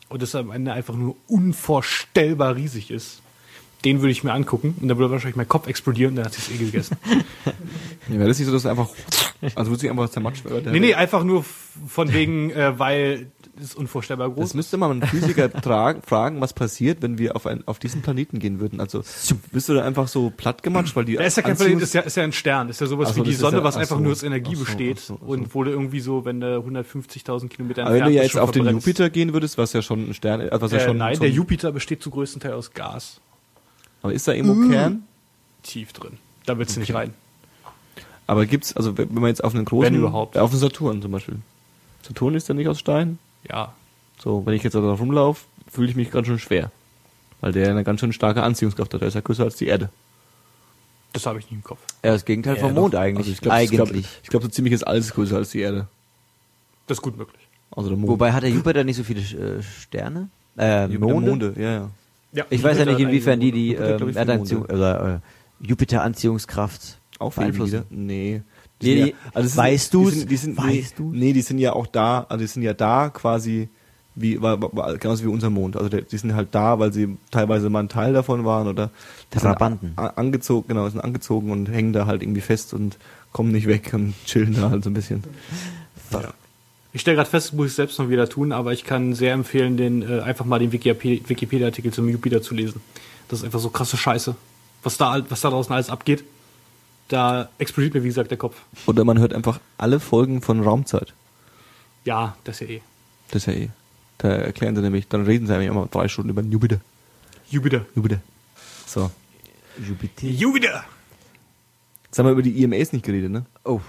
[0.09, 3.20] Und das am Ende einfach nur unvorstellbar riesig ist.
[3.83, 6.33] Den würde ich mir angucken und dann würde wahrscheinlich mein Kopf explodieren und dann hat
[6.33, 6.97] sich's eh gegessen.
[8.09, 8.89] Ja, wäre das nicht so, dass einfach,
[9.55, 10.71] also würde sich einfach zermatscht werden?
[10.71, 11.45] nee, nee, einfach nur
[11.87, 13.27] von wegen, äh, weil
[13.61, 15.49] es unvorstellbar groß Das müsste man einen Physiker
[16.05, 18.79] fragen, was passiert, wenn wir auf, ein, auf diesen Planeten gehen würden.
[18.81, 19.03] Also
[19.51, 21.83] bist du da einfach so platt gematscht, weil die Da ist ja kein Anziehungs- Planet,
[21.83, 22.69] ist ja, ist ja ein Stern.
[22.69, 24.01] Ist ja sowas Ach so, wie die das ist Sonne, ja- was ach einfach so.
[24.03, 24.99] nur aus Energie so, besteht.
[24.99, 25.13] so.
[25.15, 28.51] Und wo du irgendwie so, wenn du 150.000 Kilometer Aber wenn du ja jetzt auf
[28.51, 28.65] den.
[28.67, 31.29] Jupiter gehen würdest, was ja schon ein Stern ist, ja Äh, schon, nein, schon, der
[31.29, 33.21] Jupiter besteht zu größten Teil aus Gas.
[34.01, 35.03] Aber ist da irgendwo Kern?
[35.63, 36.17] Tief drin.
[36.45, 37.13] Da willst du nicht rein.
[38.27, 40.37] Aber gibt's, also wenn man jetzt auf einen großen, Wenn überhaupt.
[40.37, 41.39] auf einen Saturn zum Beispiel.
[42.01, 43.19] Saturn ist ja nicht aus Stein.
[43.49, 43.73] Ja.
[44.17, 46.71] So, wenn ich jetzt da drauf rumlaufe, fühle ich mich ganz schön schwer.
[47.41, 49.01] Weil der eine ganz schön starke Anziehungskraft hat.
[49.01, 49.89] Der ist ja größer als die Erde.
[51.13, 51.79] Das habe ich nicht im Kopf.
[52.03, 52.99] Ja, das Gegenteil vom Mond doch.
[52.99, 53.27] eigentlich.
[53.27, 54.19] Also ich glaube, ich glaube, eigentlich.
[54.23, 55.87] ich glaub, so ziemlich ist alles größer als die Erde.
[56.87, 57.41] Das ist gut möglich.
[57.71, 58.09] Also der Mond.
[58.09, 60.29] Wobei hat der Jupiter nicht so viele äh, Sterne?
[60.57, 61.29] Äh, Jupiter, Monde?
[61.29, 61.89] Monde, ja, ja.
[62.33, 65.21] Ja, Ich weiß ja nicht, Jupiter inwiefern die die Jupiter ähm, Erdanziehung oder
[65.61, 66.99] äh, Jupiter-Anziehungskraft
[67.35, 67.83] beeinflussen.
[67.89, 68.41] Nee.
[68.81, 70.11] Nee, die- also weißt sind, du's?
[70.13, 71.15] Die sind, die sind, Weißt nee, du's?
[71.15, 73.69] nee, die sind ja auch da, also die sind ja da quasi
[74.15, 74.35] wie,
[74.99, 75.77] genauso wie unser Mond.
[75.77, 78.89] Also die sind halt da, weil sie teilweise mal ein Teil davon waren oder
[79.29, 79.93] Trabanten.
[79.97, 82.97] angezogen, genau, sind angezogen und hängen da halt irgendwie fest und
[83.31, 85.23] kommen nicht weg und chillen da halt so ein bisschen.
[86.11, 86.33] Ja.
[86.93, 89.33] Ich stelle gerade fest, das muss ich selbst noch wieder tun, aber ich kann sehr
[89.33, 92.81] empfehlen, den äh, einfach mal den Wikipedia- Wikipedia-Artikel zum Jupiter zu lesen.
[93.29, 94.35] Das ist einfach so krasse Scheiße.
[94.83, 96.23] Was da, was da draußen alles abgeht,
[97.07, 98.55] da explodiert mir, wie gesagt, der Kopf.
[98.87, 101.13] Oder man hört einfach alle Folgen von Raumzeit.
[102.03, 102.81] Ja, das ist ja eh.
[103.29, 103.69] Das ist ja eh.
[104.17, 106.79] Da erklären sie nämlich, dann reden sie nämlich immer drei Stunden über den Jupiter.
[107.49, 107.85] Jupiter.
[107.95, 108.21] Jupiter.
[108.85, 109.11] So.
[109.77, 110.27] Jupiter.
[110.27, 110.83] Jupiter!
[112.05, 113.45] Jetzt haben wir über die IMAs nicht geredet, ne?
[113.63, 113.79] Oh.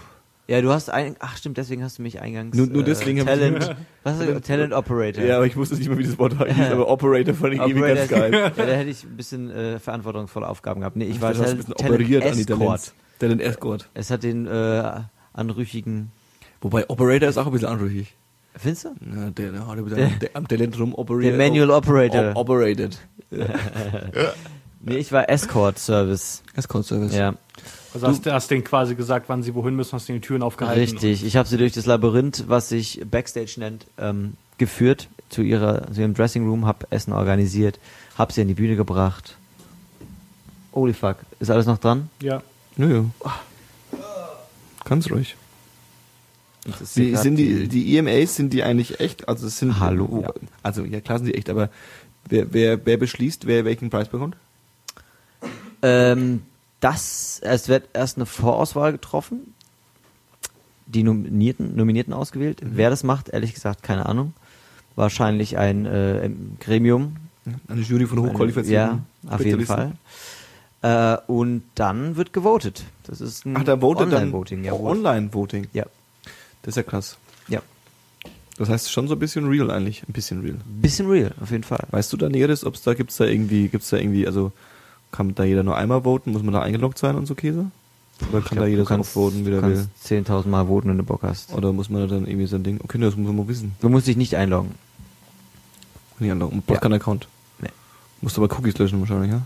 [0.52, 2.54] Ja, du hast ein, ach stimmt, deswegen hast du mich eingangs.
[2.56, 4.42] Nur- nur deswegen hab ich- Talent, was ist das?
[4.42, 5.24] Talent Operator.
[5.24, 7.80] Ja, aber ich wusste nicht mal, wie das Wort heißt, aber Operator fand ich irgendwie
[7.80, 8.52] ganz Operator- geil.
[8.56, 10.96] Ja, da hätte ich ein bisschen äh, verantwortungsvolle Aufgaben gehabt.
[10.96, 12.58] Nee, ich war du ein Talent, bisschen operiert an die Escort.
[12.58, 12.94] Talents.
[13.18, 13.88] Talent Escort.
[13.94, 15.00] Es hat den äh,
[15.32, 16.12] anrüchigen.
[16.60, 18.14] Wobei Operator ist auch ein bisschen anrüchig.
[18.54, 18.88] Findest du?
[18.88, 21.38] Ja, der, der hat ein bisschen am- am Talent rum operiert.
[21.38, 22.30] Der Manual Operator.
[22.32, 22.98] Op operated.
[24.84, 26.42] Nee, ich war Escort Service.
[26.56, 27.14] Escort Service.
[27.14, 27.34] Ja,
[27.94, 30.42] Also hast du hast denen quasi gesagt, wann sie wohin müssen, hast denen die Türen
[30.42, 30.80] aufgehalten.
[30.80, 31.24] richtig.
[31.24, 36.00] Ich habe sie durch das Labyrinth, was sich Backstage nennt, ähm, geführt zu ihrer, zu
[36.00, 37.78] ihrem Dressing Room, hab Essen organisiert,
[38.16, 39.36] hab sie an die Bühne gebracht.
[40.72, 42.08] Holy fuck, ist alles noch dran?
[42.20, 42.42] Ja.
[42.76, 43.04] Ja, ja.
[44.84, 45.36] Ganz ruhig.
[46.94, 49.28] Die, sind die, die EMAs, sind die eigentlich echt?
[49.28, 50.32] Also es sind Hallo, ja.
[50.62, 51.70] Also ja klar sind die echt, aber
[52.28, 54.36] wer, wer, wer beschließt, wer welchen Preis bekommt?
[55.82, 56.42] Ähm,
[56.82, 59.54] das, es wird erst eine Vorauswahl getroffen,
[60.86, 62.62] die Nominierten, Nominierten ausgewählt.
[62.62, 62.72] Mhm.
[62.74, 64.34] Wer das macht, ehrlich gesagt, keine Ahnung.
[64.96, 66.28] Wahrscheinlich ein äh,
[66.60, 67.16] Gremium.
[67.68, 69.92] Eine Jury von hochqualifizierten Ja, auf jeden Fall.
[70.82, 72.84] Äh, und dann wird gewotet.
[73.04, 74.64] Das ist ein Ach, da votet Online-Voting.
[74.64, 75.68] Ja, Online-Voting.
[75.72, 75.84] ja,
[76.62, 77.16] Das ist ja krass.
[77.48, 77.62] ja.
[78.58, 80.02] Das heißt schon so ein bisschen real eigentlich.
[80.06, 80.58] Ein bisschen real.
[80.66, 81.84] Bisschen real, auf jeden Fall.
[81.90, 84.52] Weißt du da Näheres, ob es da gibt's da irgendwie, gibt's da irgendwie, also
[85.12, 86.32] kann da jeder nur einmal voten?
[86.32, 87.66] Muss man da eingeloggt sein und so Käse?
[88.30, 89.74] Oder kann da jeder so oft voten, wie du der will?
[89.76, 91.52] kannst 10.000 Mal voten, wenn du Bock hast.
[91.52, 92.80] Oder muss man da dann irgendwie so ein Ding?
[92.82, 93.74] Okay, das muss man mal wissen.
[93.80, 94.72] Du musst dich nicht einloggen.
[96.18, 96.62] Nicht einloggen.
[96.62, 96.80] Braucht Ja.
[96.80, 97.26] keinen Account.
[97.60, 97.68] Nee.
[98.20, 99.42] Musst aber Cookies löschen wahrscheinlich, ja?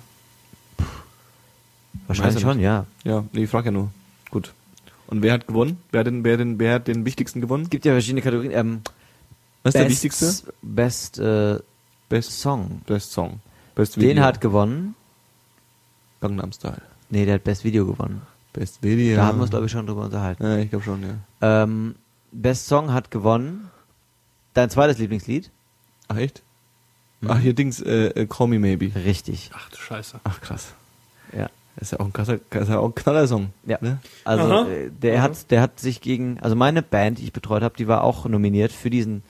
[2.07, 2.87] Wahrscheinlich Weiß er schon, ja.
[3.05, 3.91] Ja, nee, ich frag ja nur.
[4.31, 4.53] Gut.
[5.09, 5.79] Und wer hat gewonnen?
[5.91, 7.65] Wer hat den, wer den, wer hat den wichtigsten gewonnen?
[7.65, 8.53] Es gibt ja verschiedene Kategorien.
[8.53, 8.81] Ähm,
[9.63, 10.53] Was ist der wichtigste?
[10.63, 11.59] Best äh,
[12.09, 12.83] Best, Song.
[12.87, 13.41] Best Song.
[13.75, 14.95] Best Den hat gewonnen.
[16.29, 16.83] Gangnam Style.
[17.11, 18.23] Nee, der hat Best Video gewonnen.
[18.53, 19.17] Best Video.
[19.17, 20.43] Da haben wir uns, glaube ich, schon drüber unterhalten.
[20.43, 21.63] Ja, ich glaube schon, ja.
[21.63, 21.95] Ähm,
[22.33, 23.71] Best Song hat gewonnen.
[24.55, 25.51] Dein zweites Lieblingslied?
[26.09, 26.43] Ach, echt?
[27.21, 27.31] Mhm.
[27.31, 28.93] Ach, hier Dings, äh, äh, Call Me Maybe.
[28.95, 29.51] Richtig.
[29.55, 30.21] Ach du Scheiße.
[30.25, 30.73] Ach, krass.
[31.37, 31.49] Ja.
[31.77, 33.51] Das ist ja auch ein krasser, ist ja auch ein Knaller-Song.
[33.67, 33.77] Ja.
[33.83, 33.99] Ne?
[34.25, 34.67] Also Aha.
[34.67, 35.23] äh, der Aha.
[35.25, 38.25] hat, der hat sich gegen, also meine Band, die ich betreut habe, die war auch
[38.27, 39.23] nominiert für diesen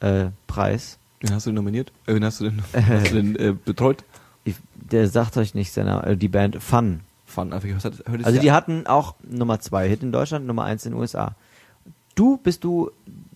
[0.00, 0.98] äh, Preis.
[1.20, 1.92] Wen hast du denn nominiert?
[2.06, 4.04] Äh, wen hast du denn, hast du denn äh, betreut?
[4.44, 7.00] Ich, der sagt euch nicht, seiner, äh, die Band Fun.
[7.26, 10.86] Fun, einfach, hört es Also die hatten auch Nummer zwei Hit in Deutschland, Nummer eins
[10.86, 11.34] in den USA.
[12.14, 12.90] Du bist du,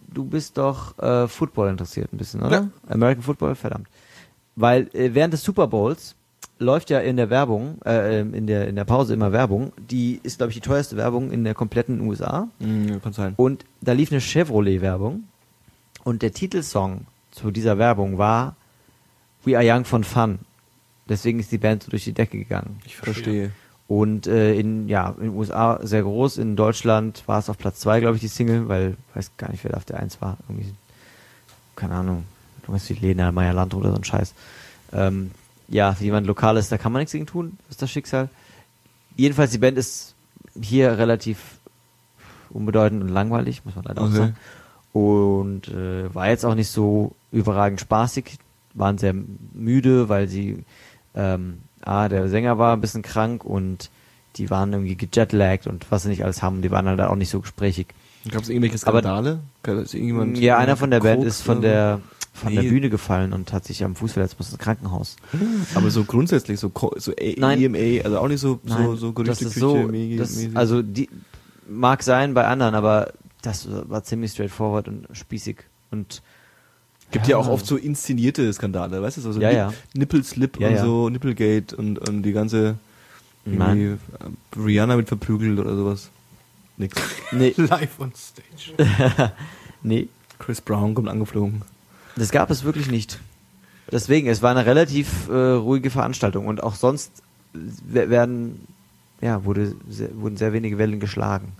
[0.06, 2.60] du bist doch äh, Football interessiert ein bisschen, oder?
[2.60, 2.68] Ja.
[2.88, 3.88] American Football, verdammt.
[4.54, 6.14] Weil äh, während des Super Bowls
[6.58, 9.72] läuft ja in der Werbung, äh, ähm, in der in der Pause immer Werbung.
[9.78, 12.48] Die ist glaube ich die teuerste Werbung in der kompletten USA.
[12.60, 13.34] Hm, ja, kann sein.
[13.36, 15.24] Und da lief eine Chevrolet-Werbung.
[16.04, 18.56] Und der Titelsong zu dieser Werbung war
[19.44, 20.40] We Are Young von Fun.
[21.08, 22.80] Deswegen ist die Band so durch die Decke gegangen.
[22.84, 23.50] Ich verstehe.
[23.86, 27.80] Und äh, in ja in den USA sehr groß, in Deutschland war es auf Platz
[27.80, 30.20] zwei, glaube ich, die Single, weil ich weiß gar nicht, wer da auf der eins
[30.20, 30.36] war.
[30.48, 30.74] Irgendwie,
[31.74, 32.24] keine Ahnung,
[32.62, 34.34] irgendwas wie Lena Meyer Landrut oder so ein Scheiß.
[34.92, 35.30] Ähm,
[35.68, 38.28] ja, jemand Lokales, da kann man nichts gegen tun, ist das Schicksal.
[39.16, 40.14] Jedenfalls, die Band ist
[40.60, 41.38] hier relativ
[42.50, 44.16] unbedeutend und langweilig, muss man leider auch Okay.
[44.16, 44.36] sagen.
[44.92, 48.38] Und äh, war jetzt auch nicht so überragend spaßig,
[48.74, 49.14] waren sehr
[49.54, 50.64] müde, weil sie
[51.18, 53.90] ähm, ah, der Sänger war ein bisschen krank und
[54.36, 57.30] die waren irgendwie gejetlaggt und was sie nicht alles haben, die waren halt auch nicht
[57.30, 57.88] so gesprächig.
[58.30, 59.40] Gab es irgendwelche Aber- Skandale?
[59.62, 60.38] Gab es irgendjemand?
[60.38, 62.00] ja, einer von der Band ist von der
[62.34, 62.68] von der Nee.
[62.68, 65.16] Bühne gefallen und hat sich am Fuß verletzt, muss ins Krankenhaus.
[65.32, 65.38] so?
[65.78, 67.14] Aber so grundsätzlich, so, so A-.
[67.16, 71.08] EMA, also auch nicht so, so, Nein, so das ist Gerüchteküche so, das, also die
[71.68, 73.12] mag sein bei anderen, aber
[73.42, 75.56] das war ziemlich straightforward und spießig
[75.90, 76.22] und
[77.10, 77.36] Gibt ja.
[77.38, 79.20] auch oft so inszenierte Skandale, weißt du?
[79.22, 79.72] So, so Ja, ja.
[79.94, 80.84] Nippelslip Ja, und ja.
[80.84, 82.76] so, Nipplegate und, und die ganze
[83.46, 83.96] irgendwie, äh,
[84.58, 86.10] Rihanna mit verprügelt oder sowas.
[86.76, 87.00] Nix.
[87.32, 89.32] nee, Live on stage.
[89.82, 90.08] nee,
[90.38, 91.62] Chris Brown kommt angeflogen.
[92.16, 93.18] Das gab es wirklich nicht.
[93.90, 97.10] Deswegen, es war eine relativ äh, ruhige Veranstaltung und auch sonst
[97.54, 98.66] we- werden,
[99.22, 101.52] ja, wurde sehr, wurden sehr wenige Wellen geschlagen.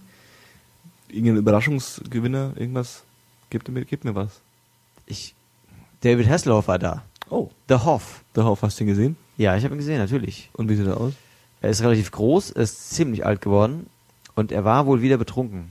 [1.09, 3.03] Irgendein Überraschungsgewinner, irgendwas?
[3.49, 4.41] Gebt mir, gebt mir was.
[5.07, 5.35] Ich,
[6.03, 7.03] David Hasselhoff war da.
[7.31, 7.51] Oh.
[7.69, 8.25] The Hoff.
[8.33, 9.17] Darauf hast du ihn gesehen?
[9.37, 10.51] Ja, ich habe ihn gesehen, natürlich.
[10.55, 11.13] Und wie sieht er aus?
[11.61, 13.87] Er ist relativ groß, er ist ziemlich alt geworden
[14.37, 15.71] und er war wohl wieder betrunken.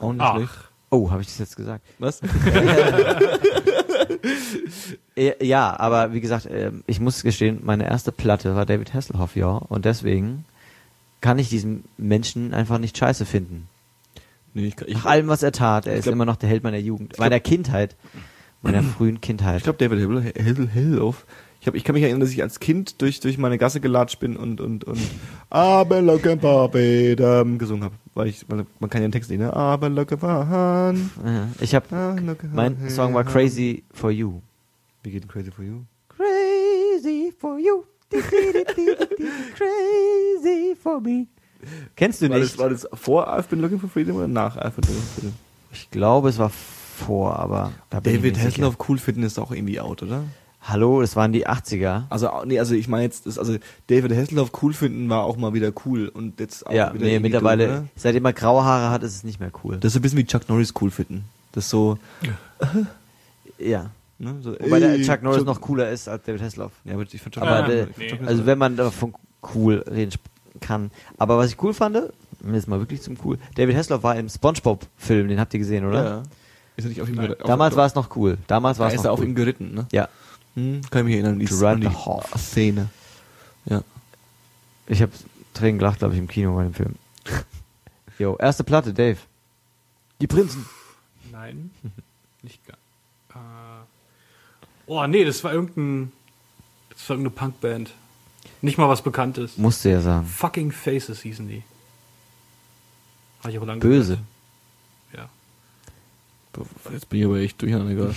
[0.00, 0.68] Auch nicht Ach.
[0.90, 1.84] Oh, habe ich das jetzt gesagt?
[1.98, 2.20] Was?
[5.42, 9.48] Ja, aber wie gesagt, ähm, ich muss gestehen, meine erste Platte war David Hasselhoff, ja,
[9.48, 10.44] und deswegen
[11.20, 13.68] kann ich diesen Menschen einfach nicht scheiße finden.
[14.54, 16.62] nee, ich, ich, Nach allem, was er tat, er ist glaub- immer noch der Held
[16.64, 17.96] meiner Jugend, glaub- meiner Kindheit,
[18.62, 19.58] meiner frühen Kindheit.
[19.58, 21.26] ich glaube, David Hill, Hill, Hilloff.
[21.60, 24.18] Ich, hab, ich kann mich erinnern, dass ich als Kind durch, durch meine Gasse gelatscht
[24.18, 24.98] bin und, und, und
[25.50, 27.94] Aber looking Barbie ähm, gesungen habe.
[28.14, 29.52] Weil ich, weil man kann ja den Text nicht, ne?
[29.52, 31.10] Aber looking Bahn.
[31.60, 31.86] Ich habe,
[32.52, 32.88] mein.
[32.88, 34.40] Song war Crazy for You.
[35.02, 35.82] Wie geht denn Crazy for You?
[36.08, 37.84] Crazy for you,
[39.56, 41.26] crazy for me.
[41.96, 42.52] Kennst du War nicht?
[42.52, 45.14] das, war das vor I've been looking for freedom oder nach I've been looking for
[45.20, 45.34] freedom?
[45.72, 46.58] Ich glaube, es war vor,
[47.08, 48.38] aber da bin ich David.
[48.38, 50.24] Hasselhoff cool finden ist auch irgendwie out, oder?
[50.62, 52.02] Hallo, das waren die 80er.
[52.10, 53.56] Also, nee, also ich meine jetzt, das, also
[53.86, 57.18] David Hasselhoff cool finden war auch mal wieder cool und jetzt auch Ja, wieder nee,
[57.18, 57.84] mittlerweile, oder?
[57.96, 59.78] seitdem er graue Haare hat, ist es nicht mehr cool.
[59.78, 61.24] Das ist so ein bisschen wie Chuck Norris cool finden.
[61.52, 61.98] Das ist so,
[63.58, 63.90] ja.
[64.18, 66.72] ne, so Wobei der Chuck Norris noch cooler ist als David Hasselhoff.
[66.84, 68.08] Ja, aber ich fand Chuck Aber fand nee.
[68.08, 69.14] Chuck also wenn man davon
[69.54, 70.12] cool reden
[70.60, 70.90] kann.
[71.16, 71.96] Aber was ich cool fand,
[72.52, 73.38] ist mal wirklich zum cool.
[73.54, 76.04] David Hasselhoff war im SpongeBob-Film, den habt ihr gesehen, oder?
[76.04, 76.22] Ja.
[76.80, 77.46] Ist er nicht auf ihm geritten?
[77.46, 78.38] Damals war es noch cool.
[78.46, 79.26] Damals war da es ist noch er auf cool.
[79.26, 79.86] ihm geritten, ne?
[79.92, 80.08] Ja,
[80.54, 82.28] Hm, kann ich mich erinnern, die, Gerard die Hoff.
[82.36, 82.88] Szene.
[83.66, 83.82] Ja.
[84.88, 85.12] ich habe
[85.54, 86.94] Tränen gelacht, glaube ich, im Kino bei dem Film.
[88.18, 89.16] Jo, erste Platte, Dave.
[90.20, 90.66] Die Prinzen.
[91.32, 91.70] Nein,
[92.42, 92.76] nicht gar.
[93.30, 93.84] Äh,
[94.86, 96.12] oh, nee, das war irgendein.
[96.90, 97.92] Das war irgendeine Punkband.
[98.60, 99.56] Nicht mal was Bekanntes.
[99.56, 100.26] Musste ja sagen.
[100.26, 101.62] Fucking Faces hießen die.
[103.40, 104.14] Habe ich auch lange Böse.
[104.14, 104.26] gehört.
[106.92, 108.14] Jetzt bin ich aber echt durcheinander gerade.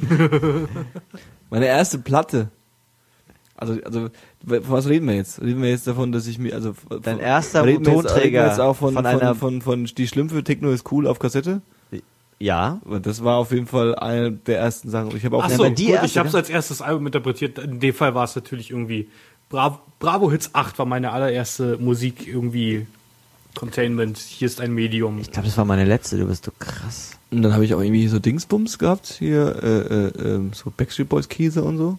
[1.50, 2.48] Meine erste Platte.
[3.56, 4.08] Also, also,
[4.46, 5.40] von was reden wir jetzt?
[5.40, 8.22] Reden wir jetzt davon, dass ich mir, also, Dein von- erster reden wir jetzt- Tonträger
[8.24, 11.06] reden wir jetzt auch von, von von, einer- von, von, die Schlümpfe Techno ist cool
[11.06, 11.62] auf Kassette?
[12.38, 12.82] Ja.
[13.00, 15.16] Das war auf jeden Fall eine der ersten Sachen.
[15.16, 17.06] Ich habe auch Ach so, aber die gut, erste, ich habe es als erstes Album
[17.06, 17.58] interpretiert.
[17.58, 19.08] In dem Fall war es natürlich irgendwie
[19.48, 22.86] Bravo, Bravo Hits 8 war meine allererste Musik irgendwie
[23.56, 24.18] Containment.
[24.18, 25.18] Hier ist ein Medium.
[25.18, 26.18] Ich glaube, das war meine letzte.
[26.18, 27.16] Du bist so krass.
[27.30, 31.08] Und dann habe ich auch irgendwie so Dingsbums gehabt, hier, äh, äh, ähm, so Backstreet
[31.08, 31.98] Boys Käse und so.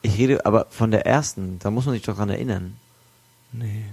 [0.00, 1.58] Ich rede aber von der ersten.
[1.58, 2.76] Da muss man sich doch dran erinnern.
[3.52, 3.84] Nee.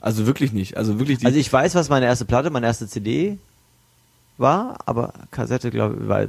[0.00, 0.76] Also wirklich nicht.
[0.76, 3.38] Also wirklich die, Also ich weiß, was meine erste Platte, meine erste CD
[4.38, 6.28] war, aber Kassette, glaube ich, weil,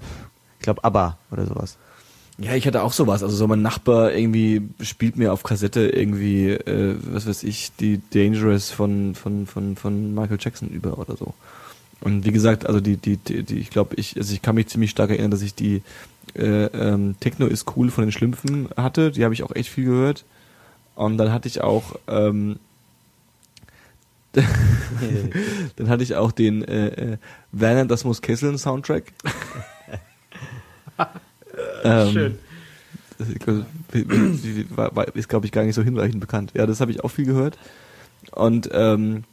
[0.60, 1.78] ich glaube, ABBA oder sowas.
[2.42, 3.22] Ja, ich hatte auch sowas.
[3.22, 8.02] Also so mein Nachbar irgendwie spielt mir auf Kassette irgendwie, äh, was weiß ich, die
[8.14, 11.36] Dangerous von, von, von, von Michael Jackson über oder so.
[12.00, 14.68] Und wie gesagt, also die, die, die, die ich glaube, ich, also ich kann mich
[14.68, 15.84] ziemlich stark erinnern, dass ich die
[16.34, 19.12] äh, ähm, Techno ist cool von den Schlümpfen hatte.
[19.12, 20.26] Die habe ich auch echt viel gehört.
[20.96, 22.58] Und dann hatte ich auch, ähm,
[25.76, 27.18] dann hatte ich auch den äh, äh,
[27.52, 29.14] Werner das muss Kesseln Soundtrack.
[31.84, 32.40] ähm, Schön.
[33.18, 33.30] das
[35.16, 36.52] ist, glaube ich, gar nicht so hinreichend bekannt.
[36.54, 37.58] Ja, das habe ich auch viel gehört.
[38.32, 39.24] Und ähm,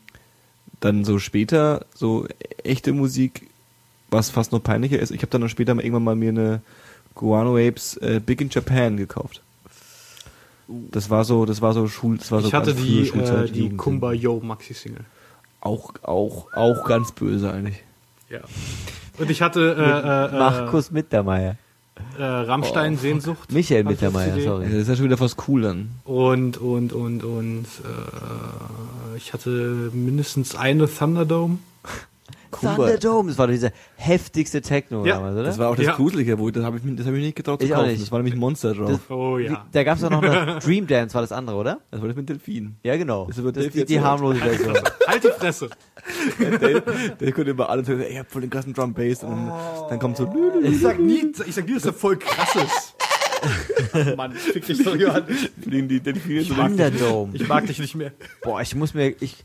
[0.80, 2.26] dann so später, so
[2.64, 3.48] echte Musik,
[4.10, 5.10] was fast noch peinlicher ist.
[5.10, 6.62] Ich habe dann noch später mal irgendwann mal mir eine
[7.14, 9.42] Guano Apes äh, Big in Japan gekauft.
[10.68, 13.70] Das war so, das war so Schul, das war so ich hatte die, äh, die.
[13.70, 15.05] Kumba Yo Maxi Single.
[15.60, 17.82] Auch, auch, auch ganz böse eigentlich.
[18.28, 18.40] Ja.
[19.18, 21.56] Und ich hatte äh, äh, Markus Mittermeier.
[22.18, 23.52] Äh, Rammstein Sehnsucht.
[23.52, 24.44] Michael Mittermeier, CD.
[24.44, 24.64] sorry.
[24.64, 25.90] Das ist ja schon wieder fast cool dann.
[26.04, 31.58] Und, und, und, und äh, ich hatte mindestens eine Thunderdome.
[32.60, 35.43] Thunderdome, das war doch dieser heftigste Techno Ja, damals, oder?
[35.44, 35.94] Das war auch das Ja.
[35.94, 37.89] Gruselige, wo das habe ich, das hab ich mir nicht getraut zu kaufen.
[37.89, 38.02] nicht.
[38.02, 38.90] Das war nämlich ein Monster drauf.
[38.90, 39.66] Das- Oh ja.
[39.72, 41.78] Da gab es auch noch eine Dream Dance, war das andere, oder?
[41.90, 42.76] Das war das mit Delfin.
[42.82, 43.26] Ja, genau.
[43.26, 44.74] Das wird Das ist die, jetzt die harmlose Version.
[45.06, 45.70] Halt die Fresse.
[46.39, 46.80] der,
[47.20, 49.52] der konnte über alles sagen, ich hab voll den krassen Drum Bass und dann,
[49.90, 50.30] dann kommt so
[50.62, 52.88] Ich sag nie, ich sag nie, dass er voll krass ist.
[54.16, 55.24] Mann, fick dich doch, Johann.
[55.62, 57.35] fliegen die Delfine so Thunderdome.
[57.35, 58.12] Ich mag dich nicht mehr.
[58.43, 59.36] Boah, ich muss mir, ich,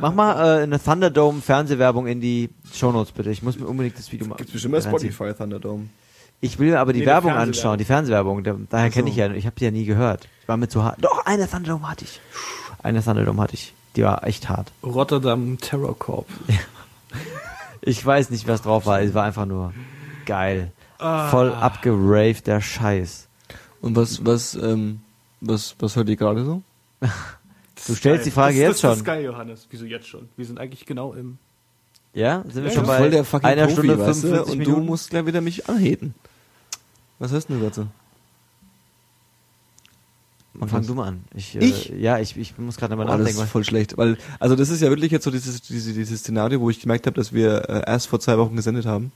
[0.00, 3.30] mach mal äh, eine Thunderdome Fernsehwerbung in die Shownotes bitte.
[3.30, 4.36] Ich muss mir unbedingt das Video mal.
[4.36, 4.80] Gibt's bestimmt bei.
[4.80, 5.88] Spotify Thunderdome.
[6.40, 8.42] Ich will mir aber die Nee, Werbung anschauen, die Fernsehwerbung.
[8.42, 9.12] Da, daher Ach kenne so.
[9.12, 10.28] ich ja, ich habe die ja nie gehört.
[10.42, 10.98] Ich war mir zu hart.
[11.00, 12.20] Doch, eine Thunderdome hatte ich.
[12.82, 13.74] Eine Thunderdome hatte ich.
[13.94, 14.72] Die war echt hart.
[14.82, 16.26] Rotterdam Terror Corp.
[17.84, 19.00] Ich weiß nicht, was drauf war.
[19.02, 19.74] Es war einfach nur
[20.24, 20.70] geil.
[21.02, 21.28] Ah.
[21.30, 23.28] Voll abgeraved, der Scheiß.
[23.80, 25.00] Und was, was, ähm,
[25.40, 26.62] was, was hört ihr gerade so?
[27.84, 28.98] Du stellst die Frage das, jetzt das, Das schon.
[28.98, 29.66] ist geil, Johannes.
[29.68, 30.28] Wieso jetzt schon?
[30.36, 31.38] Wir sind eigentlich genau im.
[32.14, 32.44] Ja?
[32.48, 34.28] Sind wir Ja, schon bei voll der fucking einer Profi, Stunde weißt du?
[34.28, 34.80] 45 Und Minuten?
[34.82, 36.14] du musst gleich wieder mich anheten.
[37.18, 37.86] Was hast du denn dazu?
[40.60, 41.24] Und fang du mal an.
[41.34, 41.56] Ich?
[41.56, 41.92] Ich?
[41.92, 43.42] Äh, ja, ich, ich muss gerade mal Oh, das nachdenken.
[43.42, 46.60] ist voll schlecht, weil also das ist ja wirklich jetzt so dieses diese, dieses Szenario,
[46.60, 49.12] wo ich gemerkt habe, dass wir äh, erst vor zwei Wochen gesendet haben,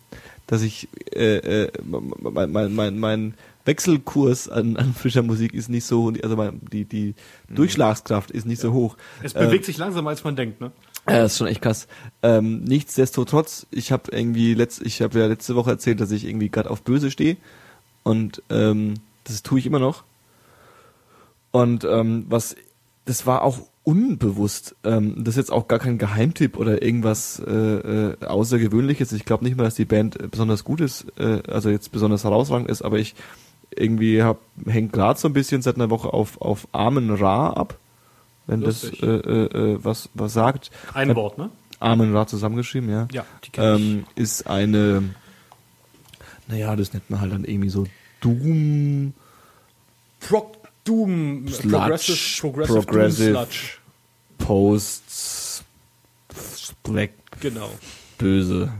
[0.46, 5.84] dass ich äh, äh, mein, mein, mein, mein Wechselkurs an, an frischer Musik ist nicht
[5.84, 7.14] so, also mein, die die
[7.50, 8.96] Durchschlagskraft ist nicht so hoch.
[9.22, 10.70] Es Äh, bewegt sich langsamer, als man denkt, ne?
[11.08, 11.86] Ja, das ist schon echt krass.
[12.22, 16.48] Ähm, nichtsdestotrotz, ich habe irgendwie letzt, ich habe ja letzte Woche erzählt, dass ich irgendwie
[16.48, 17.36] gerade auf Böse stehe
[18.02, 18.94] und ähm,
[19.24, 20.04] das tue ich immer noch.
[21.50, 22.54] Und ähm, was,
[23.04, 24.74] das war auch unbewusst.
[24.82, 29.12] Ähm, das ist jetzt auch gar kein Geheimtipp oder irgendwas äh, äh, Außergewöhnliches.
[29.12, 32.68] Ich glaube nicht mal, dass die Band besonders gut ist, äh, also jetzt besonders herausragend
[32.68, 33.14] ist, aber ich
[33.70, 37.78] irgendwie hab, hängt gerade so ein bisschen seit einer Woche auf, auf Armen Ra ab.
[38.48, 38.98] Wenn Lustig.
[39.00, 40.72] das äh, äh, äh, was, was sagt.
[40.92, 41.50] Ein Wort, ne?
[41.78, 43.06] Armen Ra zusammengeschrieben, ja.
[43.12, 43.80] Ja, die kenn ich.
[43.82, 45.14] Ähm, ist eine,
[46.48, 47.86] naja, das nennt man halt dann irgendwie so
[48.20, 49.14] Doom,
[50.18, 50.52] Pro
[50.86, 53.32] Doom, Sludge, Progressive, Progressive, Progressive.
[53.32, 53.58] Doom Sludge.
[54.38, 55.64] Posts,
[56.82, 57.10] Black,
[57.40, 57.70] Genau.
[58.18, 58.72] böse.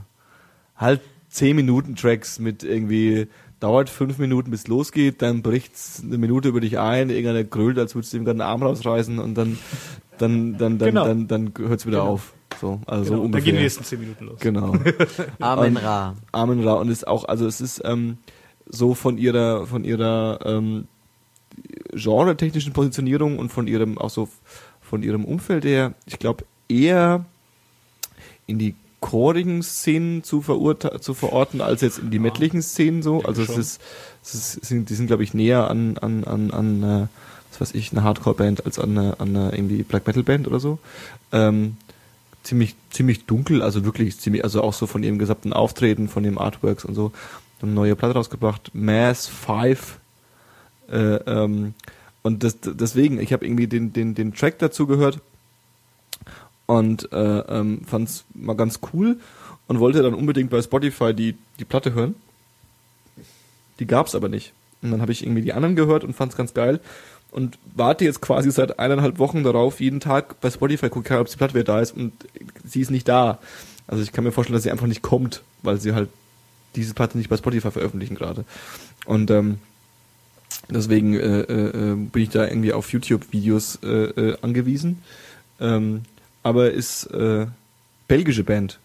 [0.76, 1.00] Halt
[1.30, 3.26] 10 Minuten Tracks mit irgendwie,
[3.60, 7.94] dauert 5 Minuten bis losgeht, dann bricht's eine Minute über dich ein, irgendeiner grölt, als
[7.94, 9.58] würdest du ihm gerade einen Arm rausreißen und dann
[10.18, 11.04] dann, dann, dann, Genau.
[11.06, 12.10] dann, dann hört's wieder Genau.
[12.12, 12.32] auf.
[12.58, 13.16] So, also so Genau.
[13.16, 13.44] Dann ungefähr.
[13.44, 14.40] gehen die nächsten zehn Minuten los.
[14.40, 14.72] Genau.
[15.40, 16.14] Amen Ra.
[16.32, 18.16] Amen Ra und ist auch, also es ist ähm,
[18.66, 20.86] so von ihrer, von ihrer ähm,
[21.92, 24.28] genre-technischen Positionierung und von ihrem, auch so
[24.80, 27.24] von ihrem Umfeld her, ich glaube eher
[28.46, 30.42] in die chorigen Szenen zu,
[31.00, 33.22] zu verorten, als jetzt in die metlichen Szenen so.
[33.22, 33.80] Also es ist,
[34.22, 37.06] es ist, sind, die sind, glaube ich, näher an, an, an, an äh,
[37.52, 40.78] was weiß ich, eine Hardcore-Band als an eine, an eine irgendwie Black Metal-Band oder so.
[41.32, 41.76] Ähm,
[42.42, 46.38] ziemlich, ziemlich dunkel, also wirklich ziemlich, also auch so von ihrem gesamten Auftreten, von den
[46.38, 47.12] Artworks und so.
[47.62, 49.98] Eine neue Platte rausgebracht, Mass 5.
[50.90, 51.74] Äh, ähm,
[52.22, 55.20] und das, deswegen, ich habe irgendwie den, den, den Track dazu gehört
[56.66, 59.18] und äh, ähm, fand es mal ganz cool
[59.68, 62.14] und wollte dann unbedingt bei Spotify die, die Platte hören.
[63.78, 64.52] Die gab's aber nicht.
[64.82, 66.80] Und dann habe ich irgendwie die anderen gehört und fand's ganz geil
[67.30, 71.36] und warte jetzt quasi seit eineinhalb Wochen darauf, jeden Tag bei Spotify gucke, ob die
[71.36, 72.12] Platte wieder da ist und
[72.64, 73.38] sie ist nicht da.
[73.86, 76.08] Also ich kann mir vorstellen, dass sie einfach nicht kommt, weil sie halt
[76.74, 78.44] diese Platte nicht bei Spotify veröffentlichen gerade.
[79.04, 79.58] Und ähm,
[80.68, 85.02] deswegen äh, äh, äh, bin ich da irgendwie auf YouTube-Videos äh, äh, angewiesen.
[85.60, 86.02] Ähm,
[86.43, 87.47] aber ist äh,
[88.09, 88.78] belgische Band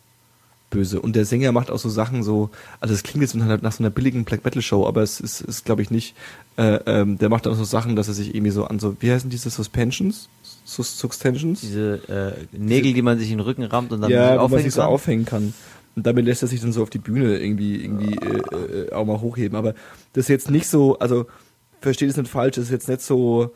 [0.72, 0.99] böse.
[0.99, 2.49] Und der Sänger macht auch so Sachen so,
[2.80, 5.66] also es klingt jetzt nach so einer billigen Black Metal Show, aber es ist, ist
[5.66, 6.16] glaube ich nicht.
[6.58, 9.12] Äh, ähm, der macht auch so Sachen, dass er sich irgendwie so an so, wie
[9.12, 10.30] heißen diese Suspensions?
[10.66, 11.62] Sus Suspensions?
[11.62, 14.40] Diese äh, Nägel, die man sich in den Rücken rammt und dann ja, wo man
[14.40, 14.90] aufhängen sich so kann.
[14.90, 15.53] aufhängen kann.
[15.95, 19.06] Und damit lässt er sich dann so auf die Bühne irgendwie, irgendwie äh, äh, auch
[19.06, 19.58] mal hochheben.
[19.58, 19.76] Aber
[20.14, 21.28] das ist jetzt nicht so, also
[21.82, 23.52] versteht es nicht falsch, ist jetzt nicht so,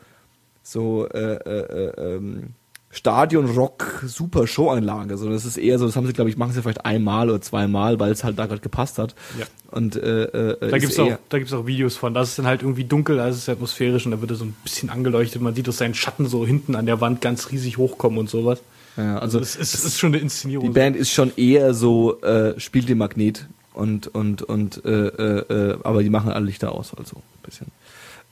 [0.62, 2.54] so äh, äh, äh, ähm,
[2.90, 6.62] Stadion-Rock, super Show-Einlage, sondern das ist eher so, das haben sie, glaube ich, machen sie
[6.62, 9.14] vielleicht einmal oder zweimal, weil es halt da gerade gepasst hat.
[9.38, 9.44] Ja.
[9.70, 12.14] Und äh, äh, Da ist gibt's auch, da gibt's auch Videos von.
[12.14, 14.56] Das ist dann halt irgendwie dunkel, es ist atmosphärisch und da wird er so ein
[14.62, 15.42] bisschen angeleuchtet.
[15.42, 18.62] Man sieht aus seinen Schatten so hinten an der Wand ganz riesig hochkommen und sowas.
[18.96, 20.66] ja, Also also es ist, es ist schon eine Inszenierung.
[20.66, 25.72] Die Band ist schon eher so, äh, spielt den Magnet und, und, und, äh, äh,
[25.72, 27.66] äh, aber die machen alle Lichter aus, also ein bisschen.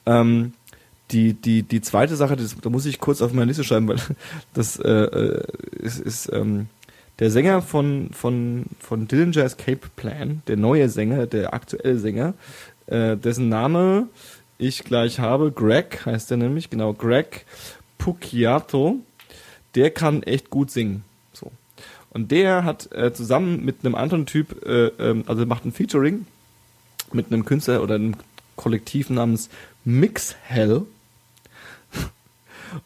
[0.07, 0.53] Ähm,
[1.11, 3.99] die, die, die zweite Sache, das, da muss ich kurz auf meine Liste schreiben, weil
[4.55, 5.43] das äh, äh,
[5.79, 6.69] ist, ist ähm,
[7.19, 12.35] der Sänger von, von, von Dillinger Escape Plan, der neue Sänger, der aktuelle Sänger,
[12.87, 14.09] äh, dessen Name
[14.59, 17.45] ich gleich habe, Greg heißt er nämlich, genau, Greg
[17.99, 18.99] Pucciato,
[19.75, 21.05] der kann echt gut singen.
[21.33, 21.51] So.
[22.11, 26.27] Und der hat äh, zusammen mit einem anderen Typ, äh, ähm, also macht ein Featuring
[27.13, 28.15] mit einem Künstler oder einem
[28.57, 29.51] Kollektiv namens
[29.85, 30.86] Mix Hell.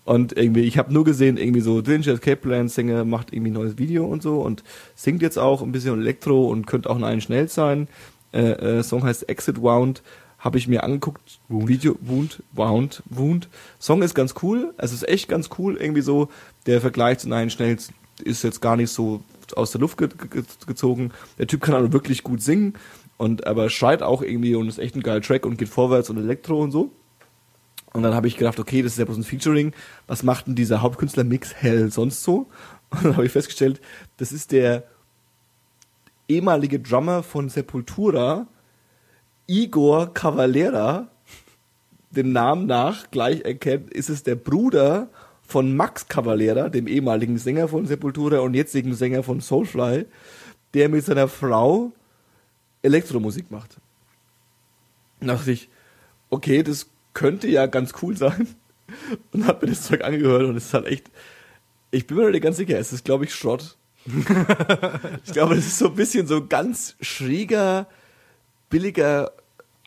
[0.04, 3.54] Und irgendwie, ich habe nur gesehen, irgendwie so Dillinger Escape Plan Sänger macht irgendwie ein
[3.54, 4.62] neues Video und so und
[4.94, 7.88] singt jetzt auch ein bisschen Elektro und könnte auch ein schnell sein.
[8.32, 10.02] Äh, äh, Song heißt Exit Wound.
[10.38, 11.40] Habe ich mir angeguckt.
[11.48, 13.48] Video Wound, Wound, Wound.
[13.80, 14.72] Song ist ganz cool.
[14.76, 15.76] Es ist echt ganz cool.
[15.76, 16.28] Irgendwie so
[16.66, 17.76] der Vergleich zu Nein Schnell
[18.22, 19.22] ist jetzt gar nicht so
[19.56, 21.12] aus der Luft ge ge gezogen.
[21.38, 22.74] Der Typ kann aber wirklich gut singen
[23.19, 26.16] und aber schreit auch irgendwie und ist echt ein geiler Track und geht vorwärts und
[26.16, 26.93] Elektro und so.
[27.93, 29.73] Und dann habe ich gedacht, okay, das ist ja bloß ein Featuring.
[30.07, 32.47] Was macht denn dieser Hauptkünstler Mix Hell sonst so?
[32.90, 33.81] Und dann habe ich festgestellt,
[34.16, 34.85] das ist der
[36.28, 38.47] ehemalige Drummer von Sepultura,
[39.47, 41.11] Igor Cavalera.
[42.11, 45.11] Dem Namen nach gleich erkennt, ist es der Bruder
[45.43, 50.07] von Max Cavalera, dem ehemaligen Sänger von Sepultura und jetzigen Sänger von Soulfly,
[50.74, 51.93] der mit seiner Frau
[52.82, 53.76] Elektromusik macht.
[55.20, 55.68] Da dachte ich,
[56.30, 58.48] okay, das könnte ja ganz cool sein.
[59.32, 61.10] Und hab mir das Zeug angehört und es ist halt echt,
[61.90, 63.76] ich bin mir noch nicht ganz sicher, es ist glaube ich Schrott.
[64.06, 67.86] ich glaube, das ist so ein bisschen so ganz schräger,
[68.70, 69.32] billiger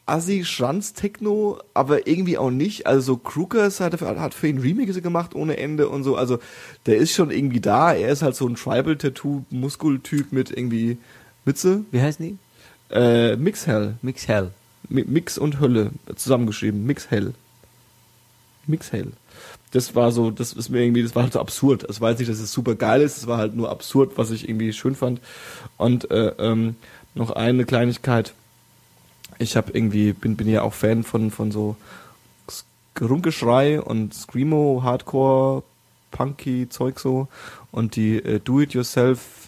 [0.05, 2.85] Assi-Schranz-Techno, aber irgendwie auch nicht.
[2.85, 6.15] Also so Crookers hat, hat für ihn Remixe gemacht ohne Ende und so.
[6.15, 6.39] Also
[6.85, 7.93] der ist schon irgendwie da.
[7.93, 10.97] Er ist halt so ein Tribal-Tattoo-Muskeltyp mit irgendwie
[11.45, 11.85] Mütze.
[11.91, 12.37] Wie heißen die?
[12.91, 13.95] Äh, Mix Hell.
[14.01, 14.51] Mix Hell.
[14.89, 16.85] Mi- Mix und Hölle zusammengeschrieben.
[16.85, 17.33] Mix Hell.
[18.67, 19.13] Mix Hell.
[19.71, 21.83] Das war so, das ist mir irgendwie, das war halt so absurd.
[21.89, 24.29] Es war jetzt nicht, dass es super geil ist, es war halt nur absurd, was
[24.31, 25.21] ich irgendwie schön fand.
[25.77, 26.75] Und äh, ähm,
[27.15, 28.33] noch eine Kleinigkeit.
[29.39, 31.77] Ich habe irgendwie, bin, bin ja auch Fan von, von so
[32.99, 35.63] Rumgeschrei und Screamo, Hardcore,
[36.11, 37.27] Punky Zeug so.
[37.71, 39.40] Und die äh, Do-It-Yourself,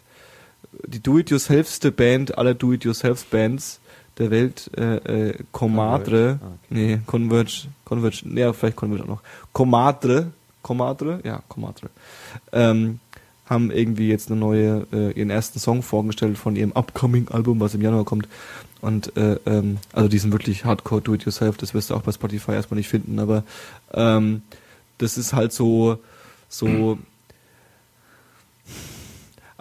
[0.86, 3.80] die Do-It-Yourselfste Band aller Do-It-Yourself-Bands
[4.18, 6.40] der Welt, äh, äh, Comadre, Converge.
[6.42, 6.58] Ah, okay.
[6.70, 9.22] nee, Converge, Converge, nee, vielleicht Converge auch noch,
[9.52, 10.32] Comadre,
[10.62, 11.90] Comadre, ja, Comadre,
[12.52, 13.00] ähm,
[13.46, 17.74] haben irgendwie jetzt eine neue, äh, ihren ersten Song vorgestellt von ihrem upcoming Album, was
[17.74, 18.28] im Januar kommt.
[18.82, 22.52] Und äh, ähm, also die sind wirklich Hardcore Do-It-Yourself, das wirst du auch bei Spotify
[22.52, 23.44] erstmal nicht finden, aber
[23.94, 24.42] ähm,
[24.98, 26.00] das ist halt so,
[26.50, 26.98] so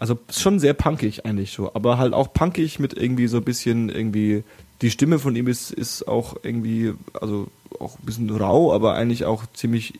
[0.02, 3.88] Also schon sehr punkig eigentlich so, aber halt auch punkig mit irgendwie so ein bisschen
[3.88, 4.42] irgendwie
[4.80, 7.46] die Stimme von ihm ist ist auch irgendwie also
[7.78, 9.94] auch ein bisschen rau, aber eigentlich auch ziemlich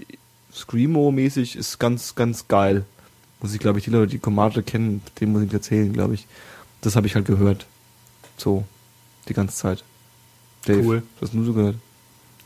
[0.52, 2.84] screamo-mäßig ist ganz ganz geil.
[3.40, 6.26] Muss ich glaube ich die Leute die Komate kennen, dem muss ich erzählen, glaube ich.
[6.80, 7.66] Das habe ich halt gehört.
[8.36, 8.64] So
[9.28, 9.84] die ganze Zeit.
[10.66, 11.02] Dave, Cool.
[11.20, 11.76] was hast du so gehört?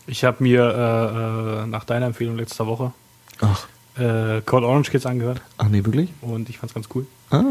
[0.06, 2.92] Ich habe mir äh, äh, nach deiner Empfehlung letzter Woche
[3.40, 3.66] Ach,
[3.98, 6.10] äh, Code Orange Kids angehört ach nee, wirklich?
[6.20, 7.06] und ich fand's ganz cool.
[7.30, 7.42] Ah.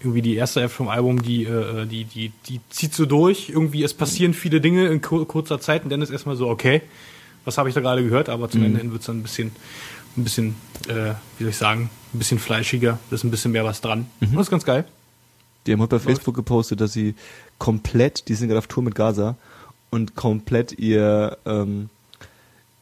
[0.00, 3.50] Irgendwie die erste Hälfte vom Album, die, äh, die, die, die zieht so durch.
[3.50, 6.80] Irgendwie, es passieren viele Dinge in kur kurzer Zeit und dann ist erstmal so, okay,
[7.44, 8.28] was habe ich da gerade gehört?
[8.30, 8.66] Aber zum Mhm.
[8.66, 9.52] Ende hin wird's dann ein bisschen,
[10.16, 10.54] ein bisschen,
[10.88, 14.06] äh, wie soll ich sagen, ein bisschen fleischiger, da ist ein bisschen mehr was dran.
[14.20, 14.28] Mhm.
[14.28, 14.84] Und das ist ganz geil.
[15.66, 17.14] Die haben heute bei Facebook gepostet, dass sie
[17.58, 19.36] komplett, die sind gerade auf Tour mit Gaza
[19.90, 21.90] und komplett ihr, ähm,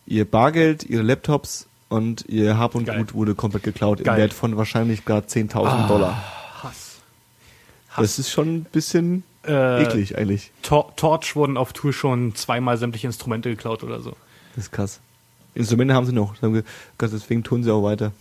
[0.06, 2.98] ihr Bargeld, ihre Laptops und ihr Hab und Geil.
[2.98, 4.14] Gut wurde komplett geklaut Geil.
[4.14, 6.22] im Wert von wahrscheinlich gerade 10.000 Dollar.
[6.62, 6.96] Hass.
[7.96, 10.50] Das ist schon ein bisschen Äh, eklig eigentlich.
[10.62, 14.10] Tor Torch wurden auf Tour schon zweimal sämtliche Instrumente geklaut oder so.
[14.54, 15.00] Das ist krass.
[15.54, 16.34] Instrumente haben sie noch,
[17.00, 18.12] deswegen tun sie auch weiter.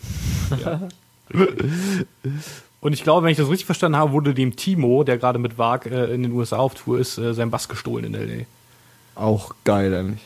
[2.80, 5.58] Und ich glaube, wenn ich das richtig verstanden habe, wurde dem Timo, der gerade mit
[5.58, 9.20] Varg äh, in den USA auf Tour ist, äh, sein Bass gestohlen in L.A.
[9.20, 10.22] Auch geil eigentlich.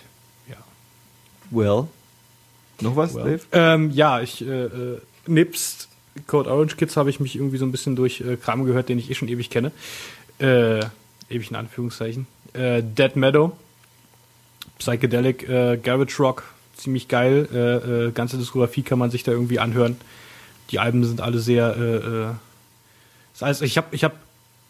[0.47, 0.57] Ja.
[1.49, 1.87] Well.
[2.81, 3.23] Noch was, Well.
[3.23, 3.41] Dave?
[3.51, 5.87] Ähm, ja, ich äh, äh, nebst
[6.27, 8.99] Code Orange Kids habe ich mich irgendwie so ein bisschen durch äh, Kram gehört, den
[8.99, 9.71] ich eh schon ewig kenne.
[10.39, 10.79] Äh,
[11.29, 12.27] ewig in Anführungszeichen.
[12.53, 13.53] Äh, Dead Meadow,
[14.79, 16.43] Psychedelic, äh, Garage Rock,
[16.75, 17.47] ziemlich geil.
[17.53, 19.97] Äh, äh, ganze Diskografie kann man sich da irgendwie anhören.
[20.71, 21.75] Die Alben sind alle sehr.
[21.77, 22.27] Äh, äh,
[23.33, 24.15] das heißt, ich habe ich hab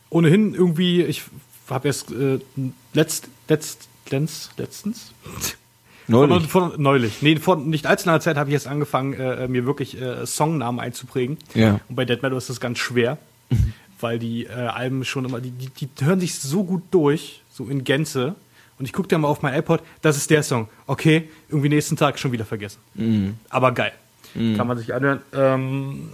[0.10, 1.24] ohnehin irgendwie, ich
[1.70, 2.40] habe erst äh,
[2.94, 5.14] letzt, letzt, letzt, letztens
[6.12, 6.48] Neulich.
[6.48, 7.22] von, von, neulich.
[7.22, 10.80] Nee, vor nicht allzu langer Zeit habe ich jetzt angefangen, äh, mir wirklich äh, Songnamen
[10.80, 11.38] einzuprägen.
[11.54, 11.80] Ja.
[11.88, 13.18] Und bei Dead Meadow ist das ganz schwer,
[14.00, 17.66] weil die äh, Alben schon immer, die, die, die hören sich so gut durch, so
[17.66, 18.36] in Gänze.
[18.78, 20.68] Und ich gucke dann mal auf mein iPod, das ist der Song.
[20.88, 22.80] Okay, irgendwie nächsten Tag schon wieder vergessen.
[23.50, 23.94] Aber geil.
[24.34, 25.20] Kann man sich anhören.
[25.34, 26.10] Ähm,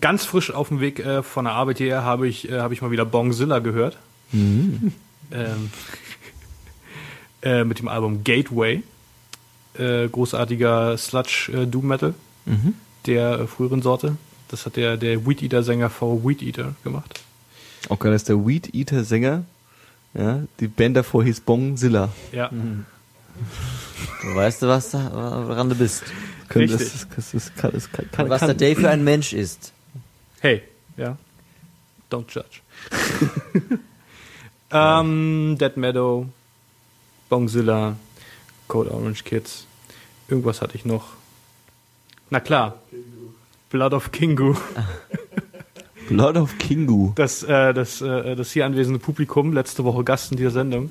[0.00, 2.82] ganz frisch auf dem Weg äh, von der Arbeit hierher habe ich, äh, habe ich
[2.82, 3.96] mal wieder Bongzilla gehört.
[5.32, 5.70] Ähm,
[7.42, 8.82] äh, mit dem Album Gateway.
[9.78, 12.14] Äh, großartiger Sludge äh, Doom Metal
[13.06, 14.16] der äh, früheren Sorte.
[14.48, 17.20] Das hat der, der Weed Eater Sänger V Weed Eater gemacht.
[17.88, 19.44] Auch geil, dass der Weed Eater Sänger,
[20.14, 22.10] ja, die Band davor hieß Bongzilla.
[22.32, 22.50] Ja.
[24.22, 26.04] Du weißt du, was da, woran du bist.
[26.54, 26.78] Richtig.
[26.78, 29.72] Das, das, das, kann, das kann, kann, Was kann, der Dave für ein Mensch ist.
[30.40, 30.62] Hey,
[30.96, 31.16] ja.
[32.10, 32.60] Don't judge.
[34.70, 36.28] ähm, Dead Meadow,
[37.28, 37.96] Bongzilla,
[38.74, 39.68] Code Orange Kids.
[40.28, 41.04] Irgendwas hatte ich noch.
[42.28, 42.80] Na klar.
[43.70, 44.56] Blood of Kingu.
[46.08, 47.12] Blood of Kingu.
[47.14, 50.90] Das, äh, das, äh, das hier anwesende Publikum, letzte Woche Gast in dieser Sendung,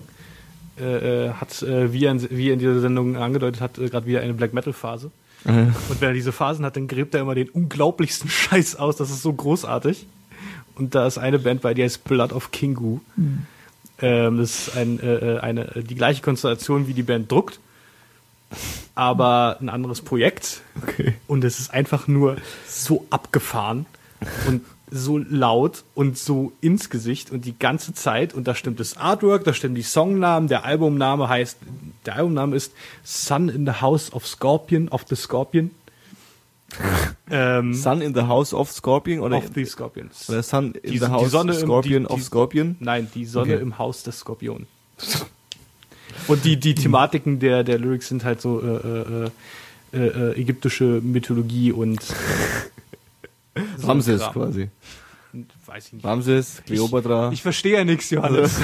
[0.79, 3.89] äh, äh, hat, äh, wie, er in, wie er in dieser Sendung angedeutet hat, äh,
[3.89, 5.11] gerade wieder eine Black Metal Phase.
[5.43, 8.95] Äh, Und wenn er diese Phasen hat, dann gräbt er immer den unglaublichsten Scheiß aus.
[8.95, 10.07] Das ist so großartig.
[10.75, 12.99] Und da ist eine Band bei, die heißt Blood of Kingu.
[13.99, 17.59] Ähm, das ist ein, eine, die gleiche Konstellation wie die Band druckt,
[18.95, 20.61] aber ein anderes Projekt.
[20.81, 21.15] Okay.
[21.27, 23.85] Und es ist einfach nur so abgefahren
[24.47, 24.61] und
[24.95, 28.33] so laut und so ins Gesicht und die ganze Zeit.
[28.35, 30.47] Und da stimmt das Artwork, da stimmen die Songnamen.
[30.47, 31.57] Der Albumname heißt,
[32.05, 32.73] der Albumname ist
[33.03, 35.71] Sun in the House of Scorpion, of the Scorpion.
[37.31, 40.29] ähm, Sun in the House of Scorpion oder, of the Scorpions.
[40.29, 42.75] oder Sun in Die- the die House Sonne im- Scorpion die- of die- Scorpion?
[42.79, 43.61] Nein, die Sonne Okay.
[43.61, 44.65] im Haus des Skorpion.
[46.27, 49.29] Und die, die Thematiken der, der Lyrics sind halt so äh, äh,
[49.93, 52.13] äh, äh, ägyptische Mythologie und so
[53.87, 54.33] Ramses Kram.
[54.33, 54.69] quasi.
[55.65, 56.05] Weiß ich nicht.
[56.05, 57.31] Ramses, Kleopatra.
[57.31, 58.57] Ich verstehe ja nichts, Johannes.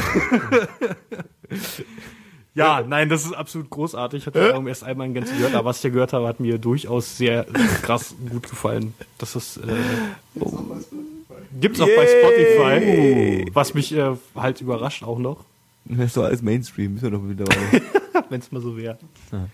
[2.56, 4.22] ja, nein, das ist absolut großartig.
[4.22, 6.40] Ich hatte Album erst einmal in Gänze gehört, aber was ich ja gehört habe, hat
[6.40, 7.46] mir durchaus sehr
[7.82, 8.94] krass gut gefallen.
[9.18, 9.62] Das ist äh,
[11.60, 15.44] gibt's auch bei Spotify, was mich äh, halt überrascht auch noch,
[15.86, 17.82] Das ist so alles Mainstream, ist ja doch wieder dabei.
[18.30, 18.98] wenn es mal so wäre.
[19.32, 19.48] Ja.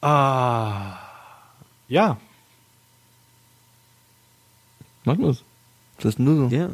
[0.00, 0.98] Ah,
[1.88, 2.18] ja,
[5.06, 5.44] Mach los.
[5.98, 6.54] Das ist nur so.
[6.54, 6.68] Ja.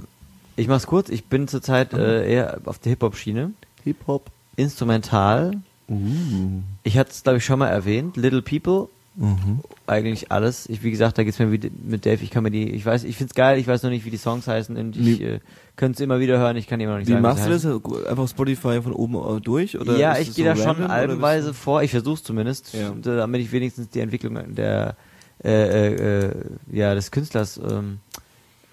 [0.56, 1.10] Ich mach's kurz.
[1.10, 3.52] Ich bin zurzeit äh, eher auf der Hip-Hop-Schiene.
[3.84, 4.30] Hip-Hop.
[4.56, 5.52] Instrumental.
[5.88, 6.62] Uh.
[6.82, 8.16] Ich hatte es, glaube ich, schon mal erwähnt.
[8.16, 8.88] Little People.
[9.14, 9.60] Mhm.
[9.86, 10.68] Eigentlich alles.
[10.68, 12.22] Ich, wie gesagt, da geht's mir wie mit Dave.
[12.22, 13.58] Ich kann mir die, ich weiß, ich find's geil.
[13.58, 14.74] Ich weiß noch nicht, wie die Songs heißen.
[14.76, 15.40] Und ich äh,
[15.76, 16.56] könnte es immer wieder hören.
[16.56, 17.22] Ich kann immer noch nicht Wie sagen.
[17.22, 18.06] wie machst du das?
[18.08, 19.78] Einfach Spotify von oben äh, durch?
[19.78, 21.82] Oder ja, ich es gehe so da schon albenweise vor.
[21.82, 22.92] Ich versuch's zumindest, Ja.
[23.02, 24.96] damit ich wenigstens die Entwicklung der
[25.44, 26.34] äh, äh, äh,
[26.70, 27.98] ja des Künstlers ähm,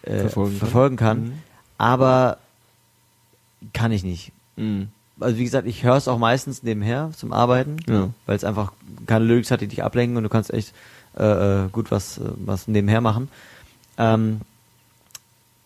[0.03, 1.17] äh, äh, Verfolgen verfolgen, kann.
[1.17, 1.25] kann.
[1.29, 1.33] Mhm.
[1.77, 2.37] Aber
[3.73, 4.31] kann ich nicht.
[4.55, 4.89] Mhm.
[5.19, 8.09] Also wie gesagt, ich höre es auch meistens nebenher zum Arbeiten, Ja.
[8.25, 8.71] weil es einfach
[9.05, 10.73] keine Lyrics hat, die dich ablenken und du kannst echt
[11.17, 13.27] äh, äh, gut was, was nebenher machen.
[13.97, 14.41] Ähm,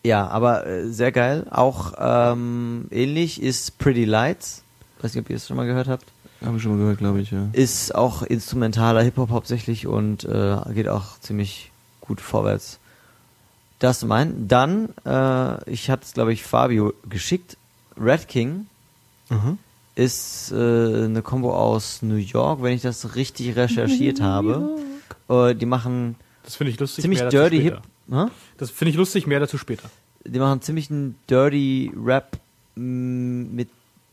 [0.02, 1.46] ja, aber äh, sehr geil.
[1.50, 4.62] Auch ähm, ähnlich ist Pretty Lights.
[5.00, 6.04] Weiß nicht, ob ihr es schon mal gehört habt.
[6.44, 7.48] Haben wir schon mal gehört, glaube ich, ja.
[7.52, 11.70] Ist auch instrumentaler Hip-Hop hauptsächlich und äh, geht auch ziemlich
[12.00, 12.78] gut vorwärts.
[13.78, 14.46] Das mein.
[14.48, 17.56] Dann, äh, ich hatte es, glaube ich, Fabio geschickt.
[17.98, 18.66] Red King
[19.30, 19.58] Mhm.
[19.94, 20.54] ist äh,
[21.04, 24.76] eine Combo aus New York, wenn ich das richtig recherchiert habe.
[25.28, 27.02] Äh, die machen Das finde ich lustig.
[27.02, 27.76] ziemlich mehr dazu dirty später.
[27.76, 27.84] Hip.
[28.28, 28.32] Hä?
[28.58, 29.88] Das finde ich lustig, mehr dazu später.
[30.26, 32.38] Die machen ziemlich einen dirty Rap
[32.76, 33.68] mh, mit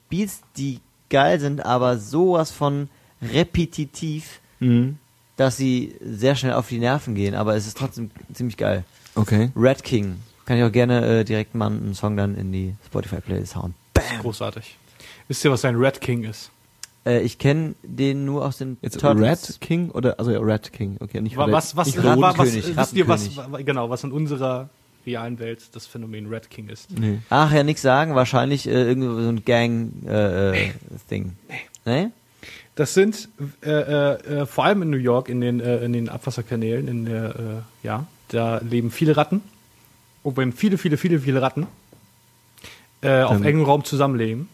[0.10, 0.80] Beats, die
[1.10, 2.90] geil sind, aber sowas von
[3.22, 4.98] repetitiv, Mhm.
[5.38, 8.84] dass sie sehr schnell auf die Nerven gehen, aber es ist trotzdem ziemlich geil.
[9.16, 9.52] Okay.
[9.56, 10.18] Red King.
[10.46, 13.74] Kann ich auch gerne äh, direkt mal einen Song dann in die Spotify-Playlist hauen.
[14.22, 14.78] Großartig.
[15.32, 16.52] Wisst ihr, was ein Red King ist?
[17.06, 19.48] Äh, ich kenne den nur aus den Jetzt Turtles.
[19.50, 22.38] Red King oder also ja, Red King, okay, nicht Red- Was, was, nicht wa- was,
[22.38, 23.30] Rattenkönig, wisst ihr, was,
[23.66, 24.68] genau, was in unserer
[25.06, 26.92] realen Welt das Phänomen Red King ist?
[27.00, 27.20] Nee.
[27.30, 28.14] Ach ja, nix sagen.
[28.14, 30.10] Wahrscheinlich äh, irgendwo so ein Gang-Ding.
[30.10, 30.72] Äh,
[31.10, 31.38] Ding.
[31.86, 32.08] nee.
[32.76, 33.30] Das sind
[33.64, 37.06] äh, äh, äh, vor allem in New York in den, äh, in den Abwasserkanälen, in
[37.06, 37.24] der,
[37.84, 39.40] äh, ja, da leben viele Ratten.
[40.24, 41.68] Und wenn viele, viele, viele, viele Ratten
[43.02, 44.50] äh, auf Dann- engem Raum zusammenleben,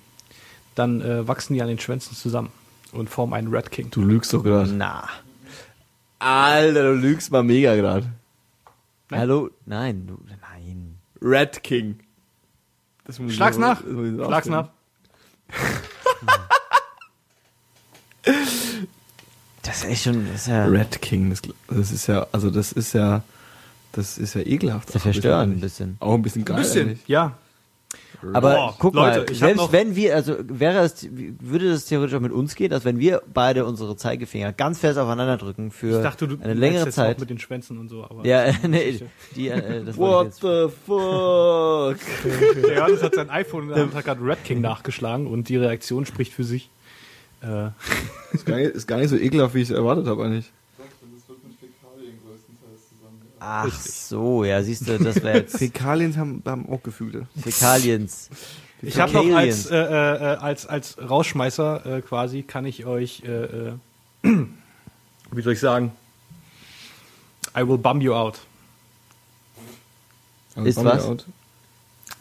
[0.78, 2.50] dann äh, wachsen die an den Schwänzen zusammen
[2.92, 3.90] und formen einen Red King.
[3.92, 4.72] Du lügst doch gerade.
[4.72, 5.08] Na.
[6.20, 8.08] Alter, du lügst mal mega gerade.
[9.12, 9.50] Hallo?
[9.66, 10.98] Nein, du, nein.
[11.22, 12.00] Red King.
[13.06, 13.82] Das muss Schlag's nach.
[13.82, 14.70] das Schlag's nach.
[19.64, 22.72] Das ist echt schon, das ist ja, Red King, das, das ist ja, also das
[22.72, 23.22] ist ja,
[23.92, 24.96] das ist ja ekelhaft.
[24.96, 25.98] das Auch ein bisschen.
[26.00, 26.56] Auch ein bisschen geil.
[26.56, 27.08] Ein bisschen, eigentlich.
[27.08, 27.38] ja.
[28.34, 32.16] Aber Boah, guck Leute, mal, selbst noch- wenn wir, also wäre es, würde das theoretisch
[32.16, 35.98] auch mit uns gehen, dass wenn wir beide unsere Zeigefinger ganz fest aufeinander drücken für
[35.98, 37.18] Ich dachte, du eine längere jetzt Zeit.
[37.18, 39.00] Auch mit den Schwänzen und so, aber Ja, äh, nee,
[39.36, 41.98] die, äh, das What the fuck?
[42.64, 46.34] Der Johannes hat sein iPhone Hand, hat gerade Red King nachgeschlagen und die Reaktion spricht
[46.34, 46.70] für sich.
[47.42, 47.70] Äh,
[48.34, 50.52] ist, gar nicht, ist gar nicht so ekelhaft, wie ich es erwartet habe eigentlich.
[53.40, 53.94] Ach Richtig.
[53.94, 57.28] so, ja, siehst du, das wäre jetzt Fäkalien haben, haben auch Gefühle.
[57.40, 58.30] Fäkaliens.
[58.82, 63.70] ich habe noch als, äh, äh, als, als Rausschmeißer äh, quasi, kann ich euch, äh,
[63.70, 63.74] äh,
[65.32, 65.92] wie soll ich sagen,
[67.56, 68.40] I will bum you out.
[70.56, 71.06] Also Ist was?
[71.06, 71.26] Out.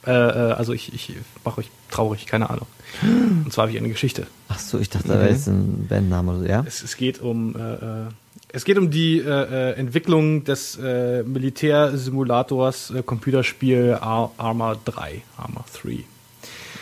[0.06, 1.14] Äh, äh, also ich, ich
[1.44, 2.66] mache euch traurig, keine Ahnung.
[3.02, 4.26] Und zwar habe ich eine Geschichte.
[4.48, 6.64] Ach so, ich dachte, da wäre jetzt ein Bandname oder so, ja?
[6.66, 8.08] Es, es geht um äh, äh,
[8.52, 15.22] es geht um die äh, äh, Entwicklung des äh, Militärsimulators äh, Computerspiel Ar Arma 3,
[15.36, 16.04] Arma 3.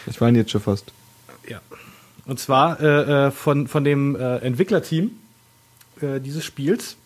[0.06, 0.92] Ich weine jetzt schon fast.
[1.48, 1.60] Ja.
[2.26, 5.10] Und zwar äh, äh, von, von dem äh, Entwicklerteam
[6.00, 6.96] dieses Spiels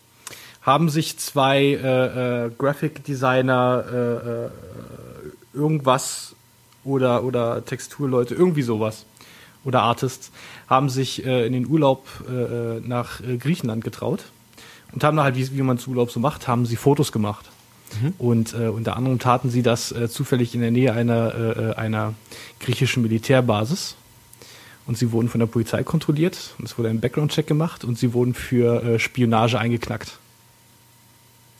[0.63, 4.49] haben sich zwei Graphic Designer
[5.53, 6.35] irgendwas
[6.83, 9.05] oder, oder Texturleute, irgendwie sowas
[9.63, 10.31] oder Artists,
[10.67, 12.07] haben sich in den Urlaub
[12.83, 14.23] nach Griechenland getraut
[14.91, 17.49] und haben da halt, wie, wie man zu Urlaub so macht, haben sie Fotos gemacht.
[18.17, 21.75] Und äh, unter anderem taten sie das äh, zufällig in der Nähe einer, äh, äh,
[21.75, 22.13] einer
[22.59, 23.95] griechischen Militärbasis.
[24.85, 28.13] Und sie wurden von der Polizei kontrolliert und es wurde ein Background-Check gemacht und sie
[28.13, 30.17] wurden für äh, Spionage eingeknackt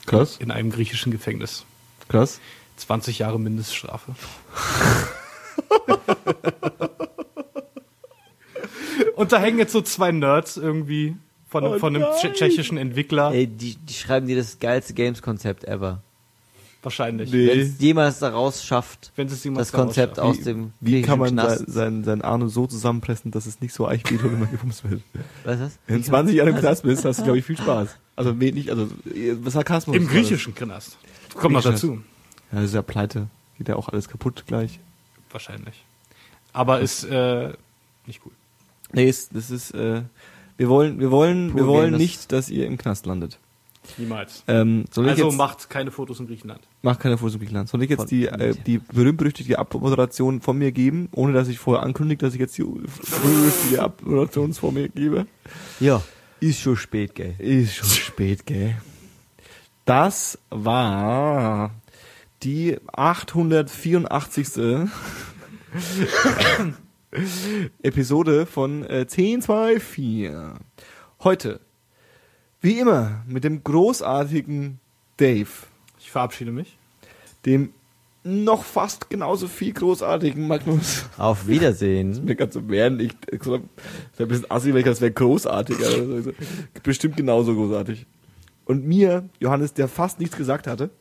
[0.06, 1.66] Krass, in einem griechischen Gefängnis.
[2.08, 2.40] krass.
[2.78, 4.16] 20 Jahre Mindeststrafe.
[9.16, 11.16] und da hängen jetzt so zwei Nerds irgendwie
[11.50, 12.34] von, einem- Oh von einem nein.
[12.34, 13.32] tschechischen Entwickler.
[13.34, 16.02] Ey, die, die schreiben dir das geilste Games-Konzept ever.
[16.82, 17.30] Wahrscheinlich.
[17.34, 17.48] Nee.
[17.48, 21.32] Wenn es jemals daraus schafft, Wenn es jemand das Konzept aus dem Wie kann man
[21.38, 24.90] Knast- sein, sein Arno so zusammenpressen, dass es nicht so eich geht, wenn man gebumst
[24.90, 25.02] wird?
[25.44, 25.80] Was ist das?
[25.88, 27.90] Wenn du 20 Jahre im Knast bist, hast du, glaube ich, viel Spaß.
[28.16, 29.96] Also wenig, also äh, Sarkasmus.
[29.98, 30.98] Im griechischen Knast.
[31.36, 32.02] Kommt noch dazu.
[32.52, 33.28] Ja, das ist ja pleite.
[33.58, 34.80] Geht ja auch alles kaputt gleich.
[35.32, 35.84] Wahrscheinlich.
[36.54, 37.52] Aber ist äh,
[38.06, 38.32] nicht cool.
[38.94, 40.02] Nee, ist, das ist, äh,
[40.60, 43.40] wir wollen, wir wollen, wir wollen nicht, dass ihr im Knast landet.
[43.98, 44.44] Niemals.
[44.48, 46.60] Ähm, soll ich Also jetzt, macht keine Fotos in Griechenland.
[46.81, 47.69] macht keine Fotos im Griechenland.
[47.69, 51.60] Soll ich jetzt Von die, äh, die berühmt-berüchtigte Abmoderation von mir geben, ohne dass ich
[51.60, 55.27] vorher ankündige, dass ich jetzt die berühmt-berüchtigte Abmoderation von mir gebe?
[55.80, 56.03] Ja,
[56.41, 57.36] ist schon spät, gell?
[57.40, 58.76] Ist schon spät, gell?
[59.86, 61.72] Das war
[62.44, 64.90] die 884.
[67.81, 70.30] Episode von äh, 1024.
[71.23, 71.60] Heute,
[72.61, 74.80] wie immer, mit dem großartigen
[75.18, 75.49] Dave,
[75.99, 76.77] Ich verabschiede mich.
[77.45, 77.73] dem
[78.23, 81.06] noch fast genauso viel großartigen Magnus.
[81.18, 82.23] Auf Wiedersehen.
[82.26, 83.69] Mir ganz so während ich gesagt habe,
[84.19, 86.34] ein bisschen assi, weil ich das wäre großartiger.
[86.84, 88.06] Bestimmt genauso großartig.
[88.65, 90.91] Und mir, Johannes, der fast nichts gesagt hatte,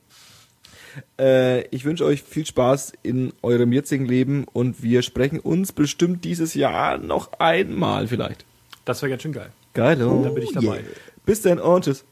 [1.18, 6.24] äh, ich wünsche euch viel Spaß in eurem jetzigen Leben und wir sprechen uns bestimmt
[6.24, 8.44] dieses Jahr noch einmal vielleicht.
[8.84, 9.50] Das wäre ganz schön geil.
[9.74, 10.82] Geil, oh, Da bin ich dabei.
[11.24, 12.04] Bis dann und tschüss.